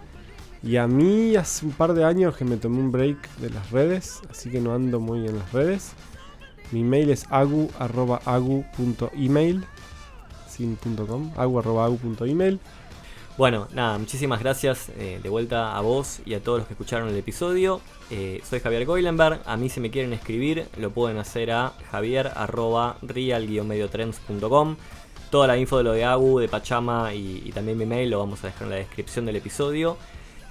Y 0.63 0.77
a 0.77 0.87
mí 0.87 1.35
hace 1.35 1.67
un 1.67 1.73
par 1.73 1.95
de 1.95 2.05
años 2.05 2.37
que 2.37 2.45
me 2.45 2.57
tomé 2.57 2.79
un 2.79 2.93
break 2.93 3.29
de 3.39 3.51
las 3.51 3.69
redes 3.73 4.21
Así 4.31 4.49
que 4.49 4.61
no 4.61 4.73
ando 4.73 5.01
muy 5.01 5.27
en 5.27 5.37
las 5.37 5.53
redes 5.53 5.95
Mi 6.73 6.85
mail 6.85 7.11
es 7.11 7.27
agu 7.31 7.71
arroba 7.79 8.21
agu 8.25 8.65
punto 8.77 9.11
email 9.15 9.65
Sin 10.49 10.77
Bueno, 13.39 13.69
nada, 13.73 13.97
muchísimas 13.99 14.41
gracias 14.41 14.89
eh, 14.91 15.19
de 15.23 15.29
vuelta 15.29 15.77
a 15.77 15.81
vos 15.81 16.21
y 16.27 16.35
a 16.35 16.43
todos 16.43 16.59
los 16.59 16.67
que 16.69 16.75
escucharon 16.75 17.09
el 17.09 17.17
episodio. 17.17 17.81
Eh, 18.11 18.43
soy 18.49 18.61
Javier 18.61 18.85
Goilenberg, 18.85 19.41
a 19.47 19.57
mí 19.57 19.71
si 19.71 19.81
me 19.81 19.91
quieren 19.91 20.13
escribir 20.13 20.69
lo 20.77 20.91
pueden 20.91 21.17
hacer 21.19 21.51
a 21.51 21.73
javier.real-mediotrends.com. 21.91 24.77
Toda 25.31 25.47
la 25.47 25.57
info 25.57 25.79
de 25.79 25.85
lo 25.85 25.93
de 25.93 26.05
Agu, 26.05 26.41
de 26.41 26.49
Pachama 26.49 27.15
y, 27.15 27.43
y 27.45 27.53
también 27.53 27.79
mi 27.79 27.87
mail 27.87 28.11
lo 28.11 28.19
vamos 28.19 28.45
a 28.45 28.49
dejar 28.49 28.65
en 28.65 28.71
la 28.71 28.77
descripción 28.77 29.25
del 29.25 29.37
episodio. 29.37 29.97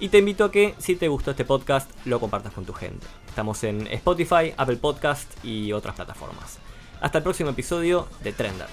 Y 0.00 0.08
te 0.08 0.16
invito 0.16 0.44
a 0.46 0.50
que 0.50 0.74
si 0.78 0.96
te 0.96 1.08
gustó 1.08 1.32
este 1.32 1.44
podcast 1.44 1.90
lo 2.06 2.18
compartas 2.18 2.54
con 2.54 2.64
tu 2.64 2.72
gente. 2.72 3.06
Estamos 3.28 3.62
en 3.64 3.86
Spotify, 3.88 4.54
Apple 4.56 4.78
Podcast 4.78 5.30
y 5.44 5.72
otras 5.72 5.94
plataformas. 5.94 6.58
Hasta 7.02 7.18
el 7.18 7.24
próximo 7.24 7.50
episodio 7.50 8.08
de 8.22 8.32
Trenders. 8.32 8.72